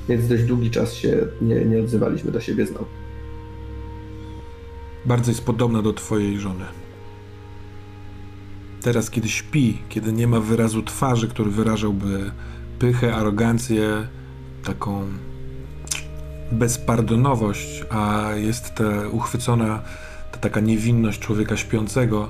Więc 0.08 0.28
dość 0.28 0.42
długi 0.44 0.70
czas 0.70 0.94
się 0.94 1.26
nie, 1.42 1.64
nie 1.64 1.80
odzywaliśmy 1.80 2.32
do 2.32 2.40
siebie 2.40 2.66
znowu. 2.66 2.86
Bardzo 5.06 5.30
jest 5.30 5.44
podobna 5.44 5.82
do 5.82 5.92
twojej 5.92 6.38
żony. 6.38 6.64
Teraz, 8.82 9.10
kiedy 9.10 9.28
śpi, 9.28 9.78
kiedy 9.88 10.12
nie 10.12 10.26
ma 10.26 10.40
wyrazu 10.40 10.82
twarzy, 10.82 11.28
który 11.28 11.50
wyrażałby 11.50 12.30
pychę, 12.78 13.14
arogancję, 13.14 14.08
taką 14.64 15.08
bezpardonowość, 16.52 17.84
a 17.90 18.30
jest 18.34 18.74
ta 18.74 19.08
uchwycona, 19.08 19.82
ta 20.32 20.38
taka 20.38 20.60
niewinność 20.60 21.20
człowieka 21.20 21.56
śpiącego, 21.56 22.28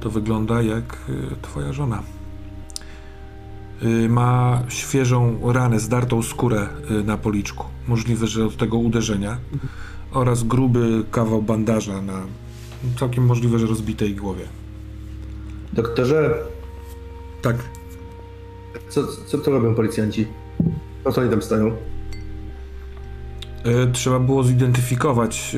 to 0.00 0.10
wygląda 0.10 0.62
jak 0.62 0.96
y, 1.08 1.36
twoja 1.42 1.72
żona. 1.72 2.02
Y, 3.84 4.08
Ma 4.08 4.62
świeżą 4.68 5.52
ranę, 5.52 5.80
zdartą 5.80 6.22
skórę 6.22 6.66
y, 6.90 7.04
na 7.04 7.16
policzku. 7.16 7.64
Możliwe, 7.88 8.26
że 8.26 8.44
od 8.46 8.56
tego 8.56 8.78
uderzenia 8.78 9.36
oraz 10.12 10.42
gruby 10.44 11.04
kawał 11.10 11.42
bandaża 11.42 12.02
na 12.02 12.22
całkiem 13.00 13.26
możliwe, 13.26 13.58
że 13.58 13.66
rozbitej 13.66 14.14
głowie. 14.14 14.44
Doktorze, 15.72 16.34
Tak. 17.42 17.56
co, 18.88 19.06
co 19.26 19.38
to 19.38 19.50
robią 19.50 19.74
policjanci? 19.74 20.26
Po 21.04 21.12
co 21.12 21.20
oni 21.20 21.30
tam 21.30 21.42
stoją? 21.42 21.66
E, 23.64 23.86
Trzeba 23.92 24.18
było 24.18 24.44
zidentyfikować 24.44 25.56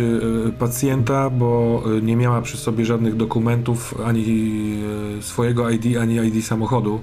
pacjenta, 0.59 1.30
bo 1.30 1.82
nie 2.02 2.16
miała 2.16 2.42
przy 2.42 2.56
sobie 2.56 2.84
żadnych 2.84 3.16
dokumentów, 3.16 3.94
ani 4.06 4.24
swojego 5.20 5.70
ID, 5.70 5.96
ani 5.96 6.14
ID 6.16 6.44
samochodu. 6.46 7.01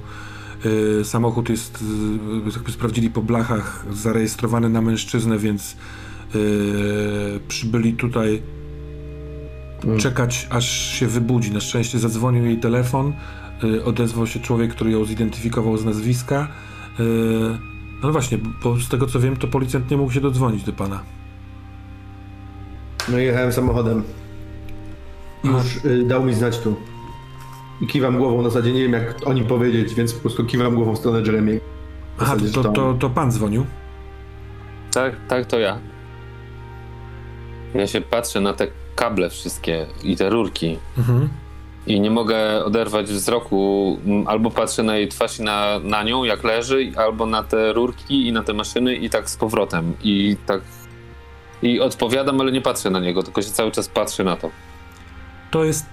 E, 1.02 1.04
Samochód 1.04 1.50
jest, 1.50 1.84
e, 2.48 2.50
jakby 2.56 2.72
sprawdzili 2.72 3.10
po 3.10 3.22
blachach, 3.22 3.86
zarejestrowany 3.92 4.70
na 4.70 4.82
mężczyznę, 4.82 5.38
więc 5.38 5.76
e, 5.76 6.38
przybyli 7.48 7.94
tutaj 7.94 8.42
czekać, 9.98 10.48
aż 10.50 10.70
się 10.70 11.08
wybudzi. 11.08 11.52
Na 11.52 11.60
szczęście 11.60 12.00
zadzwonił 12.00 12.46
jej 12.46 12.60
telefon, 12.60 13.14
y, 13.64 13.84
odezwał 13.84 14.28
się 14.28 14.40
człowiek, 14.40 14.72
który 14.72 14.92
ją 14.92 15.06
zidentyfikował 15.06 15.78
z 15.78 15.86
nazwiska. 15.86 16.48
Y, 17.00 17.04
no 18.04 18.12
właśnie, 18.12 18.38
bo 18.64 18.80
z 18.80 18.90
tego 18.90 19.08
co 19.08 19.20
wiem, 19.20 19.38
to 19.38 19.48
policjant 19.48 19.92
nie 19.92 19.98
mógł 19.98 20.12
się 20.12 20.22
dodzwonić 20.22 20.64
do 20.64 20.74
pana. 20.74 21.04
No 23.10 23.18
jechałem 23.18 23.54
samochodem. 23.54 24.04
Już 25.44 25.86
y, 25.86 26.06
dał 26.08 26.26
mi 26.26 26.34
znać 26.34 26.60
tu. 26.60 26.76
I 27.82 27.88
kiwam 27.88 28.18
głową 28.18 28.38
na 28.41 28.49
zasadzie, 28.49 28.74
nie 28.74 28.82
wiem 28.82 28.94
jak 28.94 29.28
o 29.28 29.34
nim 29.34 29.45
powiedzieć, 29.45 29.94
więc 29.94 30.14
po 30.14 30.22
prostu 30.22 30.45
kiwam 30.45 30.76
głową 30.76 30.94
w 30.95 30.98
stronę 30.98 31.20
Jeremy. 31.20 31.60
W 32.18 32.22
Aha, 32.24 32.36
zasadzie, 32.36 32.53
to, 32.53 32.64
to, 32.64 32.94
to 32.94 33.10
pan 33.10 33.32
dzwonił. 33.32 33.66
Tak, 34.94 35.16
tak, 35.28 35.45
to 35.45 35.60
ja. 35.60 35.78
Ja 37.74 37.88
się 37.88 38.02
patrzę 38.02 38.41
na 38.41 38.53
te 38.53 38.68
kable 38.95 39.30
wszystkie 39.30 39.86
i 40.03 40.16
te 40.16 40.30
rurki 40.30 40.78
Mhm. 40.98 41.30
i 41.88 41.99
nie 42.02 42.12
mogę 42.12 42.66
oderwać 42.66 43.06
wzroku. 43.08 43.98
Albo 44.26 44.52
patrzę 44.52 44.84
na 44.84 44.98
jej 44.98 45.08
twarz 45.08 45.40
i 45.40 45.44
na, 45.44 45.80
na 45.84 46.03
nią, 46.03 46.24
jak 46.24 46.44
leży, 46.44 46.91
albo 46.98 47.26
na 47.26 47.44
te 47.44 47.74
rurki 47.74 48.28
i 48.28 48.32
na 48.34 48.44
te 48.44 48.53
maszyny 48.53 48.95
i 48.95 49.10
tak 49.10 49.30
z 49.30 49.38
powrotem. 49.38 49.94
I 50.03 50.38
tak... 50.45 50.62
I 51.62 51.80
odpowiadam, 51.80 52.41
ale 52.41 52.52
nie 52.52 52.62
patrzę 52.62 52.90
na 52.90 52.99
niego, 52.99 53.24
tylko 53.24 53.41
się 53.41 53.52
cały 53.52 53.72
czas 53.72 53.88
patrzę 53.90 54.24
na 54.24 54.36
to. 54.36 54.49
To 55.52 55.64
jest 55.64 55.86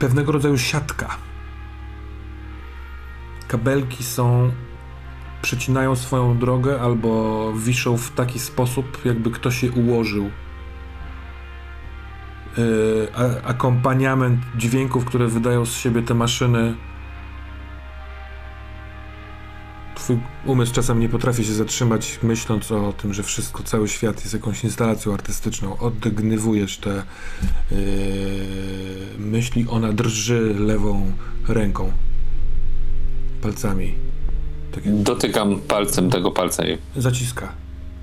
pewnego 0.00 0.32
rodzaju 0.32 0.58
siatka. 0.58 1.16
Kabelki 3.48 4.04
są. 4.04 4.50
przecinają 5.42 5.96
swoją 5.96 6.38
drogę 6.38 6.80
albo 6.80 7.52
wiszą 7.56 7.96
w 7.96 8.10
taki 8.10 8.38
sposób, 8.38 9.04
jakby 9.04 9.30
ktoś 9.30 9.62
je 9.62 9.70
ułożył. 9.70 10.30
Yy, 12.56 13.08
akompaniament 13.44 14.40
dźwięków, 14.56 15.04
które 15.04 15.26
wydają 15.26 15.66
z 15.66 15.76
siebie 15.76 16.02
te 16.02 16.14
maszyny. 16.14 16.74
Twój 20.00 20.18
umysł 20.46 20.72
czasem 20.74 21.00
nie 21.00 21.08
potrafi 21.08 21.44
się 21.44 21.52
zatrzymać, 21.52 22.18
myśląc 22.22 22.72
o 22.72 22.92
tym, 22.92 23.14
że 23.14 23.22
wszystko, 23.22 23.62
cały 23.62 23.88
świat 23.88 24.20
jest 24.20 24.34
jakąś 24.34 24.64
instalacją 24.64 25.14
artystyczną. 25.14 25.78
Oddegnywujesz 25.78 26.78
te 26.78 27.02
yy, 27.70 27.76
myśli, 29.18 29.66
ona 29.68 29.92
drży 29.92 30.54
lewą 30.58 31.12
ręką, 31.48 31.92
palcami. 33.42 33.94
Tak 34.72 34.86
jak 34.86 34.94
Dotykam 35.02 35.60
palcem 35.60 36.10
tego 36.10 36.30
palca 36.30 36.64
jej. 36.66 36.78
zaciska. 36.96 37.52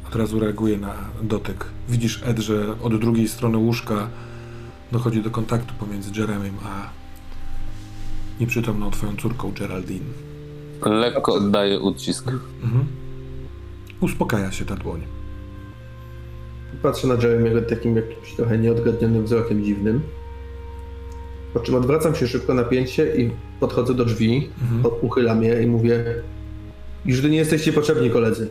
Od 0.08 0.16
razu 0.16 0.40
reaguje 0.40 0.78
na 0.78 0.94
dotyk. 1.22 1.66
Widzisz, 1.90 2.22
Ed, 2.26 2.40
że 2.40 2.82
od 2.82 3.00
drugiej 3.00 3.28
strony 3.28 3.58
łóżka 3.58 4.08
dochodzi 4.92 5.22
do 5.22 5.30
kontaktu 5.30 5.74
pomiędzy 5.80 6.20
Jeremym 6.20 6.56
a 6.66 6.90
nieprzytomną 8.40 8.92
twoją 8.92 9.16
córką 9.16 9.52
Geraldine. 9.52 10.27
Lekko 10.86 11.34
oddaję 11.34 11.80
ucisk. 11.80 12.28
Mhm. 12.64 12.86
Uspokaja 14.02 14.52
się 14.52 14.66
ta 14.66 14.76
dłoń. 14.76 15.02
Patrzę 16.82 17.08
na 17.08 17.16
Jeremy'ego 17.16 17.66
takim 17.66 17.96
jakimś 17.96 18.34
trochę 18.36 18.58
nieodgadnionym 18.58 19.24
wzrokiem 19.26 19.64
dziwnym. 19.64 20.02
Po 21.54 21.60
czym 21.60 21.76
odwracam 21.76 22.16
się 22.16 22.28
szybko 22.28 22.54
na 22.54 22.64
pięcie 22.64 23.16
i 23.16 23.32
podchodzę 23.60 23.94
do 23.94 24.06
drzwi, 24.06 24.50
Mhm. 24.62 24.96
uchylam 25.02 25.44
je 25.44 25.64
i 25.64 25.68
mówię 25.68 26.04
już 27.06 27.24
nie 27.24 27.38
jesteście 27.38 27.74
potrzebni 27.74 28.10
koledzy. 28.10 28.50